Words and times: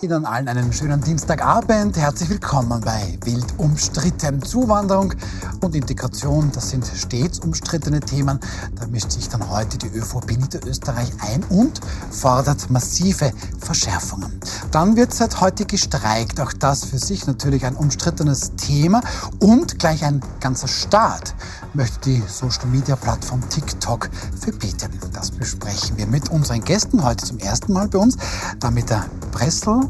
Ihnen 0.00 0.26
allen 0.26 0.46
einen 0.46 0.72
schönen 0.72 1.00
Dienstagabend. 1.00 1.96
Herzlich 1.96 2.28
willkommen 2.28 2.80
bei 2.82 3.18
Wild 3.24 3.46
umstritten. 3.58 4.40
Zuwanderung 4.42 5.12
und 5.60 5.74
Integration, 5.74 6.52
das 6.52 6.70
sind 6.70 6.86
stets 6.86 7.40
umstrittene 7.40 7.98
Themen. 7.98 8.38
Da 8.76 8.86
mischt 8.86 9.10
sich 9.10 9.28
dann 9.28 9.50
heute 9.50 9.76
die 9.76 9.88
ÖVP 9.88 10.38
Niederösterreich 10.38 11.10
ein 11.20 11.42
und 11.48 11.80
fordert 12.12 12.70
massive 12.70 13.32
Verschärfungen. 13.58 14.38
Dann 14.70 14.94
wird 14.94 15.12
seit 15.12 15.40
heute 15.40 15.64
gestreikt. 15.64 16.40
Auch 16.40 16.52
das 16.52 16.84
für 16.84 16.98
sich 16.98 17.26
natürlich 17.26 17.66
ein 17.66 17.74
umstrittenes 17.74 18.52
Thema 18.54 19.00
und 19.40 19.80
gleich 19.80 20.04
ein 20.04 20.20
ganzer 20.38 20.68
Staat 20.68 21.34
möchte 21.74 21.98
die 22.00 22.22
Social-Media-Plattform 22.26 23.48
TikTok 23.48 24.08
verbieten. 24.40 24.92
Das 25.12 25.32
besprechen 25.32 25.96
wir 25.96 26.06
mit 26.06 26.30
unseren 26.30 26.62
Gästen 26.62 27.02
heute 27.02 27.24
zum 27.24 27.38
ersten 27.38 27.72
Mal 27.72 27.88
bei 27.88 27.98
uns. 27.98 28.16
Damit 28.60 28.90
der 28.90 29.06
Pressel, 29.32 29.87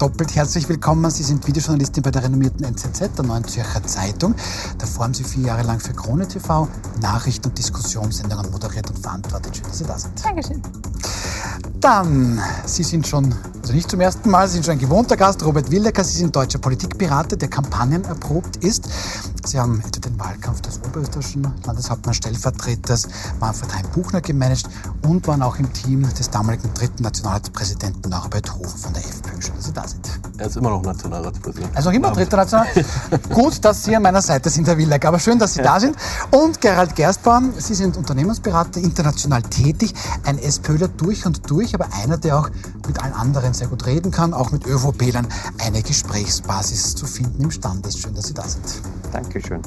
doppelt 0.00 0.34
herzlich 0.34 0.66
willkommen. 0.66 1.10
Sie 1.10 1.22
sind 1.22 1.46
Videojournalistin 1.46 2.02
bei 2.02 2.10
der 2.10 2.22
renommierten 2.22 2.64
NZZ, 2.64 3.16
der 3.18 3.24
Neuen 3.24 3.44
Zürcher 3.44 3.82
Zeitung. 3.84 4.34
Davor 4.78 5.04
haben 5.04 5.12
Sie 5.14 5.24
vier 5.24 5.44
Jahre 5.44 5.62
lang 5.62 5.78
für 5.78 5.92
Krone 5.92 6.26
TV 6.26 6.66
Nachrichten- 7.02 7.48
und 7.48 7.58
Diskussionssendungen 7.58 8.50
moderiert 8.50 8.88
und 8.88 8.98
verantwortet. 8.98 9.56
Schön, 9.56 9.66
dass 9.66 9.78
Sie 9.78 9.84
da 9.84 9.98
sind. 9.98 10.24
Dankeschön. 10.24 10.62
Dann, 11.80 12.40
Sie 12.66 12.82
sind 12.82 13.06
schon, 13.06 13.34
also 13.62 13.72
nicht 13.72 13.90
zum 13.90 14.00
ersten 14.00 14.30
Mal, 14.30 14.46
Sie 14.48 14.54
sind 14.54 14.66
schon 14.66 14.72
ein 14.72 14.78
gewohnter 14.78 15.16
Gast, 15.16 15.42
Robert 15.44 15.70
Willecker. 15.70 16.04
Sie 16.04 16.18
sind 16.18 16.36
deutscher 16.36 16.58
Politikberater, 16.58 17.36
der 17.36 17.48
Kampagnen 17.48 18.04
erprobt 18.04 18.56
ist. 18.58 18.88
Sie 19.46 19.58
haben 19.58 19.80
etwa 19.86 20.00
den 20.00 20.18
Wahlkampf 20.20 20.60
des 20.60 20.78
oberösterreichischen 20.84 21.46
Landeshauptmanns 21.64 22.18
Stellvertreters 22.18 23.08
Manfred 23.40 23.74
Heim-Buchner 23.74 24.20
gemanagt 24.20 24.68
und 25.06 25.26
waren 25.26 25.42
auch 25.42 25.58
im 25.58 25.72
Team 25.72 26.06
des 26.14 26.28
damaligen 26.28 26.72
dritten 26.74 27.02
Nationalratspräsidenten 27.02 28.10
Norbert 28.10 28.54
Hofer 28.54 28.76
von 28.76 28.92
der 28.92 29.02
FPÖ. 29.02 29.40
Schön, 29.40 29.54
dass 29.56 29.64
Sie 29.64 29.72
da 29.72 29.88
sind. 29.88 30.08
Er 30.36 30.46
ist 30.46 30.56
immer 30.56 30.70
noch 30.70 30.82
Nationalratspräsident. 30.82 31.74
Also 31.74 31.90
immer 31.90 32.10
dritter 32.10 32.36
National. 32.36 32.66
Gut, 33.30 33.64
dass 33.64 33.84
Sie 33.84 33.96
an 33.96 34.02
meiner 34.02 34.22
Seite 34.22 34.50
sind, 34.50 34.68
Herr 34.68 34.76
Willecker, 34.76 35.08
aber 35.08 35.18
schön, 35.18 35.38
dass 35.38 35.54
Sie 35.54 35.62
da 35.62 35.80
sind. 35.80 35.96
Und 36.30 36.60
Gerald 36.60 36.94
Gerstbaum, 36.94 37.52
Sie 37.56 37.74
sind 37.74 37.96
Unternehmensberater, 37.96 38.80
international 38.80 39.42
tätig, 39.42 39.94
ein 40.24 40.38
SPÖler 40.38 40.88
durch 40.88 41.24
und 41.24 41.49
durch, 41.50 41.74
aber 41.74 41.92
einer, 41.92 42.16
der 42.16 42.38
auch 42.38 42.50
mit 42.86 43.02
allen 43.02 43.12
anderen 43.12 43.54
sehr 43.54 43.68
gut 43.68 43.86
reden 43.86 44.10
kann, 44.10 44.32
auch 44.34 44.52
mit 44.52 44.66
ÖVP-Lern 44.66 45.26
eine 45.58 45.82
Gesprächsbasis 45.82 46.94
zu 46.94 47.06
finden 47.06 47.42
imstande 47.42 47.88
ist. 47.88 47.98
Schön, 47.98 48.14
dass 48.14 48.26
Sie 48.26 48.34
da 48.34 48.46
sind. 48.46 48.64
Dankeschön. 49.12 49.60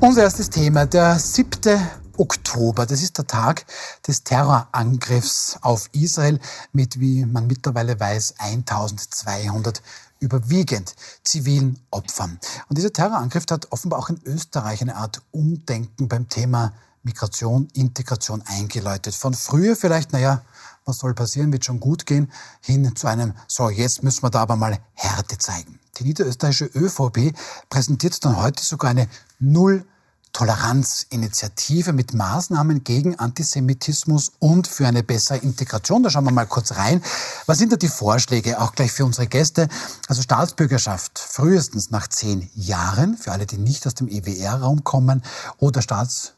Unser 0.00 0.22
erstes 0.22 0.50
Thema, 0.50 0.86
der 0.86 1.18
7. 1.18 1.80
Oktober. 2.18 2.84
Das 2.84 3.02
ist 3.02 3.16
der 3.16 3.26
Tag 3.26 3.64
des 4.06 4.24
Terrorangriffs 4.24 5.58
auf 5.62 5.88
Israel 5.92 6.38
mit, 6.72 7.00
wie 7.00 7.24
man 7.24 7.46
mittlerweile 7.46 7.98
weiß, 7.98 8.34
1200 8.38 9.82
überwiegend 10.18 10.94
zivilen 11.24 11.80
Opfern. 11.90 12.38
Und 12.68 12.76
dieser 12.76 12.92
Terrorangriff 12.92 13.46
hat 13.50 13.72
offenbar 13.72 13.98
auch 13.98 14.10
in 14.10 14.20
Österreich 14.24 14.82
eine 14.82 14.96
Art 14.96 15.22
Umdenken 15.30 16.08
beim 16.08 16.28
Thema 16.28 16.74
Migration, 17.02 17.68
Integration 17.72 18.42
eingeläutet. 18.46 19.14
Von 19.14 19.32
früher 19.32 19.74
vielleicht, 19.74 20.12
naja, 20.12 20.42
was 20.90 20.98
soll 20.98 21.14
passieren, 21.14 21.52
wird 21.52 21.64
schon 21.64 21.80
gut 21.80 22.04
gehen, 22.04 22.30
hin 22.60 22.94
zu 22.94 23.06
einem, 23.06 23.34
so, 23.46 23.70
jetzt 23.70 24.02
müssen 24.02 24.22
wir 24.22 24.30
da 24.30 24.40
aber 24.42 24.56
mal 24.56 24.78
Härte 24.94 25.38
zeigen. 25.38 25.78
Die 25.98 26.04
niederösterreichische 26.04 26.66
ÖVP 26.66 27.34
präsentiert 27.68 28.22
dann 28.24 28.36
heute 28.36 28.64
sogar 28.64 28.90
eine 28.90 29.08
Null 29.38 29.84
Toleranzinitiative 30.32 31.92
mit 31.92 32.14
Maßnahmen 32.14 32.84
gegen 32.84 33.18
Antisemitismus 33.18 34.32
und 34.38 34.68
für 34.68 34.86
eine 34.86 35.02
bessere 35.02 35.38
Integration. 35.38 36.02
Da 36.02 36.10
schauen 36.10 36.24
wir 36.24 36.30
mal 36.30 36.46
kurz 36.46 36.76
rein. 36.76 37.02
Was 37.46 37.58
sind 37.58 37.72
da 37.72 37.76
die 37.76 37.88
Vorschläge, 37.88 38.60
auch 38.60 38.72
gleich 38.72 38.92
für 38.92 39.04
unsere 39.04 39.26
Gäste? 39.26 39.68
Also 40.06 40.22
Staatsbürgerschaft 40.22 41.18
frühestens 41.18 41.90
nach 41.90 42.06
zehn 42.08 42.48
Jahren, 42.54 43.16
für 43.16 43.32
alle, 43.32 43.46
die 43.46 43.58
nicht 43.58 43.86
aus 43.86 43.94
dem 43.94 44.08
EWR-Raum 44.08 44.84
kommen, 44.84 45.22
oder 45.58 45.82
Staats 45.82 46.34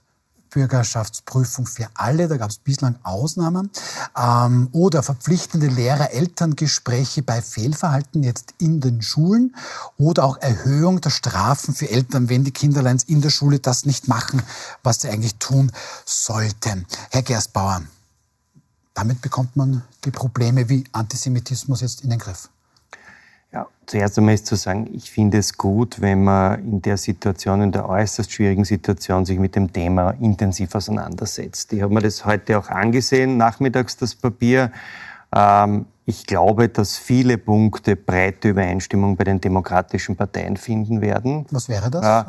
Bürgerschaftsprüfung 0.53 1.67
für 1.67 1.89
alle, 1.95 2.29
da 2.29 2.37
gab 2.37 2.51
es 2.51 2.59
bislang 2.59 2.97
Ausnahmen, 3.03 3.71
ähm, 4.17 4.69
oder 4.73 5.03
verpflichtende 5.03 5.67
Lehrer-Elterngespräche 5.67 7.23
bei 7.23 7.43
Fehlverhalten 7.43 8.23
jetzt 8.23 8.55
in 8.59 8.81
den 8.81 9.03
Schulen 9.03 9.55
oder 9.99 10.25
auch 10.25 10.39
Erhöhung 10.41 11.01
der 11.01 11.11
Strafen 11.11 11.75
für 11.75 11.91
Eltern, 11.91 12.29
wenn 12.29 12.45
die 12.45 12.53
Kinderleins 12.53 13.05
in 13.05 13.21
der 13.21 13.31
Schule 13.31 13.59
das 13.59 13.85
nicht 13.85 14.09
machen, 14.09 14.43
was 14.83 15.01
sie 15.01 15.09
eigentlich 15.09 15.37
tun 15.37 15.73
sollten. 16.05 16.87
Herr 17.11 17.23
Gerstbauer, 17.23 17.83
damit 18.95 19.23
bekommt 19.23 19.57
man 19.57 19.83
die 20.05 20.11
Probleme 20.11 20.69
wie 20.69 20.85
Antisemitismus 20.93 21.81
jetzt 21.81 22.03
in 22.03 22.11
den 22.11 22.19
Griff. 22.19 22.49
Ja, 23.53 23.67
zuerst 23.85 24.17
einmal 24.17 24.35
ist 24.35 24.47
zu 24.47 24.57
sagen, 24.57 24.89
ich 24.95 25.11
finde 25.11 25.39
es 25.39 25.59
gut, 25.59 26.01
wenn 26.01 26.25
man 26.25 26.65
in 26.65 26.83
der 26.83 26.97
Situation, 26.97 27.61
in 27.61 27.73
der 27.73 27.87
äußerst 27.87 28.33
schwierigen 28.33 28.65
Situation, 28.65 29.27
sich 29.27 29.39
mit 29.39 29.57
dem 29.57 29.73
Thema 29.73 30.13
intensiv 30.21 30.75
auseinandersetzt. 30.75 31.73
Ich 31.75 31.83
habe 31.83 31.93
mir 31.93 32.01
das 32.01 32.25
heute 32.25 32.59
auch 32.59 32.69
angesehen, 32.69 33.37
nachmittags 33.37 33.99
das 33.99 34.15
Papier. 34.15 34.73
Ähm, 35.35 35.85
ich 36.07 36.27
glaube, 36.27 36.69
dass 36.69 36.97
viele 36.97 37.37
Punkte 37.37 37.95
breite 37.95 38.49
Übereinstimmung 38.49 39.17
bei 39.17 39.25
den 39.25 39.41
demokratischen 39.41 40.17
Parteien 40.17 40.57
finden 40.57 41.03
werden. 41.03 41.47
Was 41.51 41.69
wäre 41.69 41.91
das? 41.91 42.27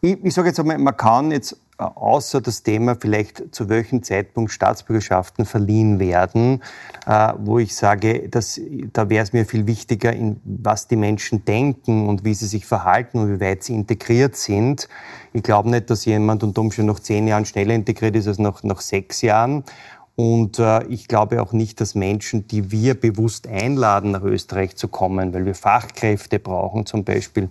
Ich, 0.00 0.24
ich 0.24 0.32
sage 0.32 0.48
jetzt 0.48 0.60
einmal, 0.60 0.78
man 0.78 0.96
kann 0.96 1.30
jetzt 1.32 1.56
außer 1.80 2.40
das 2.40 2.62
Thema 2.62 2.96
vielleicht 3.00 3.54
zu 3.54 3.68
welchem 3.68 4.02
Zeitpunkt 4.02 4.52
Staatsbürgerschaften 4.52 5.46
verliehen 5.46 5.98
werden, 5.98 6.62
äh, 7.06 7.32
wo 7.38 7.58
ich 7.58 7.74
sage, 7.74 8.28
dass, 8.28 8.60
da 8.92 9.08
wäre 9.08 9.22
es 9.22 9.32
mir 9.32 9.46
viel 9.46 9.66
wichtiger, 9.66 10.12
in 10.12 10.40
was 10.44 10.88
die 10.88 10.96
Menschen 10.96 11.44
denken 11.44 12.08
und 12.08 12.24
wie 12.24 12.34
sie 12.34 12.46
sich 12.46 12.66
verhalten 12.66 13.18
und 13.18 13.32
wie 13.32 13.40
weit 13.40 13.62
sie 13.62 13.74
integriert 13.74 14.36
sind. 14.36 14.88
Ich 15.32 15.42
glaube 15.42 15.70
nicht, 15.70 15.90
dass 15.90 16.04
jemand 16.04 16.42
unter 16.42 16.60
Umständen 16.60 16.92
nach 16.92 17.00
zehn 17.00 17.26
Jahren 17.26 17.44
schneller 17.44 17.74
integriert 17.74 18.16
ist 18.16 18.28
als 18.28 18.38
nach, 18.38 18.62
nach 18.62 18.80
sechs 18.80 19.22
Jahren. 19.22 19.64
Und 20.16 20.58
äh, 20.58 20.84
ich 20.88 21.08
glaube 21.08 21.40
auch 21.40 21.52
nicht, 21.52 21.80
dass 21.80 21.94
Menschen, 21.94 22.46
die 22.46 22.70
wir 22.70 22.94
bewusst 22.94 23.46
einladen, 23.46 24.10
nach 24.10 24.22
Österreich 24.22 24.76
zu 24.76 24.88
kommen, 24.88 25.32
weil 25.32 25.46
wir 25.46 25.54
Fachkräfte 25.54 26.38
brauchen 26.38 26.84
zum 26.84 27.04
Beispiel, 27.04 27.48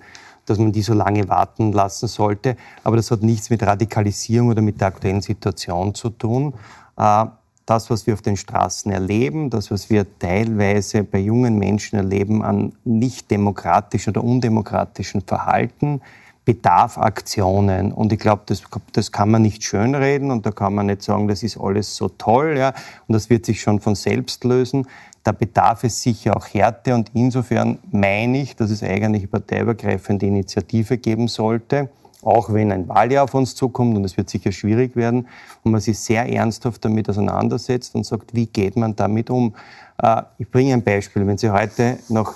dass 0.49 0.57
man 0.57 0.71
die 0.71 0.81
so 0.81 0.93
lange 0.93 1.27
warten 1.29 1.71
lassen 1.71 2.07
sollte. 2.07 2.55
Aber 2.83 2.95
das 2.95 3.11
hat 3.11 3.21
nichts 3.21 3.49
mit 3.49 3.63
Radikalisierung 3.63 4.49
oder 4.49 4.61
mit 4.61 4.81
der 4.81 4.87
aktuellen 4.87 5.21
Situation 5.21 5.93
zu 5.93 6.09
tun. 6.09 6.53
Äh, 6.97 7.25
das, 7.65 7.89
was 7.91 8.07
wir 8.07 8.15
auf 8.15 8.21
den 8.23 8.35
Straßen 8.35 8.91
erleben, 8.91 9.51
das, 9.51 9.69
was 9.69 9.91
wir 9.91 10.05
teilweise 10.17 11.03
bei 11.03 11.19
jungen 11.19 11.59
Menschen 11.59 11.97
erleben 11.97 12.43
an 12.43 12.73
nicht 12.83 13.29
demokratischen 13.29 14.09
oder 14.09 14.23
undemokratischen 14.23 15.21
Verhalten, 15.21 16.01
bedarf 16.45 16.97
Aktionen. 16.97 17.91
Und 17.91 18.11
ich 18.11 18.17
glaube, 18.17 18.41
das, 18.47 18.63
das 18.93 19.11
kann 19.11 19.29
man 19.29 19.43
nicht 19.43 19.63
schönreden 19.63 20.31
und 20.31 20.47
da 20.47 20.51
kann 20.51 20.73
man 20.73 20.87
nicht 20.87 21.03
sagen, 21.03 21.27
das 21.27 21.43
ist 21.43 21.59
alles 21.59 21.95
so 21.95 22.09
toll, 22.09 22.55
ja, 22.57 22.73
und 23.07 23.13
das 23.13 23.29
wird 23.29 23.45
sich 23.45 23.61
schon 23.61 23.79
von 23.79 23.93
selbst 23.93 24.43
lösen. 24.45 24.87
Da 25.23 25.31
bedarf 25.31 25.83
es 25.83 26.01
sicher 26.01 26.35
auch 26.35 26.47
Härte 26.47 26.95
und 26.95 27.11
insofern 27.13 27.79
meine 27.91 28.41
ich, 28.41 28.55
dass 28.55 28.71
es 28.71 28.83
eigentlich 28.83 29.23
eine 29.23 29.27
parteiübergreifende 29.27 30.25
Initiative 30.25 30.97
geben 30.97 31.27
sollte, 31.27 31.89
auch 32.21 32.53
wenn 32.53 32.71
ein 32.71 32.87
Wahljahr 32.87 33.25
auf 33.25 33.33
uns 33.33 33.55
zukommt 33.55 33.95
und 33.97 34.03
es 34.05 34.17
wird 34.17 34.29
sicher 34.29 34.51
schwierig 34.51 34.95
werden 34.95 35.27
und 35.63 35.71
man 35.71 35.81
sich 35.81 35.99
sehr 35.99 36.27
ernsthaft 36.27 36.83
damit 36.83 37.09
auseinandersetzt 37.09 37.95
und 37.95 38.05
sagt, 38.05 38.33
wie 38.33 38.45
geht 38.45 38.75
man 38.75 38.95
damit 38.95 39.29
um? 39.29 39.55
Äh, 40.01 40.23
ich 40.37 40.49
bringe 40.49 40.73
ein 40.73 40.83
Beispiel. 40.83 41.25
Wenn 41.27 41.37
Sie 41.37 41.49
heute 41.49 41.97
noch 42.09 42.35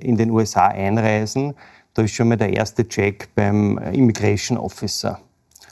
in 0.00 0.16
den 0.16 0.30
USA 0.30 0.68
einreisen, 0.68 1.54
da 1.94 2.02
ist 2.02 2.12
schon 2.12 2.28
mal 2.28 2.36
der 2.36 2.52
erste 2.52 2.86
Check 2.86 3.28
beim 3.34 3.78
Immigration 3.78 4.58
Officer 4.58 5.20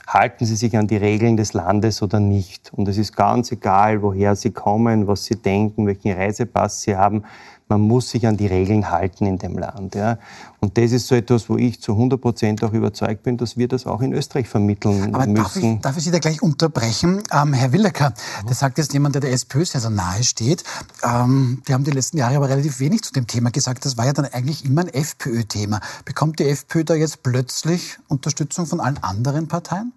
halten 0.07 0.45
sie 0.45 0.55
sich 0.55 0.77
an 0.77 0.87
die 0.87 0.97
Regeln 0.97 1.37
des 1.37 1.53
Landes 1.53 2.01
oder 2.01 2.19
nicht. 2.19 2.71
Und 2.73 2.87
es 2.87 2.97
ist 2.97 3.15
ganz 3.15 3.51
egal, 3.51 4.01
woher 4.01 4.35
sie 4.35 4.51
kommen, 4.51 5.07
was 5.07 5.25
sie 5.25 5.35
denken, 5.35 5.87
welchen 5.87 6.13
Reisepass 6.13 6.81
sie 6.81 6.95
haben. 6.95 7.23
Man 7.67 7.81
muss 7.81 8.11
sich 8.11 8.27
an 8.27 8.37
die 8.37 8.45
Regeln 8.45 8.91
halten 8.91 9.25
in 9.25 9.39
dem 9.39 9.57
Land. 9.57 9.95
Ja. 9.95 10.19
Und 10.59 10.77
das 10.77 10.91
ist 10.91 11.07
so 11.07 11.15
etwas, 11.15 11.49
wo 11.49 11.57
ich 11.57 11.81
zu 11.81 11.93
100 11.93 12.21
Prozent 12.21 12.63
auch 12.63 12.73
überzeugt 12.73 13.23
bin, 13.23 13.37
dass 13.37 13.57
wir 13.57 13.67
das 13.67 13.87
auch 13.87 14.01
in 14.01 14.13
Österreich 14.13 14.47
vermitteln 14.47 15.15
Aber 15.15 15.25
müssen. 15.25 15.35
Darf 15.35 15.55
ich, 15.55 15.81
darf 15.81 15.97
ich 15.97 16.03
Sie 16.03 16.11
da 16.11 16.19
gleich 16.19 16.43
unterbrechen? 16.43 17.23
Ähm, 17.31 17.53
Herr 17.53 17.71
Willecker, 17.71 18.13
das 18.47 18.59
sagt 18.59 18.77
jetzt 18.77 18.93
jemand, 18.93 19.15
der 19.15 19.21
der 19.21 19.31
SPÖ 19.31 19.65
sehr, 19.65 19.81
sehr 19.81 19.89
nahe 19.89 20.23
steht. 20.23 20.63
Ähm, 21.03 21.63
die 21.67 21.73
haben 21.73 21.83
die 21.83 21.91
letzten 21.91 22.17
Jahre 22.17 22.35
aber 22.35 22.49
relativ 22.49 22.79
wenig 22.79 23.01
zu 23.01 23.11
dem 23.11 23.25
Thema 23.25 23.49
gesagt. 23.49 23.83
Das 23.83 23.97
war 23.97 24.05
ja 24.05 24.13
dann 24.13 24.25
eigentlich 24.25 24.63
immer 24.63 24.81
ein 24.81 24.89
FPÖ-Thema. 24.89 25.79
Bekommt 26.05 26.37
die 26.37 26.47
FPÖ 26.47 26.83
da 26.83 26.93
jetzt 26.93 27.23
plötzlich 27.23 27.97
Unterstützung 28.07 28.67
von 28.67 28.79
allen 28.79 29.01
anderen 29.01 29.47
Parteien? 29.47 29.91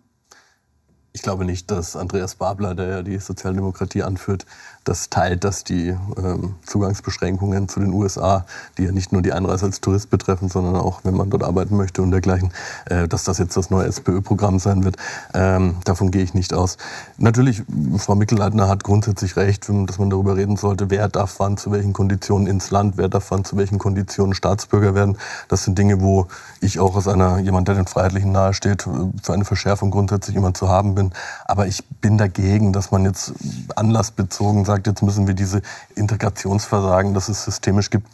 Ich 1.19 1.23
glaube 1.23 1.44
nicht, 1.44 1.69
dass 1.73 1.97
Andreas 1.97 2.37
Babler, 2.37 2.76
der 2.76 2.87
ja 2.87 3.03
die 3.03 3.19
Sozialdemokratie 3.19 4.05
anführt, 4.05 4.47
das 4.85 5.11
teilt, 5.11 5.44
dass 5.44 5.65
die 5.65 5.88
ähm, 6.17 6.55
Zugangsbeschränkungen 6.65 7.69
zu 7.69 7.81
den 7.81 7.93
USA, 7.93 8.47
die 8.79 8.85
ja 8.85 8.93
nicht 8.93 9.12
nur 9.12 9.20
die 9.20 9.32
Einreise 9.32 9.67
als 9.67 9.81
Tourist 9.81 10.11
betreffen, 10.11 10.49
sondern 10.49 10.76
auch, 10.76 11.00
wenn 11.03 11.15
man 11.15 11.29
dort 11.29 11.43
arbeiten 11.43 11.76
möchte 11.76 12.03
und 12.03 12.11
dergleichen, 12.11 12.53
äh, 12.87 13.06
dass 13.06 13.25
das 13.25 13.38
jetzt 13.38 13.56
das 13.56 13.69
neue 13.69 13.87
SPÖ-Programm 13.87 14.61
sein 14.61 14.85
wird. 14.85 14.97
Ähm, 15.35 15.76
davon 15.85 16.11
gehe 16.11 16.23
ich 16.23 16.35
nicht 16.35 16.55
aus. 16.55 16.79
Natürlich, 17.19 17.65
Frau 17.99 18.15
Mickelleitner 18.15 18.69
hat 18.69 18.85
grundsätzlich 18.85 19.37
recht, 19.37 19.69
dass 19.69 19.99
man 19.99 20.11
darüber 20.11 20.37
reden 20.37 20.56
sollte, 20.56 20.88
wer 20.88 21.09
darf 21.09 21.35
wann 21.38 21.56
zu 21.56 21.70
welchen 21.70 21.93
Konditionen 21.93 22.47
ins 22.47 22.70
Land, 22.70 22.97
wer 22.97 23.09
darf 23.09 23.31
wann 23.31 23.44
zu 23.44 23.56
welchen 23.56 23.79
Konditionen 23.79 24.35
Staatsbürger 24.35 24.94
werden. 24.94 25.19
Das 25.49 25.65
sind 25.65 25.76
Dinge, 25.76 26.00
wo 26.00 26.29
ich 26.61 26.81
auch 26.81 26.97
als 26.97 27.09
einer, 27.09 27.38
jemand, 27.38 27.69
der 27.69 27.75
den 27.75 27.87
Freiheitlichen 27.87 28.32
nahesteht, 28.32 28.85
für 29.23 29.32
eine 29.32 29.44
Verschärfung 29.44 29.91
grundsätzlich 29.91 30.37
immer 30.37 30.55
zu 30.55 30.69
haben 30.69 30.94
bin. 30.94 31.07
Aber 31.44 31.66
ich 31.66 31.84
bin 32.00 32.19
dagegen, 32.19 32.72
dass 32.72 32.90
man 32.90 33.05
jetzt 33.05 33.32
anlassbezogen 33.76 34.64
sagt, 34.64 34.87
jetzt 34.87 35.02
müssen 35.02 35.26
wir 35.26 35.34
diese 35.34 35.62
Integrationsversagen, 35.94 37.14
das 37.14 37.28
es 37.28 37.44
systemisch 37.44 37.90
gibt, 37.90 38.06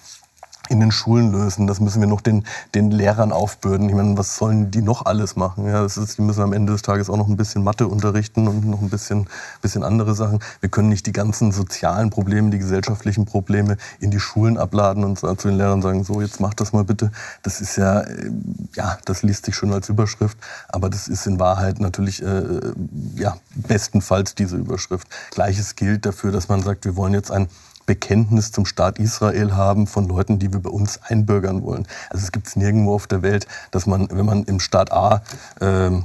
in 0.69 0.81
den 0.81 0.91
Schulen 0.91 1.33
lösen. 1.33 1.67
Das 1.67 1.81
müssen 1.81 2.01
wir 2.01 2.09
noch 2.09 2.21
den, 2.21 2.45
den 2.75 2.91
Lehrern 2.91 3.33
aufbürden. 3.33 3.89
Ich 3.89 3.95
meine, 3.95 4.17
was 4.17 4.37
sollen 4.37 4.71
die 4.71 4.83
noch 4.83 5.07
alles 5.07 5.37
machen? 5.37 5.67
Ja, 5.67 5.83
das 5.83 5.97
ist, 5.97 6.19
die 6.19 6.23
müssen 6.23 6.43
am 6.43 6.53
Ende 6.53 6.73
des 6.73 6.83
Tages 6.83 7.11
auch 7.11 7.17
noch 7.17 7.29
ein 7.29 7.37
bisschen 7.37 7.65
Mathe 7.65 7.89
unterrichten 7.89 8.49
und 8.49 8.65
noch 8.65 8.81
ein 8.81 8.91
bisschen, 8.91 9.27
bisschen 9.63 9.83
andere 9.83 10.15
Sachen. 10.15 10.39
Wir 10.61 10.69
können 10.69 10.89
nicht 10.89 11.07
die 11.07 11.13
ganzen 11.13 11.53
sozialen 11.53 12.11
Probleme, 12.11 12.51
die 12.51 12.59
gesellschaftlichen 12.59 13.25
Probleme 13.25 13.77
in 14.01 14.11
die 14.11 14.21
Schulen 14.21 14.59
abladen 14.59 15.05
und 15.05 15.19
zu 15.19 15.49
den 15.49 15.57
Lehrern 15.57 15.83
sagen, 15.83 16.05
so, 16.05 16.21
jetzt 16.21 16.41
mach 16.41 16.55
das 16.55 16.73
mal 16.73 16.85
bitte. 16.85 17.11
Das 17.43 17.61
ist 17.61 17.77
ja, 17.77 18.01
äh, 18.01 18.31
ja, 18.75 18.99
das 19.05 19.23
liest 19.23 19.47
sich 19.47 19.55
schon 19.55 19.73
als 19.73 19.89
Überschrift, 19.89 20.39
aber 20.69 20.89
das 20.91 21.09
ist 21.09 21.27
in 21.27 21.39
Wahrheit 21.39 21.81
natürlich, 21.81 22.23
äh, 22.23 22.73
ja, 23.17 23.37
bestenfalls 23.55 24.35
diese 24.35 24.57
Überschrift. 24.57 25.09
Gleiches 25.31 25.77
gilt 25.77 26.07
dafür, 26.07 26.33
dass 26.33 26.49
man 26.49 26.63
sagt, 26.63 26.85
wir 26.85 26.97
wollen 26.97 27.15
jetzt 27.15 27.31
ein 27.31 27.49
Bekenntnis 27.87 28.53
zum 28.53 28.67
Staat 28.67 28.99
Israel 28.99 29.55
haben 29.55 29.87
von 29.87 30.09
Leuten, 30.09 30.39
die 30.39 30.53
wir 30.53 30.61
bei 30.61 30.71
uns 30.71 31.01
einbürgern 31.03 31.63
wollen. 31.63 31.87
Also 32.11 32.25
es 32.25 32.33
gibt 32.33 32.47
es 32.47 32.57
nirgendwo 32.57 32.95
auf 32.95 33.07
der 33.07 33.23
Welt, 33.23 33.47
dass 33.71 33.87
man, 33.87 34.09
wenn 34.11 34.27
man 34.27 34.45
im 34.45 34.61
Staat 34.61 34.93
A 34.93 35.23
ähm, 35.61 36.05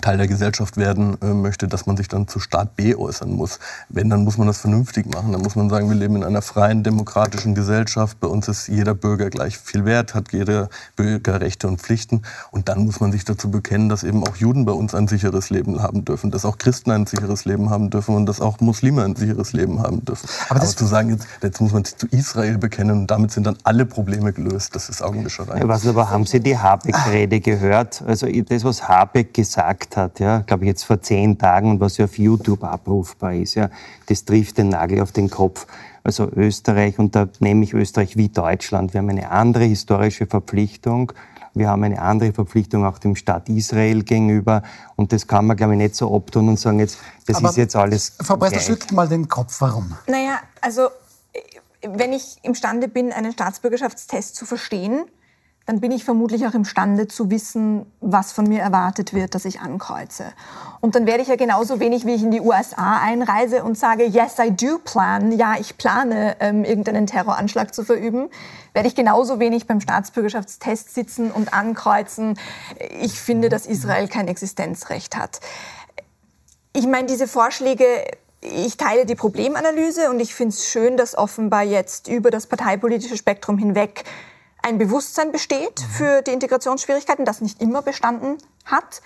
Teil 0.00 0.18
der 0.18 0.28
Gesellschaft 0.28 0.76
werden 0.76 1.16
äh, 1.22 1.26
möchte, 1.26 1.68
dass 1.68 1.86
man 1.86 1.96
sich 1.96 2.08
dann 2.08 2.28
zu 2.28 2.40
Staat 2.40 2.76
B 2.76 2.94
äußern 2.94 3.30
muss. 3.30 3.58
Wenn, 3.88 4.10
dann 4.10 4.24
muss 4.24 4.38
man 4.38 4.46
das 4.46 4.58
vernünftig 4.58 5.12
machen. 5.12 5.32
Dann 5.32 5.42
muss 5.42 5.56
man 5.56 5.70
sagen, 5.70 5.88
wir 5.88 5.96
leben 5.96 6.16
in 6.16 6.24
einer 6.24 6.42
freien, 6.42 6.82
demokratischen 6.82 7.54
Gesellschaft. 7.54 8.20
Bei 8.20 8.28
uns 8.28 8.48
ist 8.48 8.68
jeder 8.68 8.94
Bürger 8.94 9.30
gleich 9.30 9.58
viel 9.58 9.84
wert, 9.84 10.14
hat 10.14 10.32
jeder 10.32 10.68
Bürger 10.96 11.40
Rechte 11.40 11.68
und 11.68 11.80
Pflichten. 11.80 12.22
Und 12.50 12.68
dann 12.68 12.84
muss 12.84 13.00
man 13.00 13.12
sich 13.12 13.24
dazu 13.24 13.50
bekennen, 13.50 13.88
dass 13.88 14.02
eben 14.02 14.26
auch 14.26 14.36
Juden 14.36 14.64
bei 14.64 14.72
uns 14.72 14.94
ein 14.94 15.08
sicheres 15.08 15.50
Leben 15.50 15.82
haben 15.82 16.04
dürfen, 16.04 16.30
dass 16.30 16.44
auch 16.44 16.58
Christen 16.58 16.90
ein 16.90 17.06
sicheres 17.06 17.44
Leben 17.44 17.70
haben 17.70 17.90
dürfen 17.90 18.14
und 18.14 18.26
dass 18.26 18.40
auch 18.40 18.60
Muslime 18.60 19.04
ein 19.04 19.16
sicheres 19.16 19.52
Leben 19.52 19.82
haben 19.82 20.04
dürfen. 20.04 20.28
Aber, 20.48 20.60
Aber 20.60 20.68
zu 20.68 20.86
sagen, 20.86 21.10
jetzt, 21.10 21.26
jetzt, 21.42 21.60
muss 21.60 21.72
man 21.72 21.84
sich 21.84 21.96
zu 21.96 22.06
Israel 22.06 22.58
bekennen 22.58 23.00
und 23.00 23.10
damit 23.10 23.32
sind 23.32 23.46
dann 23.46 23.56
alle 23.64 23.86
Probleme 23.86 24.32
gelöst, 24.32 24.74
das 24.74 24.88
ist 24.88 25.02
Augenwischerei. 25.02 25.60
Was 25.64 25.86
aber 25.86 26.10
haben 26.10 26.26
Sie 26.26 26.40
die 26.40 26.56
Habeck-Rede 26.56 27.40
gehört? 27.40 28.02
Also 28.06 28.26
das, 28.26 28.64
was 28.64 28.88
Habeck 28.88 29.34
gesagt 29.34 29.89
gesagt 29.90 29.96
hat, 29.96 30.20
ja, 30.20 30.40
glaube 30.40 30.64
ich 30.64 30.68
jetzt 30.68 30.84
vor 30.84 31.00
zehn 31.00 31.38
Tagen 31.38 31.72
und 31.72 31.80
was 31.80 31.96
ja 31.96 32.04
auf 32.04 32.18
YouTube 32.18 32.64
abrufbar 32.64 33.34
ist, 33.34 33.54
ja, 33.54 33.70
das 34.06 34.24
trifft 34.24 34.58
den 34.58 34.70
Nagel 34.70 35.00
auf 35.00 35.12
den 35.12 35.30
Kopf. 35.30 35.66
Also 36.02 36.30
Österreich, 36.34 36.98
und 36.98 37.14
da 37.14 37.28
nehme 37.40 37.64
ich 37.64 37.74
Österreich 37.74 38.16
wie 38.16 38.28
Deutschland, 38.28 38.94
wir 38.94 38.98
haben 38.98 39.10
eine 39.10 39.30
andere 39.30 39.64
historische 39.64 40.26
Verpflichtung. 40.26 41.12
Wir 41.52 41.68
haben 41.68 41.82
eine 41.82 42.00
andere 42.00 42.32
Verpflichtung 42.32 42.86
auch 42.86 42.98
dem 42.98 43.16
Staat 43.16 43.48
Israel 43.48 44.04
gegenüber. 44.04 44.62
Und 44.94 45.12
das 45.12 45.26
kann 45.26 45.46
man, 45.46 45.56
glaube 45.56 45.72
ich, 45.72 45.78
nicht 45.78 45.96
so 45.96 46.14
abtun 46.14 46.48
und 46.48 46.60
sagen, 46.60 46.78
jetzt, 46.78 46.98
das 47.26 47.38
Aber 47.38 47.50
ist 47.50 47.56
jetzt 47.56 47.74
alles. 47.74 48.12
Frau 48.22 48.36
Prester, 48.36 48.60
schüttelt 48.60 48.92
mal 48.92 49.08
den 49.08 49.26
Kopf. 49.26 49.60
Warum? 49.60 49.96
Naja, 50.06 50.38
also, 50.60 50.90
wenn 51.82 52.12
ich 52.12 52.36
imstande 52.42 52.86
bin, 52.86 53.12
einen 53.12 53.32
Staatsbürgerschaftstest 53.32 54.36
zu 54.36 54.46
verstehen, 54.46 55.06
dann 55.70 55.78
bin 55.78 55.92
ich 55.92 56.02
vermutlich 56.02 56.48
auch 56.48 56.54
imstande 56.54 57.06
zu 57.06 57.30
wissen, 57.30 57.86
was 58.00 58.32
von 58.32 58.44
mir 58.48 58.60
erwartet 58.60 59.14
wird, 59.14 59.36
dass 59.36 59.44
ich 59.44 59.60
ankreuze. 59.60 60.24
Und 60.80 60.96
dann 60.96 61.06
werde 61.06 61.22
ich 61.22 61.28
ja 61.28 61.36
genauso 61.36 61.78
wenig, 61.78 62.06
wie 62.06 62.14
ich 62.14 62.24
in 62.24 62.32
die 62.32 62.40
USA 62.40 62.98
einreise 63.00 63.62
und 63.62 63.78
sage, 63.78 64.02
yes, 64.04 64.34
I 64.40 64.50
do 64.50 64.78
plan, 64.78 65.30
ja, 65.30 65.54
ich 65.60 65.78
plane, 65.78 66.34
ähm, 66.40 66.64
irgendeinen 66.64 67.06
Terroranschlag 67.06 67.72
zu 67.72 67.84
verüben, 67.84 68.30
werde 68.72 68.88
ich 68.88 68.96
genauso 68.96 69.38
wenig 69.38 69.68
beim 69.68 69.80
Staatsbürgerschaftstest 69.80 70.92
sitzen 70.92 71.30
und 71.30 71.54
ankreuzen, 71.54 72.36
ich 73.00 73.20
finde, 73.20 73.48
dass 73.48 73.66
Israel 73.66 74.08
kein 74.08 74.26
Existenzrecht 74.26 75.16
hat. 75.16 75.38
Ich 76.72 76.88
meine, 76.88 77.06
diese 77.06 77.28
Vorschläge 77.28 77.84
ich 78.42 78.78
teile 78.78 79.04
die 79.04 79.14
Problemanalyse 79.14 80.08
und 80.08 80.18
ich 80.18 80.34
finde 80.34 80.54
es 80.54 80.66
schön, 80.66 80.96
dass 80.96 81.16
offenbar 81.16 81.62
jetzt 81.62 82.08
über 82.08 82.30
das 82.30 82.46
parteipolitische 82.46 83.18
Spektrum 83.18 83.58
hinweg 83.58 84.04
ein 84.62 84.78
Bewusstsein 84.78 85.32
besteht 85.32 85.80
mhm. 85.80 85.90
für 85.92 86.22
die 86.22 86.32
Integrationsschwierigkeiten, 86.32 87.24
das 87.24 87.40
nicht 87.40 87.60
immer 87.60 87.82
bestanden 87.82 88.38
hat. 88.64 89.02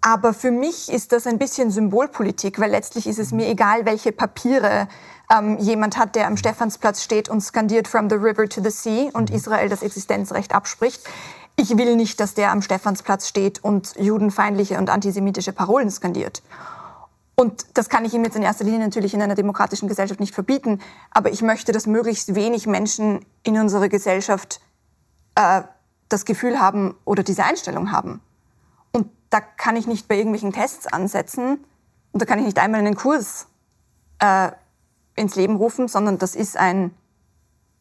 Aber 0.00 0.34
für 0.34 0.50
mich 0.50 0.92
ist 0.92 1.12
das 1.12 1.26
ein 1.26 1.38
bisschen 1.38 1.70
Symbolpolitik, 1.70 2.60
weil 2.60 2.70
letztlich 2.70 3.06
ist 3.06 3.18
es 3.18 3.32
mir 3.32 3.48
egal, 3.48 3.86
welche 3.86 4.12
Papiere 4.12 4.88
ähm, 5.36 5.58
jemand 5.58 5.96
hat, 5.96 6.14
der 6.14 6.26
am 6.28 6.36
Stephansplatz 6.36 7.02
steht 7.02 7.28
und 7.28 7.40
skandiert 7.40 7.88
From 7.88 8.08
the 8.08 8.16
River 8.16 8.48
to 8.48 8.62
the 8.62 8.70
Sea 8.70 9.10
und 9.12 9.30
mhm. 9.30 9.36
Israel 9.36 9.68
das 9.68 9.82
Existenzrecht 9.82 10.54
abspricht. 10.54 11.02
Ich 11.56 11.76
will 11.76 11.96
nicht, 11.96 12.20
dass 12.20 12.34
der 12.34 12.52
am 12.52 12.62
Stephansplatz 12.62 13.26
steht 13.26 13.64
und 13.64 13.94
judenfeindliche 13.98 14.76
und 14.78 14.90
antisemitische 14.90 15.52
Parolen 15.52 15.90
skandiert. 15.90 16.42
Und 17.38 17.66
das 17.74 17.90
kann 17.90 18.06
ich 18.06 18.14
ihm 18.14 18.24
jetzt 18.24 18.34
in 18.34 18.42
erster 18.42 18.64
Linie 18.64 18.80
natürlich 18.80 19.12
in 19.12 19.20
einer 19.20 19.34
demokratischen 19.34 19.88
Gesellschaft 19.88 20.20
nicht 20.20 20.34
verbieten. 20.34 20.80
Aber 21.10 21.30
ich 21.30 21.42
möchte, 21.42 21.70
dass 21.70 21.86
möglichst 21.86 22.34
wenig 22.34 22.66
Menschen 22.66 23.24
in 23.42 23.58
unserer 23.58 23.90
Gesellschaft 23.90 24.60
äh, 25.34 25.62
das 26.08 26.24
Gefühl 26.24 26.58
haben 26.58 26.94
oder 27.04 27.22
diese 27.22 27.44
Einstellung 27.44 27.92
haben. 27.92 28.20
Und 28.90 29.08
da 29.28 29.40
kann 29.40 29.76
ich 29.76 29.86
nicht 29.86 30.08
bei 30.08 30.16
irgendwelchen 30.16 30.52
Tests 30.52 30.86
ansetzen 30.86 31.64
und 32.12 32.22
da 32.22 32.24
kann 32.24 32.38
ich 32.38 32.46
nicht 32.46 32.58
einmal 32.58 32.80
einen 32.80 32.96
Kurs 32.96 33.48
äh, 34.18 34.50
ins 35.14 35.34
Leben 35.34 35.56
rufen, 35.56 35.88
sondern 35.88 36.16
das 36.16 36.34
ist 36.34 36.56
ein 36.56 36.94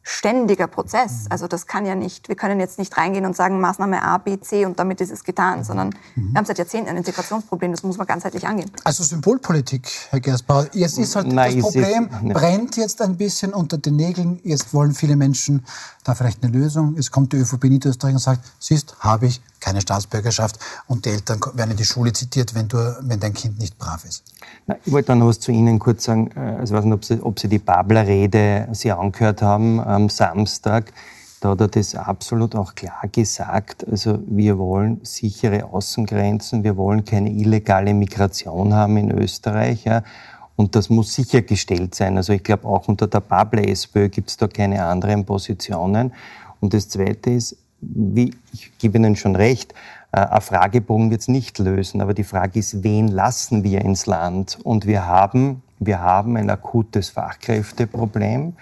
ständiger 0.08 0.68
Prozess. 0.68 1.24
Mhm. 1.24 1.32
Also 1.32 1.48
das 1.48 1.66
kann 1.66 1.86
ja 1.86 1.96
nicht, 1.96 2.30
wir 2.30 2.36
können 2.36 2.60
jetzt 2.60 2.78
nicht 2.78 2.96
reingehen 2.96 3.26
und 3.26 3.36
sagen 3.36 3.60
Maßnahme 3.60 4.04
A, 4.04 4.20
B, 4.20 4.40
C 4.40 4.66
und 4.66 4.78
damit 4.78 5.02
ist 5.02 5.12
es 5.12 5.24
getan, 5.24 5.64
sondern 5.64 5.90
mhm. 6.16 6.32
wir 6.32 6.38
haben 6.38 6.46
seit 6.46 6.60
Jahrzehnten 6.60 6.90
ein 6.90 6.98
Integrationsproblem, 6.98 7.72
das 7.72 7.82
muss 7.82 7.98
man 7.98 8.06
ganzheitlich 8.06 8.46
angehen. 8.46 8.70
Also 8.84 9.04
Symbolpolitik, 9.04 9.90
Herr 10.12 10.20
Gersbauer. 10.20 10.68
Jetzt 10.74 11.00
ist 11.00 11.16
halt 11.16 11.28
Nein, 11.28 11.56
das 11.56 11.64
Problem, 11.64 12.10
ist, 12.24 12.34
brennt 12.34 12.78
jetzt 12.78 13.02
ein 13.02 13.18
bisschen 13.18 13.52
unter 13.52 13.80
den 13.80 13.96
Nägeln. 13.96 14.40
Jetzt 14.44 14.76
wollen 14.76 14.94
viele 14.94 15.16
Menschen 15.16 15.66
da 16.04 16.14
vielleicht 16.14 16.44
eine 16.44 16.56
Lösung. 16.56 16.96
Es 16.98 17.10
kommt 17.10 17.34
die 17.34 17.38
ÖVP 17.38 17.64
Niederösterreich 17.64 18.14
und 18.14 18.20
sagt, 18.20 18.46
siehst, 18.60 18.96
habe 19.00 19.26
ich 19.26 19.42
keine 19.60 19.82
Staatsbürgerschaft 19.82 20.60
und 20.86 21.06
die 21.06 21.10
Eltern 21.10 21.40
werden 21.56 21.72
in 21.72 21.78
die 21.78 21.86
Schule 21.86 22.14
zitiert, 22.14 22.54
wenn, 22.54 22.68
du, 22.68 22.78
wenn 23.02 23.20
dein 23.20 23.34
Kind 23.34 23.58
nicht 23.58 23.80
brav 23.80 24.06
ist. 24.06 24.24
Na, 24.68 24.76
ich 24.84 24.92
wollte 24.92 25.08
dann 25.08 25.20
noch 25.20 25.28
was 25.28 25.40
zu 25.40 25.52
Ihnen 25.52 25.80
kurz 25.80 26.04
sagen. 26.06 26.32
Äh, 26.36 26.40
also 26.40 26.74
ich 26.74 26.78
weiß 26.80 26.86
nicht, 26.86 26.94
ob 26.94 27.06
Sie, 27.06 27.22
ob 27.22 27.40
Sie 27.40 27.48
die 27.48 27.60
Babler-Rede 27.60 28.70
Sie 28.72 28.92
angehört 28.92 29.42
haben 29.42 29.80
am 29.80 30.10
Samstag. 30.10 30.92
Da 31.42 31.50
hat 31.50 31.62
er 31.62 31.68
das 31.68 31.94
absolut 31.94 32.56
auch 32.56 32.74
klar 32.74 33.04
gesagt. 33.12 33.86
Also 33.88 34.20
wir 34.26 34.58
wollen 34.58 35.02
sichere 35.04 35.66
Außengrenzen, 35.66 36.64
wir 36.64 36.76
wollen 36.78 37.06
keine 37.06 37.30
illegale 37.30 37.94
Migration 37.94 38.74
haben 38.74 38.98
in 38.98 39.12
Österreich. 39.12 39.84
Ja. 39.84 40.02
Und 40.56 40.76
das 40.76 40.90
muss 40.90 41.14
sichergestellt 41.14 41.94
sein. 41.94 42.18
Also 42.18 42.34
ich 42.34 42.44
glaube, 42.44 42.68
auch 42.68 42.88
unter 42.88 43.08
der 43.08 43.20
Babler-SPÖ 43.20 44.10
gibt 44.10 44.30
es 44.30 44.38
da 44.38 44.48
keine 44.48 44.84
anderen 44.86 45.26
Positionen. 45.26 46.14
Und 46.62 46.74
das 46.74 46.90
Zweite 46.90 47.32
ist, 47.32 47.58
wie, 47.82 48.34
ich 48.54 48.72
gebe 48.80 48.98
Ihnen 48.98 49.16
schon 49.16 49.36
recht, 49.36 49.74
ein 50.16 50.42
Fragebogen 50.42 51.12
wird 51.12 51.22
es 51.22 51.28
nicht 51.28 51.60
lösen, 51.60 52.02
aber 52.02 52.14
die 52.14 52.24
Frage 52.24 52.60
ist, 52.60 52.84
wen 52.84 53.10
lassen 53.10 53.64
wir 53.64 53.82
ins 53.82 54.06
Land? 54.06 54.58
Und 54.64 54.86
wir 54.86 55.06
haben, 55.06 55.62
wir 55.80 56.00
haben 56.00 56.38
ein 56.38 56.50
akutes 56.50 57.10
Fachkräfteproblem. 57.10 58.54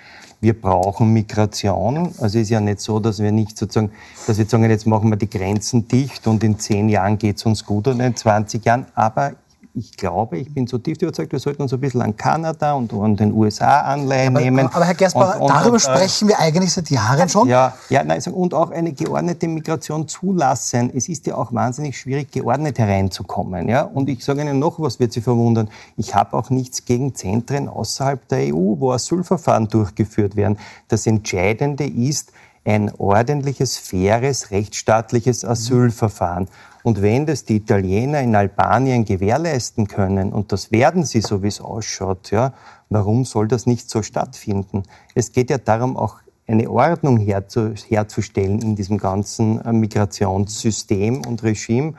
Wir 0.41 0.59
brauchen 0.59 1.13
Migration. 1.13 2.07
Also 2.17 2.25
es 2.25 2.35
ist 2.35 2.49
ja 2.49 2.59
nicht 2.59 2.79
so, 2.79 2.99
dass 2.99 3.19
wir 3.19 3.31
nicht 3.31 3.57
sozusagen, 3.57 3.91
dass 4.25 4.37
wir 4.39 4.45
sagen, 4.45 4.69
jetzt 4.69 4.87
machen 4.87 5.09
wir 5.09 5.15
die 5.15 5.29
Grenzen 5.29 5.87
dicht 5.87 6.27
und 6.27 6.43
in 6.43 6.57
zehn 6.57 6.89
Jahren 6.89 7.17
geht 7.17 7.37
es 7.37 7.45
uns 7.45 7.65
gut 7.65 7.87
oder 7.87 8.03
in 8.03 8.15
20 8.15 8.65
Jahren. 8.65 8.87
Aber 8.95 9.33
ich 9.75 9.97
glaube, 9.97 10.37
ich 10.37 10.53
bin 10.53 10.67
zutiefst 10.67 11.01
überzeugt, 11.01 11.31
wir 11.31 11.39
sollten 11.39 11.63
uns 11.63 11.73
ein 11.73 11.79
bisschen 11.79 12.03
an 12.03 12.15
Kanada 12.15 12.73
und 12.73 12.93
an 12.93 13.15
den 13.15 13.33
USA 13.33 13.81
Anleihen 13.81 14.35
aber, 14.35 14.43
nehmen. 14.43 14.67
Aber 14.67 14.85
Herr 14.85 14.93
Gersbauer, 14.93 15.35
und, 15.35 15.41
und, 15.41 15.49
darüber 15.49 15.73
und, 15.73 15.79
sprechen 15.79 16.27
wir 16.27 16.39
eigentlich 16.39 16.71
seit 16.71 16.91
Jahren 16.91 17.27
schon. 17.27 17.47
Ja, 17.47 17.73
ja 17.89 18.03
nein, 18.03 18.21
und 18.31 18.53
auch 18.53 18.69
eine 18.69 18.93
geordnete 18.93 19.47
Migration 19.47 20.07
zulassen. 20.07 20.91
Es 20.95 21.09
ist 21.09 21.25
ja 21.25 21.35
auch 21.35 21.51
wahnsinnig 21.53 21.97
schwierig, 21.97 22.31
geordnet 22.31 22.77
hereinzukommen. 22.77 23.67
Ja? 23.67 23.81
Und 23.81 24.09
ich 24.09 24.23
sage 24.23 24.41
Ihnen 24.41 24.59
noch, 24.59 24.79
was 24.79 24.99
wird 24.99 25.11
Sie 25.11 25.21
verwundern. 25.21 25.69
Ich 25.97 26.13
habe 26.13 26.37
auch 26.37 26.51
nichts 26.51 26.85
gegen 26.85 27.15
Zentren 27.15 27.67
außerhalb 27.67 28.27
der 28.27 28.53
EU, 28.53 28.75
wo 28.77 28.91
Asylverfahren 28.91 29.67
durchgeführt 29.69 30.35
werden. 30.35 30.59
Das 30.87 31.07
Entscheidende 31.07 31.85
ist, 31.85 32.31
ein 32.65 32.91
ordentliches, 32.97 33.77
faires, 33.77 34.51
rechtsstaatliches 34.51 35.43
Asylverfahren. 35.43 36.47
Und 36.83 37.01
wenn 37.01 37.25
das 37.25 37.45
die 37.45 37.57
Italiener 37.57 38.21
in 38.21 38.35
Albanien 38.35 39.05
gewährleisten 39.05 39.87
können, 39.87 40.33
und 40.33 40.51
das 40.51 40.71
werden 40.71 41.03
sie, 41.03 41.21
so 41.21 41.43
wie 41.43 41.47
es 41.47 41.61
ausschaut, 41.61 42.31
ja, 42.31 42.53
warum 42.89 43.25
soll 43.25 43.47
das 43.47 43.65
nicht 43.65 43.89
so 43.89 44.01
stattfinden? 44.01 44.83
Es 45.15 45.31
geht 45.31 45.49
ja 45.49 45.57
darum, 45.57 45.97
auch 45.97 46.17
eine 46.47 46.69
Ordnung 46.69 47.19
herzu, 47.19 47.73
herzustellen 47.87 48.61
in 48.61 48.75
diesem 48.75 48.97
ganzen 48.97 49.63
äh, 49.63 49.71
Migrationssystem 49.71 51.25
und 51.25 51.43
Regime. 51.43 51.93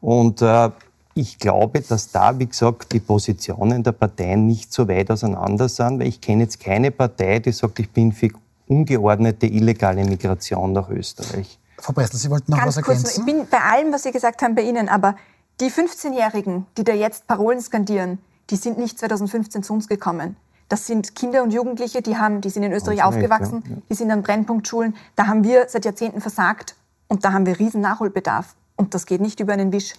Und 0.00 0.42
äh, 0.42 0.70
ich 1.14 1.38
glaube, 1.38 1.80
dass 1.80 2.12
da, 2.12 2.38
wie 2.38 2.46
gesagt, 2.46 2.92
die 2.92 3.00
Positionen 3.00 3.82
der 3.82 3.92
Parteien 3.92 4.46
nicht 4.46 4.70
so 4.70 4.86
weit 4.86 5.10
auseinander 5.10 5.68
sind, 5.70 5.98
weil 5.98 6.08
ich 6.08 6.20
kenne 6.20 6.42
jetzt 6.42 6.60
keine 6.60 6.90
Partei, 6.90 7.38
die 7.38 7.52
sagt, 7.52 7.78
ich 7.78 7.90
bin 7.90 8.12
für 8.12 8.28
ungeordnete 8.68 9.46
illegale 9.46 10.04
Migration 10.04 10.72
nach 10.72 10.88
Österreich. 10.90 11.58
Frau 11.78 11.92
Bressel, 11.92 12.18
Sie 12.18 12.30
wollten 12.30 12.50
noch 12.50 12.58
Ganz 12.58 12.76
was 12.76 12.84
kurz, 12.84 12.98
ergänzen? 12.98 13.20
ich 13.20 13.26
bin 13.26 13.46
bei 13.48 13.60
allem, 13.60 13.92
was 13.92 14.02
Sie 14.02 14.12
gesagt 14.12 14.42
haben, 14.42 14.54
bei 14.54 14.62
Ihnen, 14.62 14.88
aber 14.88 15.16
die 15.60 15.70
15-Jährigen, 15.70 16.66
die 16.76 16.84
da 16.84 16.92
jetzt 16.92 17.26
Parolen 17.26 17.60
skandieren, 17.60 18.18
die 18.50 18.56
sind 18.56 18.78
nicht 18.78 18.98
2015 18.98 19.62
zu 19.62 19.72
uns 19.72 19.88
gekommen. 19.88 20.36
Das 20.68 20.86
sind 20.86 21.14
Kinder 21.14 21.42
und 21.42 21.52
Jugendliche, 21.52 22.02
die, 22.02 22.16
haben, 22.16 22.40
die 22.40 22.50
sind 22.50 22.62
in 22.62 22.72
Österreich 22.72 22.98
recht, 22.98 23.06
aufgewachsen, 23.06 23.62
ja, 23.64 23.70
ja. 23.70 23.76
die 23.88 23.94
sind 23.94 24.10
an 24.10 24.22
Brennpunktschulen. 24.22 24.96
Da 25.14 25.26
haben 25.26 25.44
wir 25.44 25.66
seit 25.68 25.84
Jahrzehnten 25.84 26.20
versagt 26.20 26.74
und 27.08 27.24
da 27.24 27.32
haben 27.32 27.46
wir 27.46 27.58
riesen 27.58 27.80
Nachholbedarf. 27.80 28.54
Und 28.76 28.94
das 28.94 29.06
geht 29.06 29.20
nicht 29.20 29.40
über 29.40 29.52
einen 29.52 29.72
Wisch. 29.72 29.94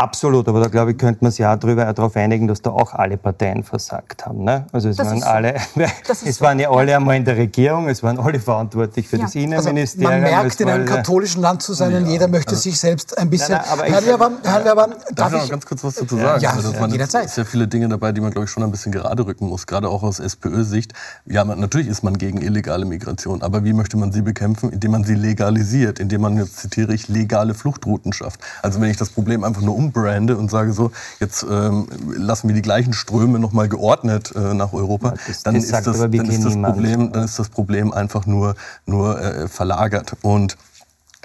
Absolut, 0.00 0.46
aber 0.46 0.60
da 0.60 0.68
glaube 0.68 0.92
ich, 0.92 0.96
könnte 0.98 1.24
man 1.24 1.32
sich 1.32 1.44
auch 1.44 1.56
darüber, 1.56 1.92
darauf 1.92 2.14
einigen, 2.14 2.46
dass 2.46 2.62
da 2.62 2.70
auch 2.70 2.94
alle 2.94 3.16
Parteien 3.16 3.64
versagt 3.64 4.24
haben. 4.26 4.44
Ne? 4.44 4.64
Also 4.70 4.88
es 4.90 4.96
Das 4.96 5.08
waren 5.08 5.18
so. 5.20 5.26
alle, 5.26 5.54
es 6.24 6.36
so. 6.36 6.44
waren 6.44 6.60
ja 6.60 6.70
alle 6.70 6.94
einmal 6.94 7.16
in 7.16 7.24
der 7.24 7.36
Regierung, 7.36 7.88
es 7.88 8.00
waren 8.04 8.16
alle 8.20 8.38
verantwortlich 8.38 9.08
für 9.08 9.16
Ja. 9.16 9.22
das 9.24 9.34
Also 9.34 9.40
Innenministerium. 9.40 10.12
man 10.12 10.20
merkt, 10.20 10.60
in 10.60 10.68
einem 10.70 10.86
katholischen 10.86 11.42
Land 11.42 11.62
zu 11.62 11.72
sein 11.74 11.92
und 11.96 12.06
jeder 12.06 12.28
möchte 12.28 12.54
sich 12.54 12.78
selbst 12.78 13.18
ein 13.18 13.28
bisschen... 13.28 13.54
Nein, 13.56 13.62
nein, 13.64 13.72
aber 13.72 13.86
ich- 13.88 13.92
Herr 13.92 14.06
Weber, 14.06 14.30
Herr 14.44 14.60
Darf 14.62 15.14
darf 15.16 15.32
ich 15.34 15.42
noch 15.42 15.48
ganz 15.50 15.66
kurz 15.66 15.82
was 15.82 15.94
dazu 15.96 16.16
sagen? 16.16 16.40
Ja, 16.42 16.54
das 16.54 16.78
waren 16.80 16.92
jederzeit. 16.92 17.28
sehr 17.28 17.44
viele 17.44 17.66
Dinge 17.66 17.88
dabei, 17.88 18.12
die 18.12 18.20
man, 18.20 18.30
glaube 18.30 18.44
ich, 18.44 18.50
schon 18.52 18.62
ein 18.62 18.70
bisschen 18.70 18.92
gerade 18.92 19.26
rücken 19.26 19.48
muss. 19.48 19.66
Gerade 19.66 19.88
auch 19.88 20.04
aus 20.04 20.20
SPÖ-Sicht. 20.20 20.92
Ja, 21.26 21.44
man, 21.44 21.58
natürlich 21.58 21.88
ist 21.88 22.04
man 22.04 22.16
gegen 22.18 22.40
illegale 22.40 22.84
Migration. 22.84 23.42
Aber 23.42 23.64
wie 23.64 23.72
möchte 23.72 23.96
man 23.96 24.12
sie 24.12 24.22
bekämpfen? 24.22 24.70
Indem 24.70 24.92
man 24.92 25.02
sie 25.02 25.14
legalisiert. 25.16 25.98
Indem 25.98 26.20
man, 26.20 26.36
jetzt 26.36 26.56
zitiere 26.58 26.94
ich, 26.94 27.08
legale 27.08 27.52
Fluchtrouten 27.54 28.12
schafft. 28.12 28.38
Also 28.62 28.80
wenn 28.80 28.90
ich 28.90 28.96
das 28.96 29.10
Problem 29.10 29.42
einfach 29.42 29.62
nur 29.62 29.74
umbrande 29.88 30.36
und 30.36 30.50
sage 30.50 30.72
so, 30.72 30.90
jetzt 31.20 31.44
ähm, 31.50 31.88
lassen 32.16 32.48
wir 32.48 32.54
die 32.54 32.62
gleichen 32.62 32.92
Ströme 32.92 33.38
nochmal 33.38 33.68
geordnet 33.68 34.32
äh, 34.36 34.54
nach 34.54 34.72
Europa, 34.72 35.14
das- 35.26 35.42
dann, 35.42 35.54
das 35.54 35.64
ist 35.64 35.72
das, 35.72 35.98
dann, 35.98 36.12
ist 36.12 36.44
das. 36.44 36.54
Problem, 36.72 37.12
dann 37.12 37.24
ist 37.24 37.38
das 37.38 37.48
Problem 37.48 37.92
einfach 37.92 38.26
nur, 38.26 38.54
nur 38.86 39.20
äh, 39.20 39.48
verlagert. 39.48 40.16
Und 40.22 40.56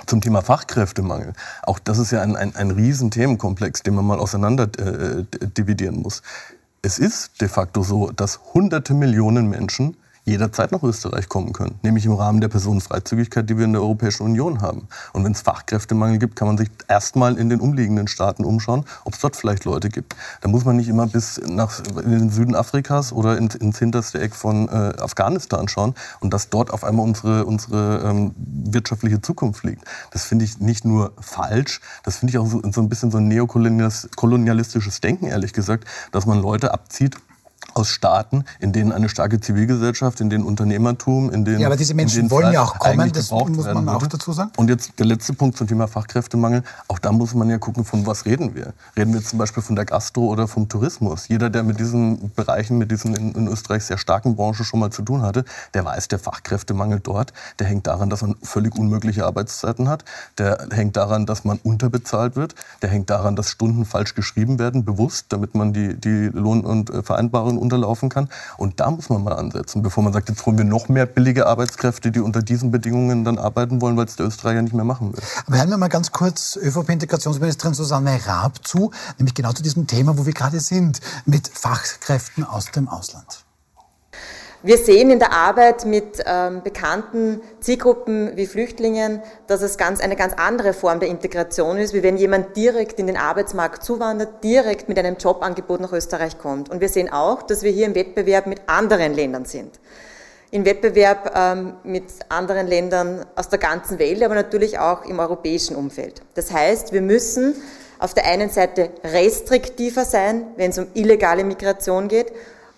zum 0.06 0.20
Thema 0.20 0.42
Fachkräftemangel. 0.42 1.34
Auch 1.62 1.80
das 1.80 1.98
ist 1.98 2.12
ja 2.12 2.22
ein, 2.22 2.36
ein, 2.36 2.56
ein 2.56 2.72
riesen 2.72 3.10
Themenkomplex, 3.10 3.84
den 3.84 3.96
man 3.96 4.06
mal 4.06 4.20
auseinander 4.20 4.64
äh, 4.78 5.24
dividieren 5.58 6.02
muss. 6.02 6.22
Es 6.82 7.00
ist 7.00 7.40
de 7.40 7.48
facto 7.48 7.84
so, 7.84 8.12
dass 8.12 8.40
hunderte 8.54 8.94
Millionen 8.94 9.50
Menschen 9.50 9.96
jederzeit 10.26 10.72
nach 10.72 10.84
Österreich 10.84 11.28
kommen 11.28 11.52
können, 11.52 11.80
nämlich 11.84 12.06
im 12.06 12.14
Rahmen 12.14 12.40
der 12.40 12.48
Personenfreizügigkeit, 12.48 13.50
die 13.50 13.58
wir 13.58 13.66
in 13.66 13.74
der 13.74 13.82
Europäischen 13.82 14.24
Union 14.24 14.62
haben. 14.62 14.88
Und 15.12 15.24
wenn 15.24 15.34
es 15.34 15.42
Fachkräftemangel 15.42 16.18
gibt, 16.18 16.36
kann 16.36 16.48
man 16.48 16.58
sich 16.58 16.70
erstmal 16.88 17.38
in 17.38 17.50
den 17.50 17.60
umliegenden 17.60 18.08
Staaten 18.08 18.46
umschauen, 18.46 18.86
ob 19.04 19.14
es 19.14 19.20
dort 19.20 19.36
vielleicht 19.36 19.66
Leute 19.66 19.90
gibt. 19.90 20.16
Da 20.42 20.48
muss 20.48 20.64
man 20.64 20.78
nicht 20.78 20.88
immer 20.88 21.08
bis 21.08 21.42
nach 21.46 21.80
in 22.04 22.12
den 22.12 22.30
Süden 22.30 22.56
Afrikas 22.56 23.12
oder 23.12 23.38
ins, 23.38 23.56
ins 23.56 23.80
hinterste 23.80 24.20
Eck 24.22 24.34
von 24.34 24.70
äh, 24.70 24.94
Afghanistan 25.00 25.68
schauen 25.68 25.94
und 26.22 26.34
dass 26.34 26.50
dort 26.50 26.72
auf 26.72 26.84
einmal 26.84 27.06
unsere, 27.06 27.46
unsere 27.46 28.04
ähm, 28.06 28.34
wirtschaftliche 28.38 29.22
Zukunft 29.22 29.64
liegt. 29.64 29.84
Das 30.12 30.24
finde 30.24 30.46
ich 30.46 30.60
nicht 30.60 30.86
nur 30.86 31.14
falsch, 31.20 31.82
das 32.04 32.18
finde 32.18 32.32
ich 32.32 32.38
auch 32.38 32.48
so, 32.48 32.62
so 32.72 32.82
ein 32.82 32.90
bisschen 32.90 33.12
so 33.12 33.18
ein 33.18 33.28
neokolonialistisches 33.28 35.02
Denken, 35.02 35.26
ehrlich 35.26 35.52
gesagt, 35.52 35.86
dass 36.12 36.26
man 36.26 36.42
Leute 36.42 36.74
abzieht 36.74 37.18
aus 37.74 37.90
Staaten, 37.90 38.46
in 38.60 38.72
denen 38.72 38.92
eine 38.92 39.10
starke 39.10 39.40
Zivilgesellschaft, 39.40 40.22
in 40.22 40.30
denen 40.30 40.44
Unternehmertum, 40.44 41.32
in 41.32 41.46
denen 41.46 41.60
Ja, 41.60 41.68
aber 41.68 41.78
diese 41.78 41.94
Menschen 41.94 42.30
wollen 42.30 42.54
ja 42.54 42.62
auch 42.62 42.78
kommen, 42.78 43.12
das 43.12 43.32
muss 43.32 43.66
man 43.66 43.90
auch 43.90 44.06
dazu 44.08 44.34
sagen. 44.34 44.52
Und 44.58 44.70
jetzt 44.70 45.00
der 45.00 45.06
letzte 45.06 45.34
Punkt 45.34 45.58
zum 45.58 45.68
Thema 45.68 45.88
Fachkräftemangel. 45.88 46.64
Auch 46.88 47.00
da 47.00 47.12
muss 47.12 47.34
man 47.34 47.50
ja 47.50 47.58
gucken, 47.58 47.86
von 47.86 48.06
was 48.06 48.26
reden 48.26 48.56
wir. 48.56 48.74
Reden 48.96 49.14
wir 49.14 49.24
zum 49.24 49.40
Beispiel 49.40 49.64
von 49.64 49.76
der 49.76 49.86
Gastro 49.86 50.28
oder 50.28 50.48
vom 50.48 50.70
Tourismus. 50.70 51.28
Jeder, 51.28 51.50
der 51.50 51.64
mit 51.64 51.80
diesen 51.80 52.32
Bereichen, 52.36 52.78
mit 52.78 52.92
diesen 52.92 53.16
in, 53.16 53.34
in 53.34 53.48
Österreich 53.48 53.86
sehr 53.86 53.98
starken 53.98 54.36
Branchen 54.36 54.66
schon 54.66 54.80
mal 54.80 54.92
zu 54.92 55.02
tun 55.02 55.22
hatte, 55.22 55.46
der 55.74 55.86
weiß, 55.86 56.08
der 56.08 56.20
Fachkräftemangel 56.20 57.00
dort, 57.00 57.34
der 57.60 57.68
hängt 57.68 57.88
daran, 57.88 58.10
dass 58.10 58.22
man 58.22 58.36
völlig 58.44 58.76
unmögliche 58.78 59.26
Arbeitszeiten 59.26 59.90
hat. 59.90 60.06
Der 60.38 60.68
hängt 60.72 60.98
daran, 60.98 61.26
dass 61.26 61.44
man 61.44 61.60
unterbezahlt 61.64 62.36
wird. 62.36 62.56
Der 62.82 62.90
hängt 62.90 63.10
daran, 63.10 63.36
dass 63.36 63.50
Stunden 63.50 63.86
falsch 63.86 64.16
geschrieben 64.16 64.60
werden, 64.60 64.86
bewusst, 64.86 65.28
damit 65.30 65.56
man 65.56 65.74
die, 65.74 65.96
die 65.96 66.30
Lohn- 66.34 66.66
und 66.66 66.90
äh, 66.90 67.02
Vereinbarungen 67.54 67.58
unterlaufen 67.58 68.10
kann. 68.10 68.30
Und 68.58 68.80
da 68.80 68.90
muss 68.92 69.10
man 69.10 69.24
mal 69.24 69.34
ansetzen, 69.34 69.82
bevor 69.82 70.04
man 70.04 70.14
sagt, 70.14 70.30
jetzt 70.30 70.46
holen 70.46 70.58
wir 70.58 70.66
noch 70.66 70.90
mehr 70.90 71.06
billige 71.06 71.48
Arbeitskräfte, 71.48 72.12
die 72.12 72.20
unter 72.20 72.42
diesen 72.42 72.72
Bedingungen 72.72 73.24
dann 73.24 73.38
arbeiten 73.38 73.82
wollen, 73.82 73.98
weil 73.98 74.06
es 74.06 74.16
der 74.16 74.28
Österreicher 74.28 74.62
nicht 74.62 74.74
mehr 74.74 74.86
machen 74.86 75.14
will. 75.14 75.22
Aber 75.46 75.58
hören 75.58 75.70
wir 75.70 75.78
mal 75.78 75.90
ganz 75.90 76.12
kurz 76.12 76.58
ÖVP-Integrationsministerin 76.58 77.74
Susanne 77.74 78.20
Raab 78.26 78.66
zu, 78.66 78.92
nämlich 79.18 79.34
genau 79.34 79.54
zu 79.54 79.64
diesem 79.64 79.88
Thema, 79.88 80.18
wo 80.18 80.26
wir 80.26 80.34
gerade 80.34 80.60
sind, 80.60 81.00
mit 81.26 81.48
Fachkräften 81.48 82.44
aus 82.44 82.72
dem 82.72 82.88
Ausland. 82.88 83.43
Wir 84.66 84.78
sehen 84.78 85.12
in 85.12 85.20
der 85.20 85.34
Arbeit 85.34 85.84
mit 85.84 86.24
ähm, 86.26 86.62
bekannten 86.64 87.42
Zielgruppen 87.60 88.38
wie 88.38 88.48
Flüchtlingen, 88.48 89.22
dass 89.46 89.62
es 89.62 89.78
ganz, 89.78 90.00
eine 90.00 90.16
ganz 90.16 90.36
andere 90.38 90.72
Form 90.72 91.02
der 91.02 91.10
Integration 91.10 91.78
ist, 91.78 91.94
wie 91.94 92.02
wenn 92.02 92.16
jemand 92.16 92.56
direkt 92.56 92.98
in 92.98 93.08
den 93.08 93.18
Arbeitsmarkt 93.18 93.84
zuwandert, 93.84 94.42
direkt 94.42 94.88
mit 94.88 94.98
einem 94.98 95.18
Jobangebot 95.18 95.82
nach 95.82 95.92
Österreich 95.92 96.38
kommt. 96.38 96.70
Und 96.70 96.80
wir 96.80 96.88
sehen 96.88 97.12
auch, 97.12 97.42
dass 97.42 97.64
wir 97.64 97.72
hier 97.72 97.86
im 97.86 97.94
Wettbewerb 97.94 98.48
mit 98.48 98.62
anderen 98.68 99.14
Ländern 99.14 99.44
sind. 99.44 99.82
Im 100.50 100.64
Wettbewerb 100.64 101.34
ähm, 101.36 101.74
mit 101.84 102.06
anderen 102.30 102.66
Ländern 102.66 103.26
aus 103.36 103.50
der 103.50 103.60
ganzen 103.60 104.00
Welt, 104.00 104.24
aber 104.24 104.36
natürlich 104.36 104.80
auch 104.80 105.04
im 105.04 105.20
europäischen 105.20 105.76
Umfeld. 105.76 106.22
Das 106.36 106.54
heißt, 106.54 106.94
wir 106.94 107.02
müssen 107.02 107.54
auf 108.00 108.14
der 108.14 108.28
einen 108.28 108.50
Seite 108.50 108.92
restriktiver 109.04 110.06
sein, 110.06 110.46
wenn 110.56 110.72
es 110.72 110.78
um 110.78 110.88
illegale 110.94 111.44
Migration 111.44 112.08
geht, 112.08 112.32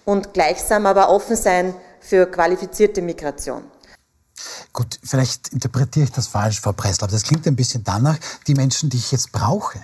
und 0.05 0.33
gleichsam 0.33 0.85
aber 0.85 1.09
offen 1.09 1.35
sein 1.35 1.73
für 1.99 2.25
qualifizierte 2.27 3.01
Migration. 3.01 3.63
Gut, 4.73 4.99
vielleicht 5.03 5.49
interpretiere 5.49 6.05
ich 6.05 6.11
das 6.11 6.27
falsch, 6.27 6.59
Frau 6.61 6.73
Pressler, 6.73 7.05
aber 7.05 7.13
das 7.13 7.23
klingt 7.23 7.47
ein 7.47 7.55
bisschen 7.55 7.83
danach, 7.83 8.17
die 8.47 8.53
Menschen, 8.53 8.89
die 8.89 8.97
ich 8.97 9.11
jetzt 9.11 9.31
brauche, 9.31 9.79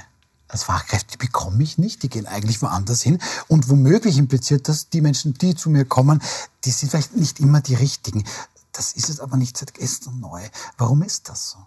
als 0.51 0.63
Fachkräfte, 0.63 1.13
die 1.13 1.25
bekomme 1.25 1.63
ich 1.63 1.77
nicht, 1.77 2.03
die 2.03 2.09
gehen 2.09 2.27
eigentlich 2.27 2.61
woanders 2.61 3.01
hin. 3.01 3.19
Und 3.47 3.69
womöglich 3.69 4.17
impliziert 4.17 4.67
das, 4.67 4.89
die 4.89 5.01
Menschen, 5.01 5.33
die 5.33 5.55
zu 5.55 5.69
mir 5.69 5.85
kommen, 5.85 6.21
die 6.65 6.71
sind 6.71 6.89
vielleicht 6.89 7.15
nicht 7.15 7.39
immer 7.39 7.61
die 7.61 7.75
richtigen. 7.75 8.25
Das 8.73 8.91
ist 8.91 9.09
es 9.09 9.19
aber 9.21 9.37
nicht 9.37 9.57
seit 9.57 9.73
gestern 9.73 10.19
neu. 10.19 10.41
Warum 10.77 11.03
ist 11.03 11.29
das 11.29 11.51
so? 11.51 11.57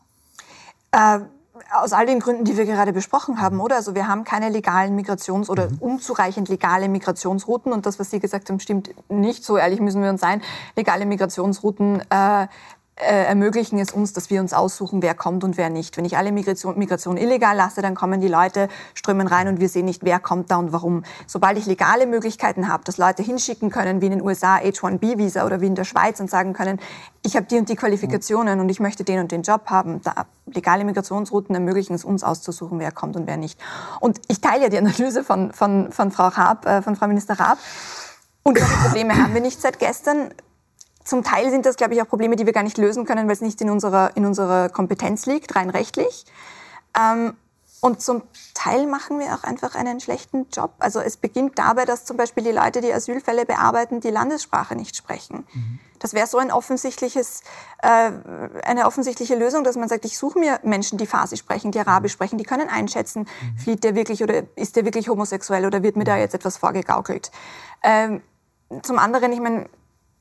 Äh, 0.92 1.20
aus 1.72 1.92
all 1.92 2.06
den 2.06 2.20
Gründen, 2.20 2.44
die 2.44 2.56
wir 2.56 2.64
gerade 2.64 2.92
besprochen 2.92 3.40
haben, 3.40 3.60
oder? 3.60 3.76
Also 3.76 3.94
wir 3.94 4.08
haben 4.08 4.24
keine 4.24 4.48
legalen 4.48 4.98
Migrations- 4.98 5.48
oder 5.48 5.68
unzureichend 5.80 6.48
legale 6.48 6.88
Migrationsrouten 6.88 7.72
und 7.72 7.86
das, 7.86 7.98
was 7.98 8.10
Sie 8.10 8.18
gesagt 8.18 8.50
haben, 8.50 8.58
stimmt 8.60 8.90
nicht. 9.08 9.44
So 9.44 9.56
ehrlich 9.56 9.80
müssen 9.80 10.02
wir 10.02 10.10
uns 10.10 10.20
sein. 10.20 10.42
Legale 10.76 11.06
Migrationsrouten 11.06 12.02
äh, 12.10 12.48
ermöglichen 12.96 13.78
es 13.80 13.90
uns, 13.90 14.12
dass 14.12 14.30
wir 14.30 14.40
uns 14.40 14.52
aussuchen, 14.52 15.02
wer 15.02 15.14
kommt 15.14 15.42
und 15.42 15.56
wer 15.56 15.68
nicht. 15.68 15.96
Wenn 15.96 16.04
ich 16.04 16.16
alle 16.16 16.30
Migration, 16.30 16.78
Migration 16.78 17.16
illegal 17.16 17.56
lasse, 17.56 17.82
dann 17.82 17.96
kommen 17.96 18.20
die 18.20 18.28
Leute, 18.28 18.68
strömen 18.94 19.26
rein 19.26 19.48
und 19.48 19.58
wir 19.58 19.68
sehen 19.68 19.84
nicht, 19.84 20.04
wer 20.04 20.20
kommt 20.20 20.52
da 20.52 20.58
und 20.58 20.72
warum. 20.72 21.02
Sobald 21.26 21.58
ich 21.58 21.66
legale 21.66 22.06
Möglichkeiten 22.06 22.68
habe, 22.68 22.84
dass 22.84 22.96
Leute 22.96 23.24
hinschicken 23.24 23.70
können, 23.70 24.00
wie 24.00 24.06
in 24.06 24.12
den 24.12 24.22
USA 24.22 24.58
H-1B-Visa 24.58 25.44
oder 25.44 25.60
wie 25.60 25.66
in 25.66 25.74
der 25.74 25.84
Schweiz 25.84 26.20
und 26.20 26.30
sagen 26.30 26.52
können, 26.52 26.78
ich 27.22 27.34
habe 27.34 27.46
die 27.46 27.58
und 27.58 27.68
die 27.68 27.74
Qualifikationen 27.74 28.60
und 28.60 28.68
ich 28.68 28.78
möchte 28.78 29.02
den 29.02 29.18
und 29.18 29.32
den 29.32 29.42
Job 29.42 29.62
haben, 29.66 30.00
da 30.02 30.26
legale 30.46 30.84
Migrationsrouten 30.84 31.54
ermöglichen 31.54 31.94
es 31.94 32.04
uns 32.04 32.22
auszusuchen, 32.22 32.78
wer 32.78 32.92
kommt 32.92 33.16
und 33.16 33.26
wer 33.26 33.36
nicht. 33.36 33.58
Und 33.98 34.20
ich 34.28 34.40
teile 34.40 34.64
ja 34.64 34.68
die 34.68 34.78
Analyse 34.78 35.24
von, 35.24 35.52
von, 35.52 35.90
von 35.90 36.12
Frau 36.12 36.28
Raab, 36.28 36.64
äh, 36.66 36.82
von 36.82 36.94
Frau 36.94 37.08
Minister 37.08 37.34
Raab. 37.40 37.58
Und 38.44 38.58
solche 38.58 38.76
Probleme 38.76 39.16
haben 39.16 39.34
wir 39.34 39.40
nicht 39.40 39.60
seit 39.60 39.78
gestern. 39.78 40.30
Zum 41.04 41.22
Teil 41.22 41.50
sind 41.50 41.66
das, 41.66 41.76
glaube 41.76 41.94
ich, 41.94 42.02
auch 42.02 42.08
Probleme, 42.08 42.36
die 42.36 42.46
wir 42.46 42.52
gar 42.52 42.62
nicht 42.62 42.78
lösen 42.78 43.04
können, 43.04 43.26
weil 43.26 43.34
es 43.34 43.40
nicht 43.40 43.60
in 43.60 43.70
unserer, 43.70 44.16
in 44.16 44.24
unserer 44.24 44.70
Kompetenz 44.70 45.26
liegt, 45.26 45.54
rein 45.54 45.70
rechtlich. 45.70 46.24
Ähm, 46.98 47.34
und 47.84 48.00
zum 48.00 48.22
Teil 48.54 48.86
machen 48.86 49.18
wir 49.18 49.34
auch 49.34 49.44
einfach 49.44 49.74
einen 49.74 50.00
schlechten 50.00 50.46
Job. 50.50 50.72
Also 50.78 51.00
es 51.00 51.18
beginnt 51.18 51.58
dabei, 51.58 51.84
dass 51.84 52.06
zum 52.06 52.16
Beispiel 52.16 52.42
die 52.42 52.50
Leute, 52.50 52.80
die 52.80 52.90
Asylfälle 52.90 53.44
bearbeiten, 53.44 54.00
die 54.00 54.08
Landessprache 54.08 54.74
nicht 54.74 54.96
sprechen. 54.96 55.46
Das 55.98 56.14
wäre 56.14 56.26
so 56.26 56.38
ein 56.38 56.50
offensichtliches, 56.50 57.42
äh, 57.82 58.10
eine 58.64 58.86
offensichtliche 58.86 59.34
Lösung, 59.34 59.64
dass 59.64 59.76
man 59.76 59.90
sagt, 59.90 60.06
ich 60.06 60.16
suche 60.16 60.38
mir 60.38 60.60
Menschen, 60.62 60.96
die 60.96 61.06
Farsi 61.06 61.36
sprechen, 61.36 61.72
die 61.72 61.80
Arabisch 61.80 62.12
sprechen, 62.12 62.38
die 62.38 62.44
können 62.44 62.70
einschätzen, 62.70 63.28
flieht 63.62 63.84
der 63.84 63.94
wirklich 63.94 64.22
oder 64.22 64.44
ist 64.56 64.76
der 64.76 64.86
wirklich 64.86 65.10
homosexuell 65.10 65.66
oder 65.66 65.82
wird 65.82 65.96
mir 65.96 66.04
da 66.04 66.16
jetzt 66.16 66.34
etwas 66.34 66.56
vorgegaukelt. 66.56 67.30
Ähm, 67.82 68.22
zum 68.82 68.98
anderen, 68.98 69.30
ich 69.30 69.40
meine, 69.40 69.68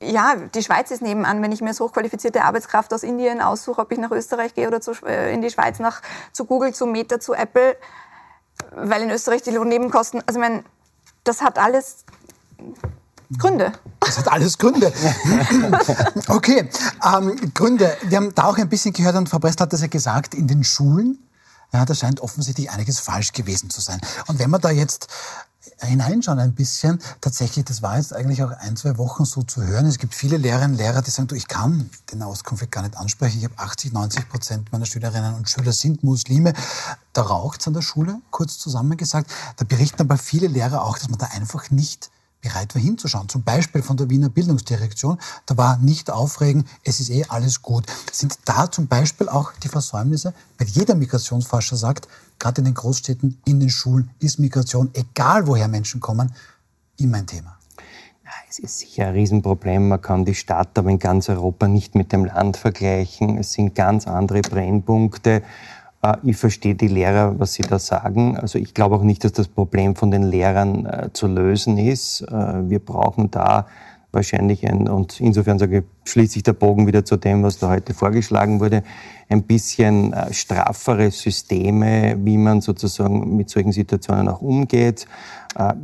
ja, 0.02 0.36
die 0.36 0.62
Schweiz 0.62 0.90
ist 0.90 1.02
nebenan. 1.02 1.42
Wenn 1.42 1.52
ich 1.52 1.60
mir 1.60 1.68
als 1.68 1.80
hochqualifizierte 1.80 2.44
Arbeitskraft 2.44 2.92
aus 2.92 3.02
Indien 3.02 3.40
aussuche, 3.40 3.80
ob 3.80 3.92
ich 3.92 3.98
nach 3.98 4.10
Österreich 4.10 4.54
gehe 4.54 4.66
oder 4.66 4.80
zu, 4.80 4.92
äh, 5.06 5.32
in 5.32 5.42
die 5.42 5.50
Schweiz, 5.50 5.78
nach, 5.78 6.02
zu 6.32 6.44
Google, 6.44 6.74
zu 6.74 6.86
Meta, 6.86 7.20
zu 7.20 7.34
Apple, 7.34 7.76
weil 8.74 9.02
in 9.02 9.10
Österreich 9.10 9.42
die 9.42 9.50
Lohnnebenkosten, 9.50 10.22
also 10.26 10.40
ich 10.40 10.46
meine, 10.46 10.64
das 11.24 11.42
hat 11.42 11.58
alles 11.58 12.04
Gründe. 13.38 13.72
Das 14.00 14.18
hat 14.18 14.30
alles 14.30 14.58
Gründe. 14.58 14.92
okay, 16.28 16.68
ähm, 17.04 17.52
Gründe. 17.54 17.96
Wir 18.02 18.18
haben 18.18 18.34
da 18.34 18.44
auch 18.44 18.58
ein 18.58 18.68
bisschen 18.68 18.92
gehört 18.92 19.16
und 19.16 19.28
Frau 19.28 19.38
Brest 19.38 19.60
hat 19.60 19.72
das 19.72 19.80
ja 19.80 19.86
gesagt, 19.86 20.34
in 20.34 20.46
den 20.46 20.62
Schulen, 20.62 21.18
ja, 21.72 21.84
da 21.84 21.94
scheint 21.94 22.20
offensichtlich 22.20 22.70
einiges 22.70 23.00
falsch 23.00 23.32
gewesen 23.32 23.70
zu 23.70 23.80
sein. 23.80 24.00
Und 24.28 24.38
wenn 24.38 24.50
man 24.50 24.60
da 24.60 24.70
jetzt 24.70 25.08
hineinschauen 25.80 26.38
ein 26.38 26.54
bisschen. 26.54 27.00
Tatsächlich, 27.20 27.64
das 27.64 27.82
war 27.82 27.96
jetzt 27.96 28.12
eigentlich 28.12 28.42
auch 28.42 28.50
ein, 28.50 28.76
zwei 28.76 28.96
Wochen 28.98 29.24
so 29.24 29.42
zu 29.42 29.62
hören. 29.62 29.86
Es 29.86 29.98
gibt 29.98 30.14
viele 30.14 30.36
Lehrerinnen 30.36 30.72
und 30.72 30.78
Lehrer, 30.78 31.02
die 31.02 31.10
sagen, 31.10 31.28
du, 31.28 31.34
ich 31.34 31.48
kann 31.48 31.90
den 32.12 32.22
Auskonflikt 32.22 32.72
gar 32.72 32.82
nicht 32.82 32.96
ansprechen. 32.96 33.38
Ich 33.38 33.44
habe 33.44 33.58
80, 33.58 33.92
90 33.92 34.28
Prozent 34.28 34.72
meiner 34.72 34.86
Schülerinnen 34.86 35.34
und 35.34 35.48
Schüler 35.48 35.72
sind 35.72 36.02
Muslime. 36.02 36.52
Da 37.12 37.22
raucht 37.22 37.60
es 37.60 37.66
an 37.66 37.74
der 37.74 37.82
Schule, 37.82 38.20
kurz 38.30 38.58
zusammengesagt. 38.58 39.30
Da 39.56 39.64
berichten 39.64 40.02
aber 40.02 40.18
viele 40.18 40.46
Lehrer 40.46 40.82
auch, 40.82 40.98
dass 40.98 41.08
man 41.08 41.18
da 41.18 41.26
einfach 41.26 41.70
nicht 41.70 42.10
bereit 42.44 42.74
war 42.74 42.82
hinzuschauen. 42.82 43.28
Zum 43.28 43.42
Beispiel 43.42 43.82
von 43.82 43.96
der 43.96 44.10
Wiener 44.10 44.28
Bildungsdirektion. 44.28 45.18
Da 45.46 45.56
war 45.56 45.78
nicht 45.78 46.10
aufregen, 46.10 46.66
es 46.84 47.00
ist 47.00 47.10
eh 47.10 47.24
alles 47.28 47.62
gut. 47.62 47.86
Sind 48.12 48.38
da 48.44 48.70
zum 48.70 48.86
Beispiel 48.86 49.28
auch 49.28 49.52
die 49.62 49.68
Versäumnisse, 49.68 50.34
weil 50.58 50.68
jeder 50.68 50.94
Migrationsforscher 50.94 51.76
sagt, 51.76 52.06
gerade 52.38 52.60
in 52.60 52.66
den 52.66 52.74
Großstädten, 52.74 53.40
in 53.44 53.60
den 53.60 53.70
Schulen 53.70 54.10
ist 54.20 54.38
Migration, 54.38 54.90
egal 54.92 55.46
woher 55.46 55.68
Menschen 55.68 56.00
kommen, 56.00 56.32
immer 56.98 57.18
ein 57.18 57.26
Thema. 57.26 57.58
Es 58.48 58.58
ist 58.58 58.78
sicher 58.78 59.08
ein 59.08 59.14
Riesenproblem. 59.14 59.88
Man 59.88 60.00
kann 60.00 60.24
die 60.24 60.34
Stadt 60.34 60.78
aber 60.78 60.90
in 60.90 61.00
ganz 61.00 61.28
Europa 61.28 61.66
nicht 61.66 61.96
mit 61.96 62.12
dem 62.12 62.24
Land 62.24 62.56
vergleichen. 62.56 63.36
Es 63.38 63.52
sind 63.52 63.74
ganz 63.74 64.06
andere 64.06 64.42
Brennpunkte. 64.42 65.42
Äh, 66.04 66.16
ich 66.24 66.36
verstehe 66.36 66.74
die 66.74 66.88
Lehrer, 66.88 67.38
was 67.38 67.54
sie 67.54 67.62
da 67.62 67.78
sagen. 67.78 68.36
Also 68.36 68.58
ich 68.58 68.74
glaube 68.74 68.96
auch 68.96 69.02
nicht, 69.02 69.24
dass 69.24 69.32
das 69.32 69.48
Problem 69.48 69.96
von 69.96 70.10
den 70.10 70.24
Lehrern 70.24 70.86
äh, 70.86 71.08
zu 71.12 71.26
lösen 71.26 71.78
ist. 71.78 72.22
Äh, 72.22 72.68
wir 72.68 72.78
brauchen 72.78 73.30
da 73.30 73.66
wahrscheinlich 74.12 74.68
ein, 74.68 74.88
und 74.88 75.20
insofern 75.20 75.58
sage 75.58 75.78
ich, 75.78 76.10
schließt 76.12 76.34
sich 76.34 76.44
der 76.44 76.52
Bogen 76.52 76.86
wieder 76.86 77.04
zu 77.04 77.16
dem, 77.16 77.42
was 77.42 77.58
da 77.58 77.68
heute 77.68 77.94
vorgeschlagen 77.94 78.60
wurde, 78.60 78.84
ein 79.28 79.42
bisschen 79.42 80.14
straffere 80.30 81.10
Systeme, 81.10 82.14
wie 82.20 82.38
man 82.38 82.60
sozusagen 82.60 83.36
mit 83.36 83.50
solchen 83.50 83.72
Situationen 83.72 84.28
auch 84.28 84.40
umgeht. 84.40 85.06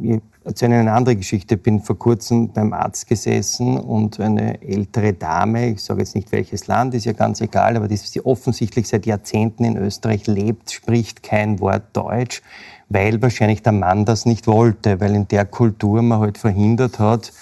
Ich 0.00 0.20
erzähle 0.44 0.76
eine 0.76 0.92
andere 0.92 1.16
Geschichte. 1.16 1.56
Ich 1.56 1.62
bin 1.62 1.80
vor 1.80 1.98
kurzem 1.98 2.52
beim 2.52 2.72
Arzt 2.72 3.06
gesessen 3.06 3.78
und 3.78 4.20
eine 4.20 4.62
ältere 4.62 5.12
Dame, 5.12 5.70
ich 5.70 5.82
sage 5.82 6.00
jetzt 6.00 6.14
nicht 6.14 6.32
welches 6.32 6.66
Land, 6.66 6.94
ist 6.94 7.04
ja 7.04 7.12
ganz 7.12 7.40
egal, 7.40 7.76
aber 7.76 7.88
die, 7.88 7.98
die 7.98 8.24
offensichtlich 8.24 8.88
seit 8.88 9.06
Jahrzehnten 9.06 9.64
in 9.64 9.76
Österreich 9.76 10.26
lebt, 10.26 10.70
spricht 10.70 11.22
kein 11.22 11.60
Wort 11.60 11.84
Deutsch, 11.92 12.42
weil 12.88 13.20
wahrscheinlich 13.22 13.62
der 13.62 13.72
Mann 13.72 14.04
das 14.04 14.26
nicht 14.26 14.46
wollte, 14.46 15.00
weil 15.00 15.14
in 15.14 15.28
der 15.28 15.44
Kultur 15.44 16.02
man 16.02 16.20
halt 16.20 16.38
verhindert 16.38 16.98
hat, 16.98 17.32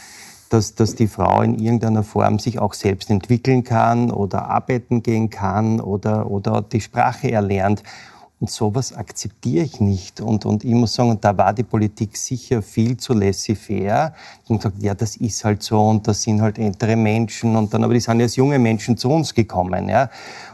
dass, 0.51 0.75
dass 0.75 0.95
die 0.95 1.09
Frau 1.09 1.43
in 1.43 1.59
irgendeiner 1.59 2.03
Form 2.03 2.39
sich 2.39 2.59
auch 2.59 2.75
selbst 2.75 3.11
entwickeln 3.11 3.65
kann 3.65 4.11
oder 4.11 4.49
arbeiten 4.49 5.03
gehen 5.03 5.31
kann 5.31 5.81
oder, 5.81 6.31
oder 6.31 6.63
die 6.63 6.81
Sprache 6.81 7.31
erlernt. 7.31 7.83
Und 8.41 8.51
sowas 8.51 8.93
akzeptiere 8.93 9.65
ich 9.65 9.81
nicht. 9.81 10.21
Und, 10.21 10.47
und 10.47 10.65
ich 10.65 10.73
muss 10.73 10.95
sagen, 10.95 11.19
da 11.21 11.37
war 11.37 11.53
die 11.53 11.65
Politik 11.65 12.17
sicher 12.17 12.63
viel 12.63 12.97
zu 12.97 13.13
laissez-faire. 13.13 14.15
Und 14.47 14.59
gesagt, 14.59 14.77
ja, 14.81 14.95
das 14.95 15.17
ist 15.17 15.45
halt 15.45 15.63
so 15.65 15.81
und 15.89 16.07
das 16.07 16.23
sind 16.23 16.41
halt 16.41 16.57
ältere 16.59 16.95
Menschen. 16.95 17.57
Und 17.57 17.75
dann, 17.75 17.83
aber 17.83 17.95
die 17.95 18.01
sind 18.01 18.21
ja 18.21 18.25
als 18.25 18.37
junge 18.37 18.61
Menschen 18.61 18.97
zu 18.97 19.11
uns 19.11 19.35
gekommen. 19.35 19.89
Ja. 19.89 20.09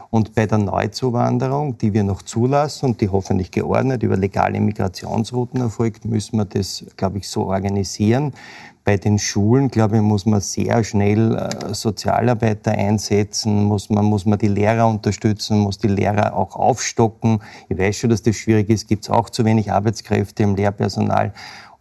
Und 0.09 0.33
bei 0.33 0.47
der 0.47 0.57
Neuzuwanderung, 0.57 1.77
die 1.77 1.93
wir 1.93 2.03
noch 2.03 2.23
zulassen 2.23 2.87
und 2.87 3.01
die 3.01 3.09
hoffentlich 3.09 3.51
geordnet 3.51 4.01
über 4.01 4.17
legale 4.17 4.59
Migrationsrouten 4.61 5.61
erfolgt, 5.61 6.05
müssen 6.05 6.37
wir 6.37 6.45
das, 6.45 6.85
glaube 6.97 7.19
ich, 7.19 7.29
so 7.29 7.45
organisieren, 7.47 8.33
bei 8.85 8.97
den 8.97 9.17
Schulen, 9.17 9.69
glaube 9.69 9.97
ich, 9.97 10.01
muss 10.03 10.27
man 10.27 10.39
sehr 10.39 10.83
schnell 10.83 11.35
äh, 11.35 11.73
Sozialarbeiter 11.73 12.71
einsetzen, 12.71 13.65
muss 13.65 13.89
man, 13.89 14.05
muss 14.05 14.25
man 14.25 14.37
die 14.37 14.47
Lehrer 14.47 14.87
unterstützen, 14.87 15.57
muss 15.57 15.79
die 15.79 15.87
Lehrer 15.87 16.35
auch 16.35 16.55
aufstocken. 16.55 17.41
Ich 17.67 17.77
weiß 17.77 17.97
schon, 17.97 18.11
dass 18.11 18.21
das 18.21 18.35
schwierig 18.35 18.69
ist, 18.69 18.87
gibt 18.87 19.03
es 19.03 19.09
auch 19.09 19.31
zu 19.31 19.43
wenig 19.43 19.71
Arbeitskräfte 19.71 20.43
im 20.43 20.55
Lehrpersonal. 20.55 21.33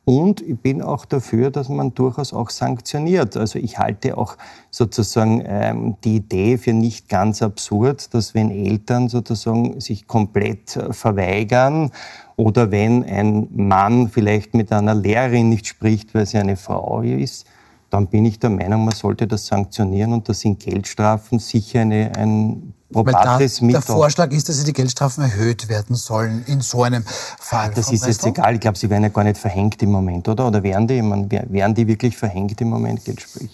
Und 0.06 0.42
ich 0.42 0.58
bin 0.58 0.82
auch 0.82 1.06
dafür, 1.06 1.50
dass 1.50 1.70
man 1.70 1.94
durchaus 1.94 2.34
auch 2.34 2.50
sanktioniert. 2.50 3.36
Also 3.36 3.58
ich 3.58 3.78
halte 3.78 4.18
auch 4.18 4.36
sozusagen 4.70 5.42
ähm, 5.46 5.96
die 6.04 6.16
Idee 6.16 6.58
für 6.58 6.74
nicht 6.74 7.08
ganz 7.08 7.40
absurd, 7.40 8.12
dass 8.12 8.34
wenn 8.34 8.50
Eltern 8.50 9.08
sozusagen 9.08 9.80
sich 9.80 10.06
komplett 10.06 10.76
äh, 10.76 10.92
verweigern 10.92 11.90
oder 12.36 12.70
wenn 12.70 13.04
ein 13.04 13.48
Mann 13.54 14.08
vielleicht 14.08 14.54
mit 14.54 14.72
einer 14.72 14.94
Lehrerin 14.94 15.48
nicht 15.48 15.66
spricht, 15.66 16.14
weil 16.14 16.26
sie 16.26 16.38
eine 16.38 16.56
Frau 16.56 17.00
ist, 17.02 17.46
dann 17.90 18.08
bin 18.08 18.24
ich 18.24 18.40
der 18.40 18.50
Meinung, 18.50 18.84
man 18.84 18.94
sollte 18.94 19.28
das 19.28 19.46
sanktionieren 19.46 20.12
und 20.12 20.28
da 20.28 20.34
sind 20.34 20.58
Geldstrafen 20.58 21.38
sicher 21.38 21.82
eine, 21.82 22.10
ein 22.16 22.74
probates 22.90 23.60
Mittel. 23.60 23.80
Der 23.80 23.82
Vorschlag 23.82 24.32
ist, 24.32 24.48
dass 24.48 24.64
die 24.64 24.72
Geldstrafen 24.72 25.22
erhöht 25.22 25.68
werden 25.68 25.94
sollen 25.94 26.44
in 26.46 26.60
so 26.60 26.82
einem 26.82 27.04
Fall. 27.04 27.70
Das 27.72 27.92
ist 27.92 28.04
jetzt 28.04 28.26
egal. 28.26 28.54
Ich 28.54 28.60
glaube, 28.60 28.78
sie 28.78 28.90
werden 28.90 29.04
ja 29.04 29.10
gar 29.10 29.22
nicht 29.22 29.38
verhängt 29.38 29.80
im 29.82 29.92
Moment, 29.92 30.28
oder? 30.28 30.48
Oder 30.48 30.62
werden 30.64 30.88
die, 30.88 31.00
meine, 31.02 31.28
werden 31.30 31.74
die 31.74 31.86
wirklich 31.86 32.16
verhängt 32.16 32.60
im 32.60 32.68
Moment? 32.68 33.02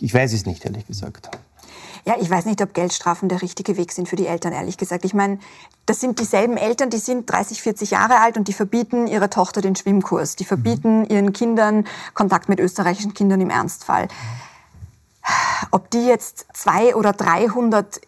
Ich 0.00 0.14
weiß 0.14 0.32
es 0.32 0.46
nicht, 0.46 0.64
ehrlich 0.64 0.86
gesagt. 0.86 1.30
Ja, 2.04 2.16
ich 2.20 2.30
weiß 2.30 2.46
nicht, 2.46 2.62
ob 2.62 2.74
Geldstrafen 2.74 3.28
der 3.28 3.42
richtige 3.42 3.76
Weg 3.76 3.92
sind 3.92 4.08
für 4.08 4.16
die 4.16 4.26
Eltern, 4.26 4.52
ehrlich 4.52 4.78
gesagt. 4.78 5.04
Ich 5.04 5.14
meine, 5.14 5.38
das 5.86 6.00
sind 6.00 6.18
dieselben 6.18 6.56
Eltern, 6.56 6.90
die 6.90 6.98
sind 6.98 7.30
30, 7.30 7.62
40 7.62 7.90
Jahre 7.90 8.20
alt 8.20 8.36
und 8.36 8.48
die 8.48 8.52
verbieten 8.52 9.06
ihrer 9.06 9.30
Tochter 9.30 9.60
den 9.60 9.76
Schwimmkurs. 9.76 10.36
Die 10.36 10.44
verbieten 10.44 11.04
ihren 11.06 11.32
Kindern 11.32 11.86
Kontakt 12.14 12.48
mit 12.48 12.60
österreichischen 12.60 13.14
Kindern 13.14 13.40
im 13.40 13.50
Ernstfall. 13.50 14.08
Ob 15.70 15.90
die 15.90 16.06
jetzt 16.06 16.46
zwei 16.54 16.94
oder 16.94 17.12
300 17.12 18.00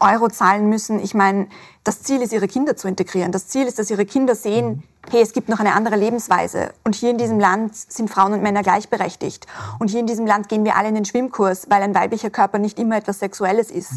Euro 0.00 0.28
zahlen 0.28 0.68
müssen. 0.68 0.98
Ich 1.02 1.14
meine, 1.14 1.46
das 1.84 2.02
Ziel 2.02 2.22
ist, 2.22 2.32
ihre 2.32 2.48
Kinder 2.48 2.76
zu 2.76 2.88
integrieren. 2.88 3.32
Das 3.32 3.48
Ziel 3.48 3.66
ist, 3.66 3.78
dass 3.78 3.90
ihre 3.90 4.04
Kinder 4.04 4.34
sehen, 4.34 4.82
hey, 5.10 5.22
es 5.22 5.32
gibt 5.32 5.48
noch 5.48 5.60
eine 5.60 5.74
andere 5.74 5.96
Lebensweise. 5.96 6.72
Und 6.84 6.94
hier 6.94 7.10
in 7.10 7.18
diesem 7.18 7.40
Land 7.40 7.76
sind 7.76 8.08
Frauen 8.08 8.32
und 8.32 8.42
Männer 8.42 8.62
gleichberechtigt. 8.62 9.46
Und 9.78 9.90
hier 9.90 10.00
in 10.00 10.06
diesem 10.06 10.26
Land 10.26 10.48
gehen 10.48 10.64
wir 10.64 10.76
alle 10.76 10.88
in 10.88 10.94
den 10.94 11.04
Schwimmkurs, 11.04 11.66
weil 11.68 11.82
ein 11.82 11.94
weiblicher 11.94 12.30
Körper 12.30 12.58
nicht 12.58 12.78
immer 12.78 12.96
etwas 12.96 13.18
Sexuelles 13.18 13.70
ist. 13.70 13.92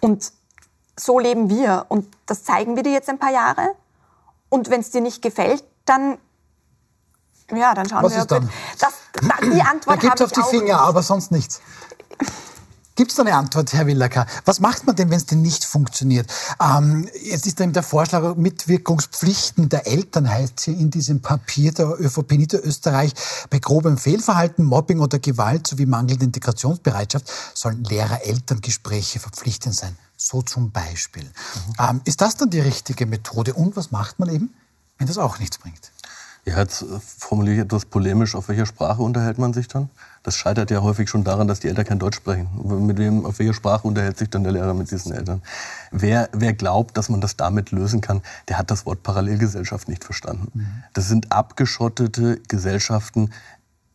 Und 0.00 0.32
so 0.98 1.18
leben 1.18 1.48
wir. 1.48 1.86
Und 1.88 2.06
das 2.26 2.44
zeigen 2.44 2.76
wir 2.76 2.82
dir 2.82 2.92
jetzt 2.92 3.08
ein 3.08 3.18
paar 3.18 3.32
Jahre. 3.32 3.74
Und 4.48 4.70
wenn 4.70 4.80
es 4.80 4.90
dir 4.90 5.00
nicht 5.00 5.22
gefällt, 5.22 5.64
dann 5.84 6.18
ja, 7.50 7.74
dann 7.74 7.88
schauen 7.88 8.02
Was 8.02 8.14
wir. 8.14 8.20
Ist 8.20 8.30
dann? 8.30 8.48
Das, 8.78 8.94
die 9.42 9.60
Antwort 9.60 9.96
da 10.02 10.08
gibt's 10.08 10.22
auf 10.22 10.32
die 10.32 10.42
Finger, 10.42 10.80
aber 10.80 11.02
sonst 11.02 11.30
nichts. 11.30 11.60
Gibt 12.96 13.10
es 13.10 13.16
da 13.16 13.24
eine 13.24 13.34
Antwort, 13.34 13.72
Herr 13.72 13.88
Willacker? 13.88 14.24
Was 14.44 14.60
macht 14.60 14.86
man 14.86 14.94
denn, 14.94 15.10
wenn 15.10 15.16
es 15.16 15.26
denn 15.26 15.42
nicht 15.42 15.64
funktioniert? 15.64 16.32
Ähm, 16.60 17.08
jetzt 17.24 17.44
ist 17.44 17.58
da 17.58 17.64
eben 17.64 17.72
der 17.72 17.82
Vorschlag, 17.82 18.36
Mitwirkungspflichten 18.36 19.68
der 19.68 19.88
Eltern 19.88 20.30
heißt 20.30 20.60
hier 20.60 20.78
in 20.78 20.90
diesem 20.92 21.20
Papier 21.20 21.72
der 21.72 22.00
ÖVP 22.00 22.32
Niederösterreich. 22.32 23.12
Bei 23.50 23.58
grobem 23.58 23.98
Fehlverhalten, 23.98 24.64
Mobbing 24.64 25.00
oder 25.00 25.18
Gewalt 25.18 25.66
sowie 25.66 25.86
mangelnder 25.86 26.24
Integrationsbereitschaft 26.24 27.28
sollen 27.54 27.82
Lehrer-Elterngespräche 27.82 29.18
verpflichtend 29.18 29.74
sein. 29.74 29.96
So 30.16 30.42
zum 30.42 30.70
Beispiel. 30.70 31.24
Mhm. 31.24 31.74
Ähm, 31.80 32.00
ist 32.04 32.20
das 32.20 32.36
dann 32.36 32.50
die 32.50 32.60
richtige 32.60 33.06
Methode? 33.06 33.54
Und 33.54 33.74
was 33.74 33.90
macht 33.90 34.20
man 34.20 34.28
eben, 34.28 34.54
wenn 34.98 35.08
das 35.08 35.18
auch 35.18 35.40
nichts 35.40 35.58
bringt? 35.58 35.90
Ja, 36.46 36.58
jetzt 36.58 36.82
äh, 36.82 36.86
formuliere 37.00 37.56
ich 37.56 37.62
etwas 37.62 37.86
polemisch. 37.86 38.34
Auf 38.34 38.48
welcher 38.48 38.66
Sprache 38.66 39.02
unterhält 39.02 39.38
man 39.38 39.52
sich 39.52 39.68
dann? 39.68 39.88
Das 40.22 40.36
scheitert 40.36 40.70
ja 40.70 40.82
häufig 40.82 41.08
schon 41.08 41.24
daran, 41.24 41.48
dass 41.48 41.60
die 41.60 41.68
Eltern 41.68 41.84
kein 41.84 41.98
Deutsch 41.98 42.16
sprechen. 42.16 42.48
Mit 42.86 42.98
wem, 42.98 43.24
auf 43.24 43.38
welcher 43.38 43.54
Sprache 43.54 43.86
unterhält 43.86 44.18
sich 44.18 44.30
dann 44.30 44.42
der 44.42 44.52
Lehrer 44.52 44.74
mit 44.74 44.90
diesen 44.90 45.12
Eltern? 45.12 45.42
Wer, 45.90 46.28
wer 46.32 46.52
glaubt, 46.52 46.96
dass 46.96 47.08
man 47.08 47.20
das 47.20 47.36
damit 47.36 47.70
lösen 47.70 48.00
kann, 48.00 48.22
der 48.48 48.58
hat 48.58 48.70
das 48.70 48.86
Wort 48.86 49.02
Parallelgesellschaft 49.02 49.88
nicht 49.88 50.04
verstanden. 50.04 50.50
Mhm. 50.54 50.66
Das 50.92 51.08
sind 51.08 51.32
abgeschottete 51.32 52.40
Gesellschaften. 52.48 53.30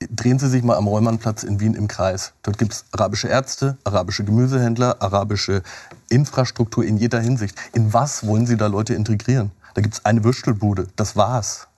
Drehen 0.09 0.39
Sie 0.39 0.49
sich 0.49 0.63
mal 0.63 0.77
am 0.77 0.87
Reumannplatz 0.87 1.43
in 1.43 1.59
Wien 1.59 1.73
im 1.73 1.87
Kreis. 1.87 2.33
Dort 2.43 2.57
gibt 2.57 2.73
es 2.73 2.85
arabische 2.91 3.27
Ärzte, 3.27 3.77
arabische 3.83 4.23
Gemüsehändler, 4.23 5.01
arabische 5.01 5.61
Infrastruktur 6.09 6.85
in 6.85 6.97
jeder 6.97 7.19
Hinsicht. 7.19 7.57
In 7.73 7.91
was 7.91 8.25
wollen 8.25 8.45
Sie 8.45 8.55
da 8.55 8.67
Leute 8.67 8.93
integrieren? 8.93 9.51
Da 9.73 9.81
gibt 9.81 9.95
es 9.95 10.05
eine 10.05 10.23
Würstelbude. 10.23 10.87
Das 10.95 11.15
war's. 11.15 11.68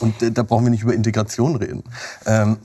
Und 0.00 0.22
äh, 0.22 0.32
da 0.32 0.42
brauchen 0.42 0.64
wir 0.64 0.70
nicht 0.70 0.82
über 0.82 0.94
Integration 0.94 1.56
reden. 1.56 1.84
Ähm, 2.26 2.58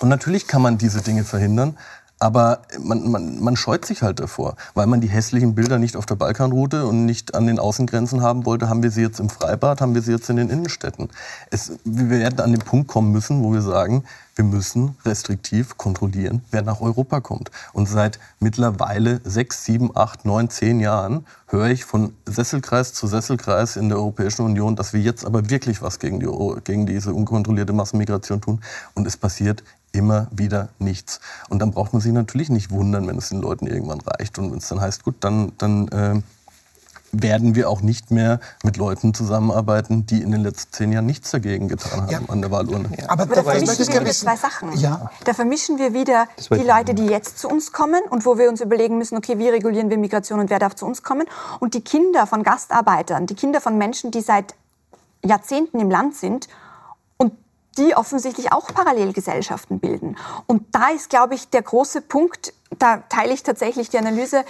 und 0.00 0.08
natürlich 0.08 0.46
kann 0.46 0.62
man 0.62 0.78
diese 0.78 1.02
Dinge 1.02 1.24
verhindern, 1.24 1.76
Aber 2.24 2.62
man, 2.78 3.10
man, 3.10 3.38
man 3.38 3.54
scheut 3.54 3.84
sich 3.84 4.00
halt 4.00 4.18
davor, 4.18 4.56
weil 4.72 4.86
man 4.86 5.02
die 5.02 5.08
hässlichen 5.08 5.54
Bilder 5.54 5.78
nicht 5.78 5.94
auf 5.94 6.06
der 6.06 6.14
Balkanroute 6.14 6.86
und 6.86 7.04
nicht 7.04 7.34
an 7.34 7.46
den 7.46 7.58
Außengrenzen 7.58 8.22
haben 8.22 8.46
wollte, 8.46 8.70
haben 8.70 8.82
wir 8.82 8.90
sie 8.90 9.02
jetzt 9.02 9.20
im 9.20 9.28
Freibad, 9.28 9.82
haben 9.82 9.94
wir 9.94 10.00
sie 10.00 10.12
jetzt 10.12 10.30
in 10.30 10.36
den 10.36 10.48
Innenstädten. 10.48 11.10
Es, 11.50 11.72
wir 11.84 12.08
werden 12.08 12.40
an 12.40 12.52
den 12.52 12.62
Punkt 12.62 12.88
kommen 12.88 13.12
müssen, 13.12 13.44
wo 13.44 13.52
wir 13.52 13.60
sagen, 13.60 14.04
wir 14.36 14.44
müssen 14.46 14.96
restriktiv 15.04 15.76
kontrollieren, 15.76 16.42
wer 16.50 16.62
nach 16.62 16.80
Europa 16.80 17.20
kommt. 17.20 17.50
Und 17.74 17.90
seit 17.90 18.18
mittlerweile 18.40 19.20
sechs, 19.24 19.66
sieben, 19.66 19.94
acht, 19.94 20.24
neun, 20.24 20.48
zehn 20.48 20.80
Jahren 20.80 21.26
höre 21.48 21.66
ich 21.66 21.84
von 21.84 22.14
Sesselkreis 22.24 22.94
zu 22.94 23.06
Sesselkreis 23.06 23.76
in 23.76 23.90
der 23.90 23.98
Europäischen 23.98 24.46
Union, 24.46 24.76
dass 24.76 24.94
wir 24.94 25.00
jetzt 25.02 25.26
aber 25.26 25.50
wirklich 25.50 25.82
was 25.82 25.98
gegen, 25.98 26.20
die, 26.20 26.60
gegen 26.64 26.86
diese 26.86 27.12
unkontrollierte 27.12 27.74
Massenmigration 27.74 28.40
tun. 28.40 28.62
Und 28.94 29.06
es 29.06 29.18
passiert 29.18 29.62
immer 29.94 30.28
wieder 30.30 30.68
nichts. 30.78 31.20
Und 31.48 31.60
dann 31.60 31.70
braucht 31.70 31.92
man 31.92 32.02
sich 32.02 32.12
natürlich 32.12 32.50
nicht 32.50 32.70
wundern, 32.70 33.06
wenn 33.06 33.16
es 33.16 33.28
den 33.28 33.40
Leuten 33.40 33.66
irgendwann 33.66 34.00
reicht. 34.00 34.38
Und 34.38 34.50
wenn 34.50 34.58
es 34.58 34.68
dann 34.68 34.80
heißt, 34.80 35.04
gut, 35.04 35.16
dann, 35.20 35.52
dann 35.58 35.88
äh, 35.88 36.20
werden 37.22 37.54
wir 37.54 37.70
auch 37.70 37.80
nicht 37.80 38.10
mehr 38.10 38.40
mit 38.62 38.76
Leuten 38.76 39.14
zusammenarbeiten, 39.14 40.06
die 40.06 40.20
in 40.22 40.32
den 40.32 40.42
letzten 40.42 40.72
zehn 40.72 40.92
Jahren 40.92 41.06
nichts 41.06 41.30
dagegen 41.30 41.68
getan 41.68 42.02
haben 42.02 42.10
ja. 42.10 42.20
an 42.28 42.40
der 42.40 42.50
Wahlurne. 42.50 42.88
Ja. 42.98 43.08
Aber, 43.08 43.22
Aber 43.22 43.34
da 43.36 43.42
vermischen 43.42 43.86
wir 43.86 44.00
wieder 44.00 44.12
zwei 44.12 44.36
Sachen. 44.36 44.76
Ja. 44.76 45.10
Da 45.24 45.34
vermischen 45.34 45.78
wir 45.78 45.94
wieder 45.94 46.26
die 46.50 46.66
Leute, 46.66 46.94
die 46.94 47.06
jetzt 47.06 47.38
zu 47.38 47.48
uns 47.48 47.72
kommen 47.72 48.02
und 48.10 48.26
wo 48.26 48.38
wir 48.38 48.48
uns 48.48 48.60
überlegen 48.60 48.98
müssen, 48.98 49.16
okay, 49.16 49.38
wie 49.38 49.48
regulieren 49.48 49.90
wir 49.90 49.98
Migration 49.98 50.40
und 50.40 50.50
wer 50.50 50.58
darf 50.58 50.74
zu 50.74 50.86
uns 50.86 51.02
kommen? 51.02 51.26
Und 51.60 51.74
die 51.74 51.82
Kinder 51.82 52.26
von 52.26 52.42
Gastarbeitern, 52.42 53.26
die 53.26 53.34
Kinder 53.34 53.60
von 53.60 53.78
Menschen, 53.78 54.10
die 54.10 54.20
seit 54.20 54.54
Jahrzehnten 55.24 55.80
im 55.80 55.90
Land 55.90 56.16
sind 56.16 56.48
die 57.74 57.96
offensichtlich 57.96 58.52
auch 58.52 58.68
Parallelgesellschaften 58.68 59.80
bilden. 59.80 60.16
Und 60.46 60.74
da 60.74 60.90
ist, 60.90 61.10
glaube 61.10 61.34
ich, 61.34 61.48
der 61.48 61.62
große 61.62 62.00
Punkt, 62.02 62.52
da 62.78 62.98
teile 63.08 63.32
ich 63.32 63.42
tatsächlich 63.42 63.90
die 63.90 63.98
Analyse, 63.98 64.44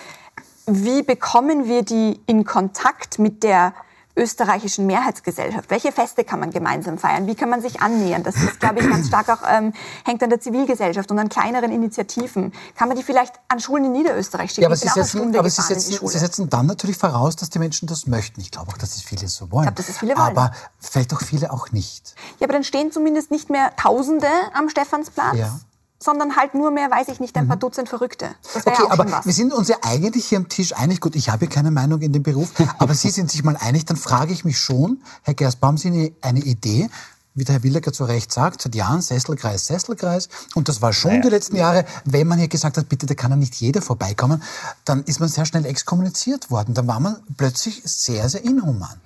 wie 0.66 1.02
bekommen 1.02 1.66
wir 1.66 1.82
die 1.82 2.20
in 2.26 2.44
Kontakt 2.44 3.18
mit 3.18 3.42
der 3.42 3.74
österreichischen 4.16 4.86
Mehrheitsgesellschaft? 4.86 5.70
Welche 5.70 5.92
Feste 5.92 6.24
kann 6.24 6.40
man 6.40 6.50
gemeinsam 6.50 6.98
feiern? 6.98 7.26
Wie 7.26 7.34
kann 7.34 7.50
man 7.50 7.60
sich 7.60 7.80
annähern? 7.80 8.22
Das 8.22 8.36
ist, 8.36 8.60
glaube 8.60 8.80
ich, 8.80 8.88
ganz 8.88 9.08
stark 9.08 9.28
auch 9.28 9.42
ähm, 9.48 9.72
hängt 10.04 10.22
an 10.22 10.30
der 10.30 10.40
Zivilgesellschaft 10.40 11.10
und 11.10 11.18
an 11.18 11.28
kleineren 11.28 11.72
Initiativen. 11.72 12.52
Kann 12.76 12.88
man 12.88 12.96
die 12.96 13.02
vielleicht 13.02 13.34
an 13.48 13.60
Schulen 13.60 13.86
in 13.86 13.92
Niederösterreich 13.92 14.50
schicken? 14.50 14.62
Ja, 14.62 14.68
aber, 14.68 14.76
Sie 14.76 14.88
setzen, 14.88 15.36
aber 15.36 15.50
Sie, 15.50 15.62
setzen, 15.62 16.08
Sie 16.08 16.18
setzen 16.18 16.48
dann 16.48 16.66
natürlich 16.66 16.96
voraus, 16.96 17.36
dass 17.36 17.50
die 17.50 17.58
Menschen 17.58 17.88
das 17.88 18.06
möchten. 18.06 18.40
Ich 18.40 18.50
glaube 18.50 18.70
auch, 18.72 18.78
dass 18.78 18.94
es 18.96 19.02
viele 19.02 19.28
so 19.28 19.50
wollen. 19.50 19.64
Ich 19.64 19.74
glaube, 19.74 19.76
dass 19.76 19.88
es 19.88 19.98
viele 19.98 20.16
wollen. 20.16 20.36
Aber 20.36 20.52
vielleicht 20.78 21.12
auch 21.12 21.20
viele 21.20 21.52
auch 21.52 21.72
nicht. 21.72 22.14
Ja, 22.38 22.46
aber 22.46 22.52
dann 22.52 22.64
stehen 22.64 22.92
zumindest 22.92 23.30
nicht 23.30 23.50
mehr 23.50 23.74
Tausende 23.76 24.28
am 24.52 24.68
Stephansplatz. 24.68 25.36
Ja 25.36 25.58
sondern 26.04 26.36
halt 26.36 26.54
nur 26.54 26.70
mehr, 26.70 26.90
weiß 26.90 27.08
ich 27.08 27.20
nicht, 27.20 27.36
ein 27.36 27.48
paar 27.48 27.56
mhm. 27.56 27.60
Dutzend 27.60 27.88
Verrückte. 27.88 28.30
Das 28.52 28.66
okay, 28.66 28.82
ja 28.82 28.90
aber 28.90 29.24
wir 29.24 29.32
sind 29.32 29.52
uns 29.52 29.68
ja 29.68 29.76
eigentlich 29.82 30.26
hier 30.26 30.38
am 30.38 30.48
Tisch 30.48 30.74
einig. 30.76 31.00
Gut, 31.00 31.16
ich 31.16 31.30
habe 31.30 31.46
ja 31.46 31.50
keine 31.50 31.70
Meinung 31.70 32.00
in 32.02 32.12
dem 32.12 32.22
Beruf, 32.22 32.50
aber 32.78 32.94
Sie 32.94 33.10
sind 33.10 33.30
sich 33.30 33.42
mal 33.42 33.56
einig. 33.56 33.86
Dann 33.86 33.96
frage 33.96 34.32
ich 34.32 34.44
mich 34.44 34.58
schon, 34.58 35.02
Herr 35.22 35.34
Gerstbaum, 35.34 35.78
Sie 35.78 35.88
eine, 35.88 36.12
eine 36.20 36.40
Idee, 36.40 36.88
wie 37.34 37.44
der 37.44 37.56
Herr 37.56 37.62
Willecker 37.62 37.92
zu 37.92 38.04
Recht 38.04 38.32
sagt, 38.32 38.62
seit 38.62 38.74
Jahren 38.74 39.00
Sesselkreis, 39.00 39.66
Sesselkreis. 39.66 40.28
Und 40.54 40.68
das 40.68 40.82
war 40.82 40.92
schon 40.92 41.10
naja. 41.10 41.22
die 41.22 41.28
letzten 41.30 41.56
Jahre, 41.56 41.84
wenn 42.04 42.28
man 42.28 42.38
hier 42.38 42.48
gesagt 42.48 42.76
hat, 42.76 42.88
bitte, 42.88 43.06
da 43.06 43.14
kann 43.14 43.32
ja 43.32 43.36
nicht 43.36 43.54
jeder 43.56 43.82
vorbeikommen, 43.82 44.42
dann 44.84 45.02
ist 45.04 45.20
man 45.20 45.28
sehr 45.28 45.44
schnell 45.44 45.66
exkommuniziert 45.66 46.50
worden. 46.50 46.74
Dann 46.74 46.86
war 46.86 47.00
man 47.00 47.16
plötzlich 47.36 47.82
sehr, 47.84 48.28
sehr 48.28 48.44
inhuman. 48.44 49.00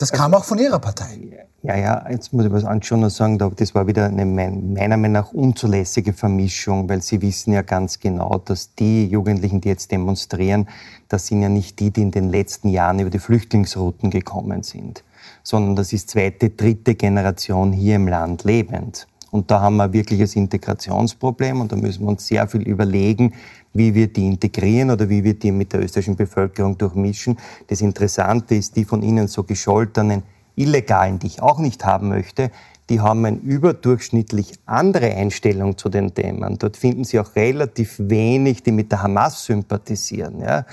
Das 0.00 0.12
kam 0.12 0.32
auch 0.32 0.44
von 0.44 0.58
Ihrer 0.58 0.78
Partei. 0.78 1.18
Ja, 1.62 1.76
ja, 1.76 2.06
jetzt 2.10 2.32
muss 2.32 2.46
ich 2.46 2.50
was 2.50 2.64
anschauen 2.64 3.04
und 3.04 3.10
sagen, 3.10 3.36
das 3.36 3.74
war 3.74 3.86
wieder 3.86 4.06
eine 4.06 4.24
meiner 4.24 4.96
Meinung 4.96 5.12
nach 5.12 5.32
unzulässige 5.34 6.14
Vermischung, 6.14 6.88
weil 6.88 7.02
Sie 7.02 7.20
wissen 7.20 7.52
ja 7.52 7.60
ganz 7.60 7.98
genau, 8.00 8.38
dass 8.38 8.74
die 8.74 9.06
Jugendlichen, 9.06 9.60
die 9.60 9.68
jetzt 9.68 9.92
demonstrieren, 9.92 10.70
das 11.10 11.26
sind 11.26 11.42
ja 11.42 11.50
nicht 11.50 11.78
die, 11.80 11.90
die 11.90 12.00
in 12.00 12.12
den 12.12 12.30
letzten 12.30 12.70
Jahren 12.70 12.98
über 12.98 13.10
die 13.10 13.18
Flüchtlingsrouten 13.18 14.08
gekommen 14.08 14.62
sind, 14.62 15.04
sondern 15.42 15.76
das 15.76 15.92
ist 15.92 16.08
zweite, 16.08 16.48
dritte 16.48 16.94
Generation 16.94 17.70
hier 17.70 17.96
im 17.96 18.08
Land 18.08 18.44
lebend. 18.44 19.06
Und 19.30 19.50
da 19.50 19.60
haben 19.60 19.76
wir 19.76 19.92
wirklich 19.92 20.18
das 20.20 20.34
Integrationsproblem 20.34 21.60
und 21.60 21.72
da 21.72 21.76
müssen 21.76 22.04
wir 22.04 22.08
uns 22.08 22.26
sehr 22.26 22.48
viel 22.48 22.62
überlegen, 22.62 23.34
wie 23.72 23.94
wir 23.94 24.08
die 24.08 24.26
integrieren 24.26 24.90
oder 24.90 25.08
wie 25.08 25.24
wir 25.24 25.34
die 25.34 25.52
mit 25.52 25.72
der 25.72 25.82
österreichischen 25.82 26.16
Bevölkerung 26.16 26.76
durchmischen. 26.76 27.38
Das 27.68 27.80
Interessante 27.80 28.54
ist, 28.54 28.76
die 28.76 28.84
von 28.84 29.02
Ihnen 29.02 29.28
so 29.28 29.44
gescholtenen 29.44 30.22
Illegalen, 30.56 31.18
die 31.18 31.28
ich 31.28 31.42
auch 31.42 31.58
nicht 31.58 31.84
haben 31.84 32.08
möchte, 32.08 32.50
die 32.88 33.00
haben 33.00 33.24
eine 33.24 33.36
überdurchschnittlich 33.36 34.54
andere 34.66 35.14
Einstellung 35.14 35.78
zu 35.78 35.88
den 35.88 36.12
Themen. 36.12 36.58
Dort 36.58 36.76
finden 36.76 37.04
Sie 37.04 37.20
auch 37.20 37.36
relativ 37.36 37.94
wenig, 37.98 38.64
die 38.64 38.72
mit 38.72 38.90
der 38.90 39.02
Hamas 39.02 39.44
sympathisieren. 39.44 40.40
Ja? 40.40 40.66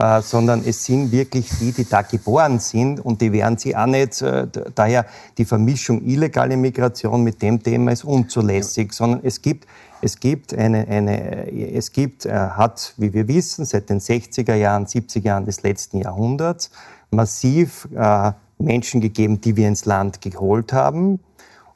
Äh, 0.00 0.22
sondern 0.22 0.62
es 0.64 0.84
sind 0.84 1.12
wirklich 1.12 1.46
die, 1.60 1.72
die 1.72 1.84
da 1.84 2.00
geboren 2.00 2.58
sind 2.58 3.00
und 3.00 3.20
die 3.20 3.32
werden 3.32 3.58
sie 3.58 3.76
auch 3.76 3.84
nicht, 3.84 4.22
äh, 4.22 4.46
daher 4.74 5.04
die 5.36 5.44
Vermischung 5.44 6.02
illegale 6.02 6.56
Migration 6.56 7.22
mit 7.22 7.42
dem 7.42 7.62
Thema 7.62 7.92
ist 7.92 8.04
unzulässig, 8.04 8.94
sondern 8.94 9.20
es 9.24 9.42
gibt 9.42 9.66
es 10.02 10.20
gibt 10.20 10.54
eine, 10.54 10.88
eine 10.88 11.50
es 11.52 11.92
gibt, 11.92 12.26
äh, 12.26 12.32
hat, 12.32 12.94
wie 12.96 13.12
wir 13.12 13.28
wissen, 13.28 13.64
seit 13.64 13.90
den 13.90 14.00
60er 14.00 14.54
Jahren, 14.54 14.86
70er 14.86 15.22
Jahren 15.22 15.44
des 15.44 15.62
letzten 15.62 15.98
Jahrhunderts 15.98 16.70
massiv 17.10 17.88
äh, 17.94 18.32
Menschen 18.58 19.00
gegeben, 19.00 19.40
die 19.40 19.56
wir 19.56 19.68
ins 19.68 19.84
Land 19.84 20.20
geholt 20.20 20.72
haben 20.72 21.20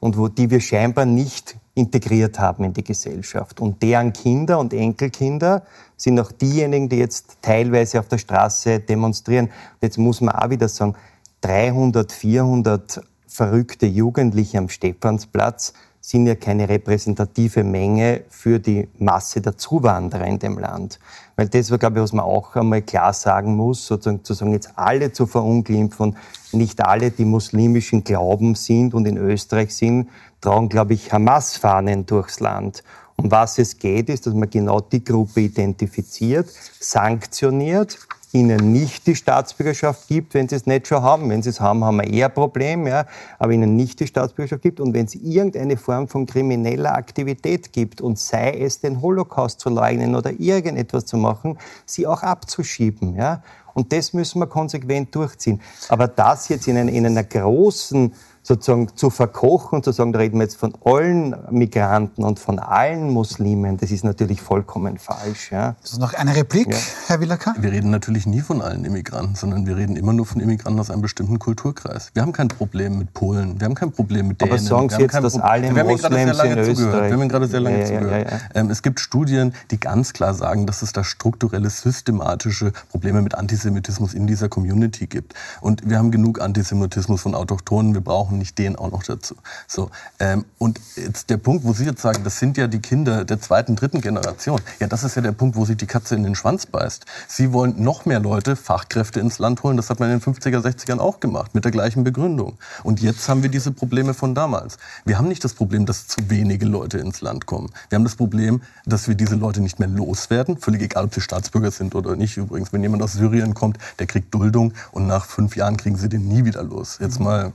und 0.00 0.18
wo, 0.18 0.28
die 0.28 0.50
wir 0.50 0.60
scheinbar 0.60 1.06
nicht 1.06 1.56
integriert 1.74 2.38
haben 2.38 2.64
in 2.64 2.72
die 2.72 2.84
Gesellschaft. 2.84 3.60
Und 3.60 3.82
deren 3.82 4.12
Kinder 4.12 4.58
und 4.58 4.72
Enkelkinder 4.72 5.64
sind 5.96 6.20
auch 6.20 6.30
diejenigen, 6.30 6.88
die 6.88 6.98
jetzt 6.98 7.38
teilweise 7.42 7.98
auf 7.98 8.08
der 8.08 8.18
Straße 8.18 8.80
demonstrieren. 8.80 9.46
Und 9.46 9.82
jetzt 9.82 9.98
muss 9.98 10.20
man 10.20 10.34
auch 10.34 10.50
wieder 10.50 10.68
sagen, 10.68 10.94
300, 11.40 12.12
400 12.12 13.00
verrückte 13.26 13.86
Jugendliche 13.86 14.58
am 14.58 14.68
Stephansplatz 14.68 15.72
sind 16.06 16.26
ja 16.26 16.34
keine 16.34 16.68
repräsentative 16.68 17.64
Menge 17.64 18.24
für 18.28 18.58
die 18.58 18.88
Masse 18.98 19.40
der 19.40 19.56
Zuwanderer 19.56 20.26
in 20.26 20.38
dem 20.38 20.58
Land. 20.58 20.98
Weil 21.34 21.48
das 21.48 21.70
war, 21.70 21.78
glaube 21.78 21.96
ich, 21.96 22.02
was 22.02 22.12
man 22.12 22.26
auch 22.26 22.54
einmal 22.56 22.82
klar 22.82 23.14
sagen 23.14 23.56
muss, 23.56 23.86
sozusagen 23.86 24.22
zu 24.22 24.34
sagen, 24.34 24.52
jetzt 24.52 24.72
alle 24.76 25.12
zu 25.12 25.26
verunglimpfen, 25.26 26.18
nicht 26.52 26.84
alle, 26.84 27.10
die 27.10 27.24
muslimischen 27.24 28.04
Glauben 28.04 28.54
sind 28.54 28.92
und 28.92 29.06
in 29.06 29.16
Österreich 29.16 29.74
sind, 29.74 30.10
tragen, 30.42 30.68
glaube 30.68 30.92
ich, 30.92 31.10
Hamas-Fahnen 31.10 32.04
durchs 32.04 32.38
Land. 32.38 32.84
Um 33.16 33.30
was 33.30 33.56
es 33.56 33.78
geht, 33.78 34.10
ist, 34.10 34.26
dass 34.26 34.34
man 34.34 34.50
genau 34.50 34.82
die 34.82 35.02
Gruppe 35.02 35.40
identifiziert, 35.40 36.50
sanktioniert, 36.80 37.96
ihnen 38.34 38.72
nicht 38.72 39.06
die 39.06 39.14
Staatsbürgerschaft 39.14 40.08
gibt, 40.08 40.34
wenn 40.34 40.48
sie 40.48 40.56
es 40.56 40.66
nicht 40.66 40.88
schon 40.88 41.02
haben. 41.02 41.30
Wenn 41.30 41.42
sie 41.42 41.50
es 41.50 41.60
haben, 41.60 41.84
haben 41.84 41.98
wir 41.98 42.12
eher 42.12 42.26
ein 42.26 42.34
Problem, 42.34 42.86
ja, 42.86 43.06
aber 43.38 43.52
ihnen 43.52 43.76
nicht 43.76 44.00
die 44.00 44.06
Staatsbürgerschaft 44.06 44.62
gibt 44.62 44.80
und 44.80 44.92
wenn 44.92 45.06
es 45.06 45.14
irgendeine 45.14 45.76
Form 45.76 46.08
von 46.08 46.26
krimineller 46.26 46.94
Aktivität 46.94 47.72
gibt 47.72 48.00
und 48.00 48.18
sei 48.18 48.58
es 48.58 48.80
den 48.80 49.00
Holocaust 49.00 49.60
zu 49.60 49.70
leugnen 49.70 50.16
oder 50.16 50.32
irgendetwas 50.38 51.06
zu 51.06 51.16
machen, 51.16 51.58
sie 51.86 52.06
auch 52.06 52.22
abzuschieben. 52.22 53.14
Ja. 53.14 53.42
Und 53.72 53.92
das 53.92 54.12
müssen 54.12 54.40
wir 54.40 54.46
konsequent 54.46 55.14
durchziehen. 55.14 55.60
Aber 55.88 56.08
das 56.08 56.48
jetzt 56.48 56.66
in 56.66 56.76
einer, 56.76 56.92
in 56.92 57.06
einer 57.06 57.24
großen 57.24 58.14
sozusagen 58.44 58.94
zu 58.94 59.08
verkochen 59.08 59.76
und 59.76 59.84
zu 59.84 59.92
sagen, 59.92 60.12
da 60.12 60.18
reden 60.18 60.38
wir 60.38 60.44
jetzt 60.44 60.56
von 60.56 60.74
allen 60.84 61.34
Migranten 61.50 62.22
und 62.24 62.38
von 62.38 62.58
allen 62.58 63.10
Muslimen, 63.10 63.78
das 63.78 63.90
ist 63.90 64.04
natürlich 64.04 64.42
vollkommen 64.42 64.98
falsch. 64.98 65.50
Ja. 65.50 65.76
Das 65.80 65.92
ist 65.92 65.98
noch 65.98 66.12
eine 66.12 66.36
Replik, 66.36 66.68
ja. 66.70 66.76
Herr 67.06 67.20
Willacker? 67.20 67.54
Wir 67.58 67.72
reden 67.72 67.90
natürlich 67.90 68.26
nie 68.26 68.42
von 68.42 68.60
allen 68.60 68.84
Immigranten, 68.84 69.34
sondern 69.34 69.66
wir 69.66 69.78
reden 69.78 69.96
immer 69.96 70.12
nur 70.12 70.26
von 70.26 70.42
Immigranten 70.42 70.78
aus 70.78 70.90
einem 70.90 71.00
bestimmten 71.00 71.38
Kulturkreis. 71.38 72.10
Wir 72.12 72.20
haben 72.20 72.32
kein 72.32 72.48
Problem 72.48 72.98
mit 72.98 73.14
Polen, 73.14 73.58
wir 73.58 73.64
haben 73.64 73.74
kein 73.74 73.92
Problem 73.92 74.28
mit 74.28 74.42
Dänen. 74.42 74.52
Aber 74.52 74.60
sagen 74.60 74.90
Sie 74.90 75.00
jetzt, 75.00 75.14
dass 75.14 75.38
alle 75.40 75.72
Moslems 75.72 76.38
in 76.42 76.58
Österreich... 76.58 76.76
Zugehört. 76.76 77.04
Wir 77.04 77.12
haben 77.12 77.20
Ihnen 77.20 77.28
gerade 77.30 77.46
sehr 77.46 77.60
lange 77.60 77.80
ja, 77.80 77.86
zugehört. 77.86 78.32
Ähm, 78.54 78.68
es 78.68 78.82
gibt 78.82 79.00
Studien, 79.00 79.54
die 79.70 79.80
ganz 79.80 80.12
klar 80.12 80.34
sagen, 80.34 80.66
dass 80.66 80.82
es 80.82 80.92
da 80.92 81.02
strukturelle, 81.02 81.70
systematische 81.70 82.72
Probleme 82.90 83.22
mit 83.22 83.34
Antisemitismus 83.34 84.12
in 84.12 84.26
dieser 84.26 84.50
Community 84.50 85.06
gibt. 85.06 85.32
Und 85.62 85.88
wir 85.88 85.96
haben 85.96 86.10
genug 86.10 86.42
Antisemitismus 86.42 87.22
von 87.22 87.34
Autochtonen, 87.34 87.94
wir 87.94 88.02
brauchen 88.02 88.33
brauchen 88.34 88.38
nicht 88.38 88.58
den 88.58 88.76
auch 88.76 88.90
noch 88.90 89.02
dazu. 89.02 89.36
So, 89.66 89.90
ähm, 90.18 90.44
und 90.58 90.80
jetzt 90.96 91.30
der 91.30 91.36
Punkt, 91.36 91.64
wo 91.64 91.72
Sie 91.72 91.84
jetzt 91.84 92.02
sagen, 92.02 92.24
das 92.24 92.38
sind 92.38 92.56
ja 92.56 92.66
die 92.66 92.80
Kinder 92.80 93.24
der 93.24 93.40
zweiten, 93.40 93.76
dritten 93.76 94.00
Generation. 94.00 94.60
Ja, 94.80 94.86
das 94.86 95.04
ist 95.04 95.16
ja 95.16 95.22
der 95.22 95.32
Punkt, 95.32 95.56
wo 95.56 95.64
sich 95.64 95.76
die 95.76 95.86
Katze 95.86 96.14
in 96.14 96.24
den 96.24 96.34
Schwanz 96.34 96.66
beißt. 96.66 97.04
Sie 97.28 97.52
wollen 97.52 97.82
noch 97.82 98.06
mehr 98.06 98.20
Leute, 98.20 98.56
Fachkräfte 98.56 99.20
ins 99.20 99.38
Land 99.38 99.62
holen. 99.62 99.76
Das 99.76 99.90
hat 99.90 100.00
man 100.00 100.10
in 100.10 100.18
den 100.18 100.34
50er, 100.34 100.60
60ern 100.60 100.98
auch 100.98 101.20
gemacht, 101.20 101.54
mit 101.54 101.64
der 101.64 101.72
gleichen 101.72 102.04
Begründung. 102.04 102.58
Und 102.82 103.00
jetzt 103.00 103.28
haben 103.28 103.42
wir 103.42 103.50
diese 103.50 103.72
Probleme 103.72 104.14
von 104.14 104.34
damals. 104.34 104.78
Wir 105.04 105.18
haben 105.18 105.28
nicht 105.28 105.44
das 105.44 105.54
Problem, 105.54 105.86
dass 105.86 106.06
zu 106.06 106.28
wenige 106.28 106.66
Leute 106.66 106.98
ins 106.98 107.20
Land 107.20 107.46
kommen. 107.46 107.70
Wir 107.88 107.96
haben 107.96 108.04
das 108.04 108.16
Problem, 108.16 108.62
dass 108.86 109.08
wir 109.08 109.14
diese 109.14 109.36
Leute 109.36 109.60
nicht 109.60 109.78
mehr 109.78 109.88
loswerden. 109.88 110.58
Völlig 110.58 110.82
egal, 110.82 111.04
ob 111.04 111.14
sie 111.14 111.20
Staatsbürger 111.20 111.70
sind 111.70 111.94
oder 111.94 112.16
nicht. 112.16 112.36
Übrigens, 112.36 112.72
wenn 112.72 112.82
jemand 112.82 113.02
aus 113.02 113.12
Syrien 113.12 113.54
kommt, 113.54 113.78
der 113.98 114.06
kriegt 114.06 114.34
Duldung 114.34 114.72
und 114.92 115.06
nach 115.06 115.26
fünf 115.26 115.56
Jahren 115.56 115.76
kriegen 115.76 115.96
sie 115.96 116.08
den 116.08 116.28
nie 116.28 116.44
wieder 116.44 116.62
los. 116.62 116.98
Jetzt 117.00 117.20
mal 117.20 117.52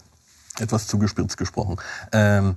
etwas 0.62 0.88
zugespitzt 0.88 1.38
gesprochen. 1.38 1.78
Ähm, 2.12 2.56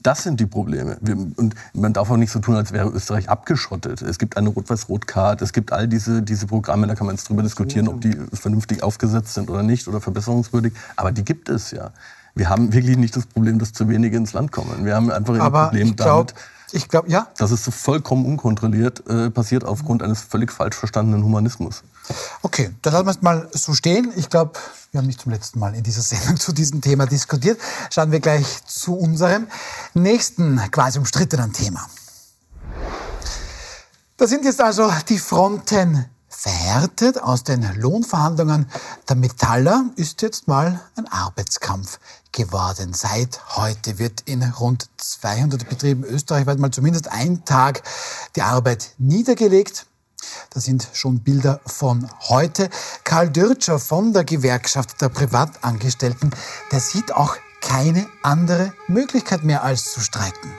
Das 0.00 0.22
sind 0.22 0.38
die 0.38 0.46
Probleme. 0.46 0.96
Wir, 1.00 1.16
und 1.16 1.56
man 1.72 1.92
darf 1.92 2.08
auch 2.08 2.16
nicht 2.16 2.30
so 2.30 2.38
tun, 2.38 2.54
als 2.54 2.70
wäre 2.70 2.88
Österreich 2.88 3.28
abgeschottet. 3.28 4.00
Es 4.00 4.18
gibt 4.18 4.36
eine 4.36 4.48
Rot-Weiß-Rot-Card, 4.50 5.42
es 5.42 5.52
gibt 5.52 5.72
all 5.72 5.88
diese, 5.88 6.22
diese 6.22 6.46
Programme, 6.46 6.86
da 6.86 6.94
kann 6.94 7.06
man 7.08 7.16
jetzt 7.16 7.28
drüber 7.28 7.42
diskutieren, 7.42 7.88
ob 7.88 8.00
die 8.00 8.16
vernünftig 8.32 8.84
aufgesetzt 8.84 9.34
sind 9.34 9.50
oder 9.50 9.64
nicht 9.64 9.88
oder 9.88 10.00
verbesserungswürdig. 10.00 10.72
Aber 10.94 11.10
die 11.10 11.24
gibt 11.24 11.48
es 11.48 11.72
ja. 11.72 11.90
Wir 12.36 12.48
haben 12.48 12.72
wirklich 12.72 12.96
nicht 12.96 13.16
das 13.16 13.26
Problem, 13.26 13.58
dass 13.58 13.72
zu 13.72 13.88
wenige 13.88 14.16
ins 14.16 14.32
Land 14.34 14.52
kommen. 14.52 14.84
Wir 14.84 14.94
haben 14.94 15.10
einfach 15.10 15.34
ein 15.34 15.40
Problem 15.70 15.96
damit, 15.96 16.34
ich 16.70 16.86
glaube, 16.88 17.10
ja. 17.10 17.26
Dass 17.38 17.50
es 17.50 17.64
so 17.64 17.72
vollkommen 17.72 18.24
unkontrolliert 18.24 19.02
äh, 19.08 19.30
passiert 19.30 19.64
aufgrund 19.64 20.02
eines 20.02 20.20
völlig 20.20 20.52
falsch 20.52 20.76
verstandenen 20.76 21.24
Humanismus. 21.24 21.82
Okay, 22.42 22.74
dann 22.82 22.92
lassen 22.92 23.06
wir 23.06 23.10
es 23.10 23.22
mal 23.22 23.48
so 23.52 23.74
stehen. 23.74 24.12
Ich 24.16 24.28
glaube, 24.28 24.58
wir 24.90 24.98
haben 24.98 25.06
nicht 25.06 25.20
zum 25.20 25.32
letzten 25.32 25.58
Mal 25.58 25.74
in 25.74 25.82
dieser 25.82 26.02
Sendung 26.16 26.38
zu 26.38 26.52
diesem 26.52 26.80
Thema 26.80 27.06
diskutiert. 27.06 27.60
Schauen 27.90 28.10
wir 28.12 28.20
gleich 28.20 28.64
zu 28.66 28.94
unserem 28.94 29.48
nächsten 29.94 30.58
quasi 30.70 30.98
umstrittenen 30.98 31.52
Thema. 31.52 31.86
Da 34.16 34.26
sind 34.26 34.44
jetzt 34.44 34.60
also 34.60 34.92
die 35.08 35.18
Fronten 35.18 36.06
verhärtet 36.28 37.20
aus 37.20 37.42
den 37.42 37.66
Lohnverhandlungen 37.76 38.68
der 39.08 39.16
Metaller 39.16 39.86
ist 39.96 40.22
jetzt 40.22 40.46
mal 40.46 40.80
ein 40.96 41.08
Arbeitskampf 41.08 41.98
geworden. 42.30 42.94
Seit 42.94 43.56
heute 43.56 43.98
wird 43.98 44.20
in 44.20 44.42
rund 44.42 44.88
200 44.98 45.68
Betrieben 45.68 46.04
österreichweit 46.04 46.58
mal 46.58 46.70
zumindest 46.70 47.10
ein 47.10 47.44
Tag 47.44 47.82
die 48.36 48.42
Arbeit 48.42 48.94
niedergelegt. 48.98 49.86
Das 50.50 50.64
sind 50.64 50.88
schon 50.92 51.20
Bilder 51.20 51.60
von 51.66 52.08
heute. 52.28 52.70
Karl 53.04 53.30
Dürtscher 53.30 53.78
von 53.78 54.12
der 54.12 54.24
Gewerkschaft 54.24 55.00
der 55.00 55.08
Privatangestellten, 55.08 56.30
der 56.72 56.80
sieht 56.80 57.12
auch 57.12 57.36
keine 57.60 58.06
andere 58.22 58.72
Möglichkeit 58.86 59.44
mehr 59.44 59.62
als 59.62 59.92
zu 59.92 60.00
streiken 60.00 60.50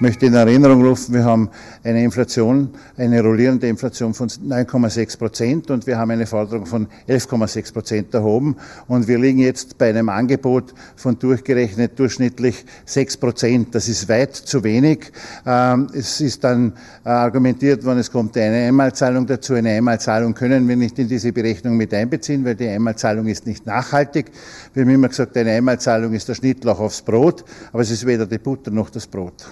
möchte 0.00 0.26
in 0.26 0.34
Erinnerung 0.34 0.84
rufen, 0.84 1.14
wir 1.14 1.24
haben 1.24 1.48
eine 1.82 2.02
Inflation, 2.04 2.70
eine 2.96 3.22
rollierende 3.22 3.66
Inflation 3.66 4.12
von 4.12 4.28
9,6 4.28 5.18
Prozent 5.18 5.70
und 5.70 5.86
wir 5.86 5.98
haben 5.98 6.10
eine 6.10 6.26
Forderung 6.26 6.66
von 6.66 6.86
11,6 7.08 7.72
Prozent 7.72 8.14
erhoben 8.14 8.56
und 8.88 9.08
wir 9.08 9.18
liegen 9.18 9.38
jetzt 9.38 9.78
bei 9.78 9.88
einem 9.88 10.08
Angebot 10.08 10.74
von 10.96 11.18
durchgerechnet 11.18 11.98
durchschnittlich 11.98 12.64
6 12.84 13.16
Prozent. 13.16 13.74
Das 13.74 13.88
ist 13.88 14.08
weit 14.08 14.34
zu 14.34 14.62
wenig. 14.64 15.12
Ähm, 15.46 15.88
es 15.94 16.20
ist 16.20 16.44
dann 16.44 16.74
äh, 17.04 17.08
argumentiert 17.08 17.84
worden, 17.84 18.00
es 18.00 18.10
kommt 18.10 18.36
eine 18.36 18.68
Einmalzahlung 18.68 19.26
dazu. 19.26 19.54
Eine 19.54 19.70
Einmalzahlung 19.70 20.34
können 20.34 20.68
wir 20.68 20.76
nicht 20.76 20.98
in 20.98 21.08
diese 21.08 21.32
Berechnung 21.32 21.76
mit 21.76 21.94
einbeziehen, 21.94 22.44
weil 22.44 22.54
die 22.54 22.68
Einmalzahlung 22.68 23.26
ist 23.26 23.46
nicht 23.46 23.64
nachhaltig. 23.66 24.26
Wir 24.74 24.82
haben 24.82 24.90
immer 24.90 25.08
gesagt, 25.08 25.36
eine 25.36 25.52
Einmalzahlung 25.52 26.12
ist 26.12 26.28
der 26.28 26.34
Schnittlauch 26.34 26.80
aufs 26.80 27.02
Brot, 27.02 27.44
aber 27.72 27.82
es 27.82 27.90
ist 27.90 28.04
weder 28.04 28.26
die 28.26 28.38
Butter 28.38 28.70
noch 28.70 28.90
das 28.90 29.06
Brot. 29.06 29.46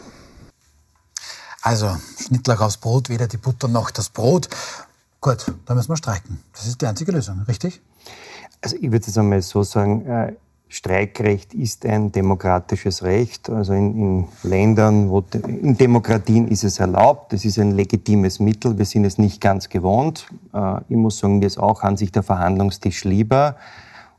Also 1.65 1.97
Schnittlauch 2.21 2.61
aufs 2.61 2.77
Brot, 2.77 3.09
weder 3.09 3.27
die 3.27 3.39
Butter 3.39 3.69
noch 3.69 3.91
das 3.91 4.11
Brot. 4.11 4.51
Gut, 5.23 5.47
dann 5.65 5.79
müssen 5.79 5.89
wir 5.89 5.97
streiken. 5.97 6.39
Das 6.53 6.67
ist 6.67 6.83
die 6.83 6.87
einzige 6.87 7.11
Lösung, 7.11 7.41
richtig? 7.49 7.81
Also 8.61 8.77
ich 8.77 8.93
würde 8.93 9.07
es 9.09 9.17
einmal 9.17 9.41
so 9.41 9.63
sagen, 9.63 10.07
äh, 10.07 10.35
Streikrecht 10.69 11.55
ist 11.55 11.87
ein 11.87 12.13
demokratisches 12.13 13.03
Recht. 13.03 13.49
Also 13.49 13.73
in, 13.73 13.99
in 13.99 14.29
Ländern, 14.43 15.09
wo 15.09 15.25
in 15.33 15.75
Demokratien 15.79 16.49
ist 16.49 16.65
es 16.65 16.81
erlaubt. 16.81 17.33
Es 17.33 17.47
ist 17.47 17.59
ein 17.59 17.71
legitimes 17.71 18.41
Mittel. 18.41 18.77
Wir 18.77 18.85
sind 18.85 19.07
es 19.07 19.17
nicht 19.17 19.41
ganz 19.41 19.71
gewohnt. 19.71 20.27
Äh, 20.53 20.81
ich 20.91 20.97
muss 20.97 21.19
sagen, 21.19 21.39
mir 21.39 21.47
ist 21.47 21.57
auch 21.57 21.83
an 21.83 21.97
sich 21.97 22.13
der 22.13 22.23
Verhandlungstisch 22.23 23.05
lieber. 23.05 23.57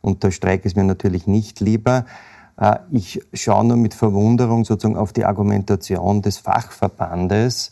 Und 0.01 0.23
der 0.23 0.31
Streik 0.31 0.65
ist 0.65 0.75
mir 0.75 0.83
natürlich 0.83 1.27
nicht 1.27 1.59
lieber. 1.59 2.05
Äh, 2.57 2.77
ich 2.91 3.21
schaue 3.33 3.65
nur 3.65 3.77
mit 3.77 3.93
Verwunderung 3.93 4.65
sozusagen 4.65 4.97
auf 4.97 5.13
die 5.13 5.25
Argumentation 5.25 6.21
des 6.21 6.37
Fachverbandes, 6.37 7.71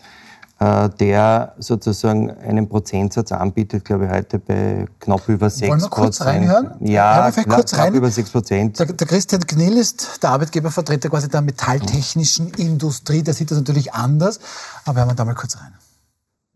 äh, 0.59 0.89
der 0.99 1.53
sozusagen 1.57 2.31
einen 2.31 2.67
Prozentsatz 2.67 3.31
anbietet, 3.31 3.85
glaube 3.85 4.05
ich, 4.05 4.11
heute 4.11 4.39
bei 4.39 4.85
knapp 4.99 5.27
über 5.29 5.47
6% 5.47 5.69
Wollen 5.69 5.81
wir 5.81 5.89
kurz 5.89 6.21
reinhören? 6.21 6.71
Ja, 6.79 7.31
knapp, 7.31 7.55
kurz 7.55 7.77
rein? 7.77 7.93
über 7.93 8.09
6 8.09 8.29
Prozent. 8.29 8.79
Der, 8.79 8.87
der, 8.87 9.07
Christian 9.07 9.41
Knill 9.45 9.77
ist 9.77 10.21
der 10.21 10.31
Arbeitgebervertreter 10.31 11.09
quasi 11.09 11.29
der 11.29 11.41
metalltechnischen 11.41 12.49
Industrie. 12.51 13.23
Der 13.23 13.33
sieht 13.33 13.51
das 13.51 13.57
natürlich 13.57 13.93
anders, 13.93 14.39
aber 14.85 14.99
hören 14.99 15.09
wir 15.09 15.15
da 15.15 15.25
mal 15.25 15.35
kurz 15.35 15.57
rein. 15.57 15.73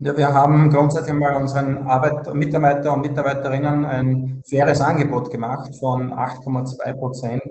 Ja, 0.00 0.16
wir 0.16 0.32
haben 0.32 0.70
grundsätzlich 0.70 1.14
mal 1.14 1.34
unseren 1.34 1.88
Arbeit 1.88 2.32
Mitarbeiter 2.32 2.92
und 2.92 3.00
Mitarbeiterinnen 3.00 3.84
ein 3.84 4.42
faires 4.48 4.80
Angebot 4.80 5.32
gemacht 5.32 5.74
von 5.80 6.12
8,2 6.12 6.92
Prozent 6.92 7.42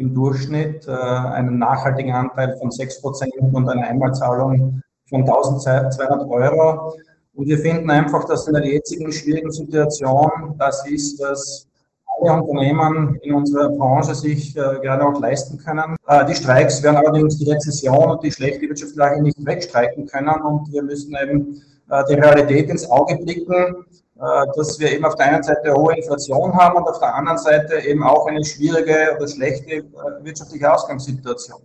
im 0.00 0.14
Durchschnitt 0.14 0.88
äh, 0.88 0.92
einen 0.92 1.58
nachhaltigen 1.58 2.12
Anteil 2.12 2.56
von 2.58 2.70
6 2.70 3.02
Prozent 3.02 3.32
und 3.38 3.68
eine 3.68 3.86
Einmalzahlung 3.86 4.82
von 5.08 5.20
1200 5.20 6.28
Euro. 6.28 6.94
Und 7.34 7.46
wir 7.46 7.58
finden 7.58 7.90
einfach, 7.90 8.24
dass 8.24 8.48
in 8.48 8.54
der 8.54 8.66
jetzigen 8.66 9.12
schwierigen 9.12 9.52
Situation 9.52 10.54
das 10.58 10.86
ist, 10.86 11.20
was 11.20 11.66
alle 12.18 12.42
Unternehmen 12.42 13.16
in 13.22 13.34
unserer 13.34 13.68
Branche 13.70 14.14
sich 14.14 14.56
äh, 14.56 14.60
gerade 14.82 15.06
auch 15.06 15.20
leisten 15.20 15.58
können. 15.58 15.96
Äh, 16.06 16.26
die 16.26 16.34
Streiks 16.34 16.82
werden 16.82 16.96
allerdings 16.96 17.38
die 17.38 17.50
Rezession 17.50 18.10
und 18.10 18.22
die 18.22 18.32
schlechte 18.32 18.62
Wirtschaftslage 18.62 19.22
nicht 19.22 19.44
wegstreiken 19.44 20.06
können 20.06 20.40
und 20.42 20.72
wir 20.72 20.82
müssen 20.82 21.14
eben 21.22 21.62
äh, 21.90 22.02
die 22.08 22.14
Realität 22.14 22.70
ins 22.70 22.88
Auge 22.90 23.16
blicken. 23.16 23.84
Äh, 24.20 24.46
dass 24.54 24.78
wir 24.78 24.92
eben 24.92 25.04
auf 25.06 25.14
der 25.14 25.32
einen 25.32 25.42
Seite 25.42 25.72
hohe 25.72 25.96
Inflation 25.96 26.52
haben 26.52 26.76
und 26.76 26.86
auf 26.86 26.98
der 26.98 27.14
anderen 27.14 27.38
Seite 27.38 27.78
eben 27.80 28.02
auch 28.02 28.26
eine 28.26 28.44
schwierige 28.44 29.16
oder 29.16 29.26
schlechte 29.26 29.76
äh, 29.76 29.84
wirtschaftliche 30.20 30.70
Ausgangssituation. 30.70 31.58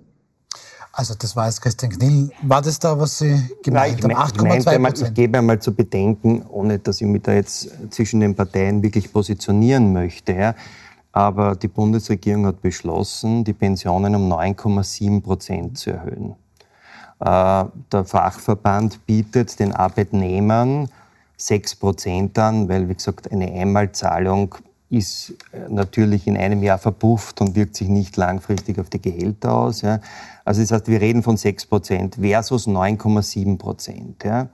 Also 0.93 1.15
das 1.19 1.35
war 1.35 1.47
jetzt 1.47 1.61
Christian 1.61 1.91
Knill. 1.91 2.31
War 2.43 2.61
das 2.61 2.79
da, 2.79 2.97
was 2.97 3.17
Sie 3.17 3.37
gemeint 3.61 4.01
haben? 4.01 4.13
8,2 4.13 4.79
Prozent? 4.79 5.09
Ich 5.09 5.13
gebe 5.13 5.37
einmal 5.37 5.59
zu 5.59 5.73
bedenken, 5.73 6.45
ohne 6.47 6.79
dass 6.79 7.01
ich 7.01 7.07
mich 7.07 7.23
da 7.23 7.33
jetzt 7.33 7.69
zwischen 7.89 8.21
den 8.21 8.33
Parteien 8.33 8.81
wirklich 8.81 9.11
positionieren 9.11 9.91
möchte. 9.91 10.31
Ja. 10.31 10.55
Aber 11.11 11.57
die 11.57 11.67
Bundesregierung 11.67 12.45
hat 12.45 12.61
beschlossen, 12.61 13.43
die 13.43 13.51
Pensionen 13.51 14.15
um 14.15 14.31
9,7 14.31 15.21
Prozent 15.21 15.77
zu 15.77 15.89
erhöhen. 15.89 16.35
Äh, 17.19 17.65
der 17.91 18.05
Fachverband 18.05 19.05
bietet 19.05 19.59
den 19.59 19.73
Arbeitnehmern 19.73 20.87
6 21.37 21.75
Prozent 21.75 22.37
an, 22.39 22.69
weil, 22.69 22.89
wie 22.89 22.95
gesagt, 22.95 23.31
eine 23.31 23.51
Einmalzahlung 23.51 24.55
ist 24.89 25.33
äh, 25.51 25.69
natürlich 25.69 26.27
in 26.27 26.37
einem 26.37 26.63
Jahr 26.63 26.77
verpufft 26.77 27.41
und 27.41 27.55
wirkt 27.55 27.75
sich 27.75 27.89
nicht 27.89 28.17
langfristig 28.17 28.79
auf 28.79 28.89
die 28.89 29.01
Gehälter 29.01 29.53
aus. 29.53 29.81
Ja. 29.81 29.99
Also 30.43 30.61
das 30.61 30.71
heißt, 30.71 30.87
wir 30.87 31.01
reden 31.01 31.23
von 31.23 31.37
6 31.37 31.65
Prozent 31.65 32.15
versus 32.21 32.67
9,7 32.67 33.57
Prozent. 33.57 34.23
Ja. 34.23 34.49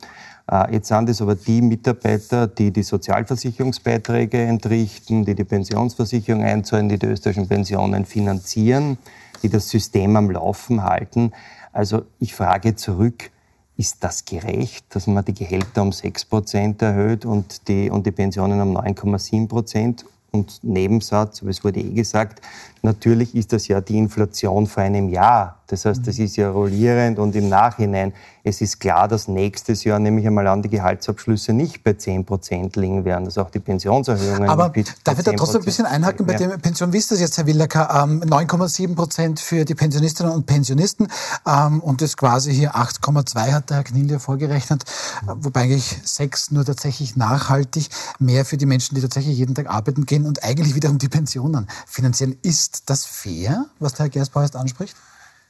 Äh, 0.49 0.73
jetzt 0.73 0.87
sind 0.87 1.09
es 1.09 1.21
aber 1.21 1.35
die 1.35 1.61
Mitarbeiter, 1.61 2.47
die 2.47 2.71
die 2.71 2.83
Sozialversicherungsbeiträge 2.83 4.41
entrichten, 4.41 5.25
die 5.25 5.35
die 5.35 5.43
Pensionsversicherung 5.43 6.43
einzahlen, 6.43 6.89
die 6.89 6.97
die 6.97 7.07
österreichischen 7.07 7.47
Pensionen 7.47 8.05
finanzieren, 8.05 8.97
die 9.43 9.49
das 9.49 9.69
System 9.69 10.15
am 10.15 10.31
Laufen 10.31 10.83
halten. 10.83 11.33
Also 11.73 12.03
ich 12.19 12.33
frage 12.33 12.75
zurück, 12.75 13.31
ist 13.77 14.03
das 14.03 14.25
gerecht, 14.25 14.85
dass 14.89 15.07
man 15.07 15.25
die 15.25 15.33
Gehälter 15.33 15.81
um 15.81 15.91
6 15.91 16.25
Prozent 16.25 16.81
erhöht 16.81 17.25
und 17.25 17.67
die, 17.67 17.89
und 17.89 18.05
die 18.05 18.11
Pensionen 18.11 18.61
um 18.61 18.77
9,7 18.77 19.47
Prozent? 19.47 20.05
Und 20.31 20.63
Nebensatz, 20.63 21.41
aber 21.41 21.49
es 21.49 21.61
wurde 21.63 21.81
eh 21.81 21.91
gesagt, 21.91 22.41
natürlich 22.81 23.35
ist 23.35 23.53
das 23.53 23.67
ja 23.67 23.81
die 23.81 23.97
Inflation 23.97 24.67
vor 24.67 24.83
einem 24.83 25.09
Jahr. 25.09 25.61
Das 25.71 25.85
heißt, 25.85 26.05
das 26.05 26.19
ist 26.19 26.35
ja 26.35 26.51
rollierend 26.51 27.17
und 27.17 27.33
im 27.33 27.47
Nachhinein, 27.47 28.11
es 28.43 28.59
ist 28.59 28.81
klar, 28.81 29.07
dass 29.07 29.29
nächstes 29.29 29.85
Jahr 29.85 29.99
nämlich 29.99 30.27
einmal 30.27 30.47
an 30.47 30.61
die 30.61 30.67
Gehaltsabschlüsse 30.67 31.53
nicht 31.53 31.81
bei 31.83 31.93
10 31.93 32.25
Prozent 32.25 32.75
liegen 32.75 33.05
werden, 33.05 33.23
dass 33.23 33.37
auch 33.37 33.49
die 33.49 33.59
Pensionserhöhungen. 33.59 34.49
Aber 34.49 34.73
darf 35.03 35.17
ich 35.17 35.23
da 35.23 35.31
trotzdem 35.31 35.61
ein 35.61 35.65
bisschen 35.65 35.85
einhaken 35.85 36.25
bei 36.25 36.33
ja. 36.33 36.39
der 36.39 36.57
Pension? 36.57 36.91
Wie 36.91 36.97
ist 36.97 37.11
das 37.11 37.21
jetzt, 37.21 37.37
Herr 37.37 37.45
Willacker? 37.45 38.03
Ähm, 38.03 38.21
9,7 38.21 38.95
Prozent 38.95 39.39
für 39.39 39.63
die 39.63 39.75
Pensionistinnen 39.75 40.33
und 40.33 40.45
Pensionisten 40.45 41.07
ähm, 41.47 41.79
und 41.79 42.01
das 42.01 42.17
quasi 42.17 42.53
hier 42.53 42.75
8,2 42.75 43.53
hat 43.53 43.69
der 43.69 43.77
Herr 43.77 43.83
Knill 43.85 44.11
ja 44.11 44.19
vorgerechnet, 44.19 44.83
wobei 45.25 45.61
eigentlich 45.61 46.01
6 46.03 46.51
nur 46.51 46.65
tatsächlich 46.65 47.15
nachhaltig 47.15 47.87
mehr 48.19 48.43
für 48.43 48.57
die 48.57 48.65
Menschen, 48.65 48.95
die 48.95 49.01
tatsächlich 49.01 49.37
jeden 49.37 49.55
Tag 49.55 49.69
arbeiten 49.69 50.05
gehen 50.05 50.25
und 50.25 50.43
eigentlich 50.43 50.75
wiederum 50.75 50.97
die 50.97 51.09
Pensionen 51.09 51.67
finanzieren. 51.87 52.35
Ist 52.41 52.70
das 52.89 53.05
fair, 53.05 53.65
was 53.79 53.93
der 53.93 54.09
Herr 54.09 54.43
jetzt 54.43 54.55
anspricht? 54.55 54.95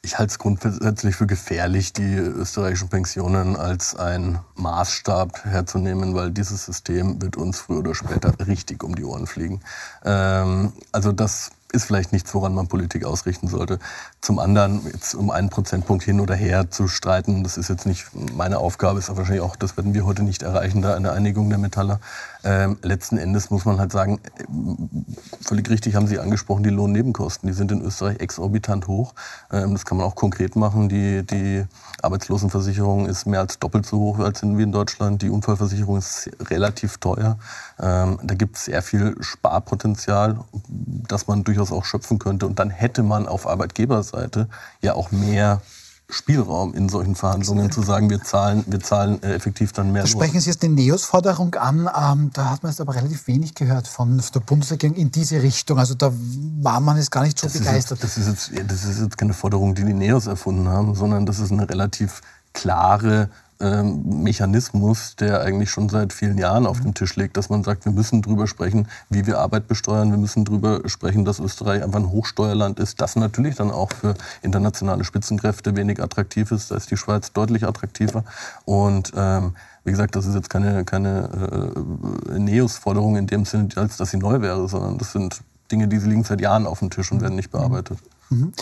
Ich 0.03 0.17
halte 0.17 0.31
es 0.31 0.39
grundsätzlich 0.39 1.15
für 1.15 1.27
gefährlich, 1.27 1.93
die 1.93 2.15
österreichischen 2.15 2.89
Pensionen 2.89 3.55
als 3.55 3.95
ein 3.95 4.39
Maßstab 4.55 5.45
herzunehmen, 5.45 6.15
weil 6.15 6.31
dieses 6.31 6.65
System 6.65 7.21
wird 7.21 7.37
uns 7.37 7.59
früher 7.59 7.79
oder 7.79 7.93
später 7.93 8.33
richtig 8.47 8.83
um 8.83 8.95
die 8.95 9.03
Ohren 9.03 9.27
fliegen. 9.27 9.61
Ähm, 10.03 10.73
also 10.91 11.11
das 11.11 11.51
ist 11.71 11.85
vielleicht 11.85 12.11
nichts, 12.11 12.33
woran 12.33 12.53
man 12.53 12.67
Politik 12.67 13.05
ausrichten 13.05 13.47
sollte. 13.47 13.79
Zum 14.21 14.39
anderen, 14.39 14.81
jetzt 14.85 15.15
um 15.15 15.31
einen 15.31 15.49
Prozentpunkt 15.49 16.03
hin 16.03 16.19
oder 16.19 16.35
her 16.35 16.69
zu 16.69 16.87
streiten, 16.87 17.43
das 17.43 17.57
ist 17.57 17.69
jetzt 17.69 17.85
nicht 17.85 18.07
meine 18.35 18.59
Aufgabe, 18.59 18.99
ist 18.99 19.09
wahrscheinlich 19.15 19.41
auch, 19.41 19.55
das 19.55 19.77
werden 19.77 19.93
wir 19.93 20.05
heute 20.05 20.23
nicht 20.23 20.43
erreichen, 20.43 20.81
da 20.81 20.95
eine 20.95 21.11
Einigung 21.11 21.49
der 21.49 21.57
Metaller. 21.57 21.99
Ähm, 22.43 22.77
letzten 22.81 23.17
Endes 23.17 23.51
muss 23.51 23.65
man 23.65 23.79
halt 23.79 23.91
sagen, 23.91 24.19
äh, 24.37 24.43
völlig 25.45 25.69
richtig 25.69 25.95
haben 25.95 26.07
Sie 26.07 26.19
angesprochen, 26.19 26.63
die 26.63 26.69
Lohnnebenkosten, 26.69 27.47
die 27.47 27.53
sind 27.53 27.71
in 27.71 27.81
Österreich 27.81 28.19
exorbitant 28.19 28.87
hoch. 28.87 29.13
Ähm, 29.51 29.73
das 29.73 29.85
kann 29.85 29.97
man 29.97 30.07
auch 30.07 30.15
konkret 30.15 30.55
machen. 30.55 30.89
Die, 30.89 31.23
die 31.23 31.65
Arbeitslosenversicherung 32.01 33.05
ist 33.05 33.27
mehr 33.27 33.41
als 33.41 33.59
doppelt 33.59 33.85
so 33.85 33.99
hoch 33.99 34.19
als 34.19 34.41
in, 34.41 34.57
wie 34.57 34.63
in 34.63 34.71
Deutschland. 34.71 35.21
Die 35.21 35.29
Unfallversicherung 35.29 35.97
ist 35.97 36.31
relativ 36.49 36.97
teuer. 36.97 37.37
Ähm, 37.79 38.19
da 38.23 38.33
gibt 38.33 38.57
es 38.57 38.65
sehr 38.65 38.81
viel 38.81 39.15
Sparpotenzial, 39.19 40.39
das 40.67 41.27
man 41.27 41.43
durchaus 41.43 41.60
auch 41.69 41.85
schöpfen 41.85 42.17
könnte. 42.17 42.47
Und 42.47 42.59
dann 42.59 42.69
hätte 42.69 43.03
man 43.03 43.27
auf 43.27 43.45
Arbeitgeberseite 43.45 44.47
ja 44.81 44.93
auch 44.95 45.11
mehr 45.11 45.61
Spielraum 46.11 46.73
in 46.73 46.89
solchen 46.89 47.15
Verhandlungen 47.15 47.71
zu 47.71 47.81
sagen, 47.81 48.09
wir 48.09 48.21
zahlen, 48.21 48.63
wir 48.67 48.79
zahlen 48.79 49.21
äh, 49.23 49.33
effektiv 49.33 49.71
dann 49.71 49.91
mehr. 49.91 50.03
Da 50.03 50.07
sprechen 50.07 50.39
Sie 50.39 50.49
jetzt 50.49 50.61
die 50.61 50.67
Neos-Forderung 50.67 51.55
an. 51.55 51.89
Ähm, 51.95 52.31
da 52.33 52.49
hat 52.49 52.63
man 52.63 52.71
jetzt 52.71 52.81
aber 52.81 52.95
relativ 52.95 53.27
wenig 53.27 53.55
gehört 53.55 53.87
von 53.87 54.21
der 54.33 54.39
Bundesregierung 54.41 54.95
in 54.95 55.11
diese 55.11 55.41
Richtung. 55.41 55.79
Also 55.79 55.93
da 55.93 56.11
war 56.61 56.79
man 56.79 56.97
jetzt 56.97 57.11
gar 57.11 57.23
nicht 57.23 57.39
so 57.39 57.47
das 57.47 57.57
begeistert. 57.57 58.03
Ist 58.03 58.17
jetzt, 58.17 58.27
das, 58.27 58.27
ist 58.27 58.51
jetzt, 58.51 58.71
das 58.71 58.83
ist 58.83 58.99
jetzt 58.99 59.17
keine 59.17 59.33
Forderung, 59.33 59.73
die 59.73 59.85
die 59.85 59.93
Neos 59.93 60.27
erfunden 60.27 60.67
haben, 60.67 60.95
sondern 60.95 61.25
das 61.25 61.39
ist 61.39 61.51
eine 61.51 61.69
relativ 61.69 62.21
klare 62.53 63.29
ähm, 63.61 64.23
Mechanismus, 64.23 65.15
der 65.15 65.41
eigentlich 65.41 65.69
schon 65.69 65.89
seit 65.89 66.13
vielen 66.13 66.37
Jahren 66.37 66.65
auf 66.65 66.81
dem 66.81 66.93
Tisch 66.93 67.15
liegt, 67.15 67.37
dass 67.37 67.49
man 67.49 67.63
sagt, 67.63 67.85
wir 67.85 67.91
müssen 67.91 68.21
darüber 68.21 68.47
sprechen, 68.47 68.87
wie 69.09 69.25
wir 69.25 69.39
Arbeit 69.39 69.67
besteuern, 69.67 70.11
wir 70.11 70.17
müssen 70.17 70.45
darüber 70.45 70.81
sprechen, 70.87 71.25
dass 71.25 71.39
Österreich 71.39 71.83
einfach 71.83 71.99
ein 71.99 72.09
Hochsteuerland 72.09 72.79
ist, 72.79 73.01
das 73.01 73.15
natürlich 73.15 73.55
dann 73.55 73.71
auch 73.71 73.91
für 73.91 74.15
internationale 74.41 75.03
Spitzenkräfte 75.03 75.75
wenig 75.75 76.01
attraktiv 76.01 76.51
ist, 76.51 76.71
da 76.71 76.75
ist 76.75 76.91
die 76.91 76.97
Schweiz 76.97 77.31
deutlich 77.31 77.65
attraktiver. 77.65 78.23
Und 78.65 79.11
ähm, 79.15 79.55
wie 79.83 79.91
gesagt, 79.91 80.15
das 80.15 80.25
ist 80.25 80.35
jetzt 80.35 80.49
keine, 80.49 80.85
keine 80.85 81.73
äh, 82.29 82.39
Neos-Forderung 82.39 83.15
in 83.17 83.27
dem 83.27 83.45
Sinne, 83.45 83.69
als 83.75 83.97
dass 83.97 84.11
sie 84.11 84.17
neu 84.17 84.41
wäre, 84.41 84.67
sondern 84.67 84.97
das 84.97 85.11
sind 85.11 85.41
Dinge, 85.71 85.87
die 85.87 85.97
liegen 85.97 86.23
seit 86.23 86.41
Jahren 86.41 86.67
auf 86.67 86.79
dem 86.79 86.89
Tisch 86.89 87.11
und 87.11 87.21
werden 87.21 87.35
nicht 87.35 87.51
bearbeitet. 87.51 87.97
Mhm. 88.31 88.53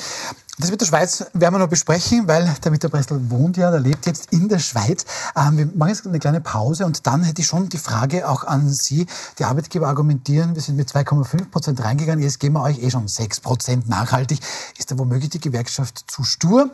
Das 0.57 0.71
mit 0.71 0.81
der 0.81 0.87
Schweiz 0.87 1.25
werden 1.33 1.53
wir 1.53 1.59
noch 1.59 1.69
besprechen, 1.69 2.27
weil 2.27 2.53
der 2.61 2.71
Mieter 2.71 2.89
Bressel 2.89 3.29
wohnt 3.29 3.55
ja, 3.55 3.71
der 3.71 3.79
lebt 3.79 4.05
jetzt 4.07 4.33
in 4.33 4.49
der 4.49 4.59
Schweiz. 4.59 5.05
Ähm, 5.33 5.57
wir 5.57 5.65
machen 5.67 5.89
jetzt 5.89 6.05
eine 6.05 6.19
kleine 6.19 6.41
Pause 6.41 6.85
und 6.85 7.07
dann 7.07 7.23
hätte 7.23 7.41
ich 7.41 7.47
schon 7.47 7.69
die 7.69 7.77
Frage 7.77 8.27
auch 8.27 8.43
an 8.43 8.67
Sie. 8.67 9.05
Die 9.37 9.45
Arbeitgeber 9.45 9.87
argumentieren, 9.87 10.55
wir 10.55 10.61
sind 10.61 10.75
mit 10.75 10.89
2,5 10.89 11.49
Prozent 11.49 11.81
reingegangen, 11.81 12.21
jetzt 12.21 12.41
geben 12.41 12.55
wir 12.55 12.63
euch 12.63 12.83
eh 12.83 12.91
schon 12.91 13.07
6 13.07 13.39
Prozent 13.39 13.87
nachhaltig. 13.87 14.41
Ist 14.77 14.91
da 14.91 14.97
womöglich 14.97 15.29
die 15.29 15.39
Gewerkschaft 15.39 16.03
zu 16.11 16.25
stur? 16.25 16.69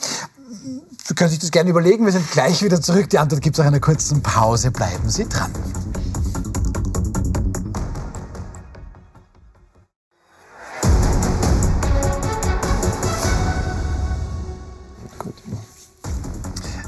Sie 1.07 1.13
können 1.13 1.29
sich 1.29 1.39
das 1.39 1.51
gerne 1.51 1.69
überlegen, 1.69 2.05
wir 2.05 2.11
sind 2.11 2.31
gleich 2.31 2.63
wieder 2.63 2.81
zurück. 2.81 3.09
Die 3.11 3.19
Antwort 3.19 3.43
gibt 3.43 3.55
es 3.55 3.59
nach 3.59 3.67
einer 3.67 3.79
kurzen 3.79 4.23
Pause. 4.23 4.71
Bleiben 4.71 5.09
Sie 5.11 5.29
dran. 5.29 5.51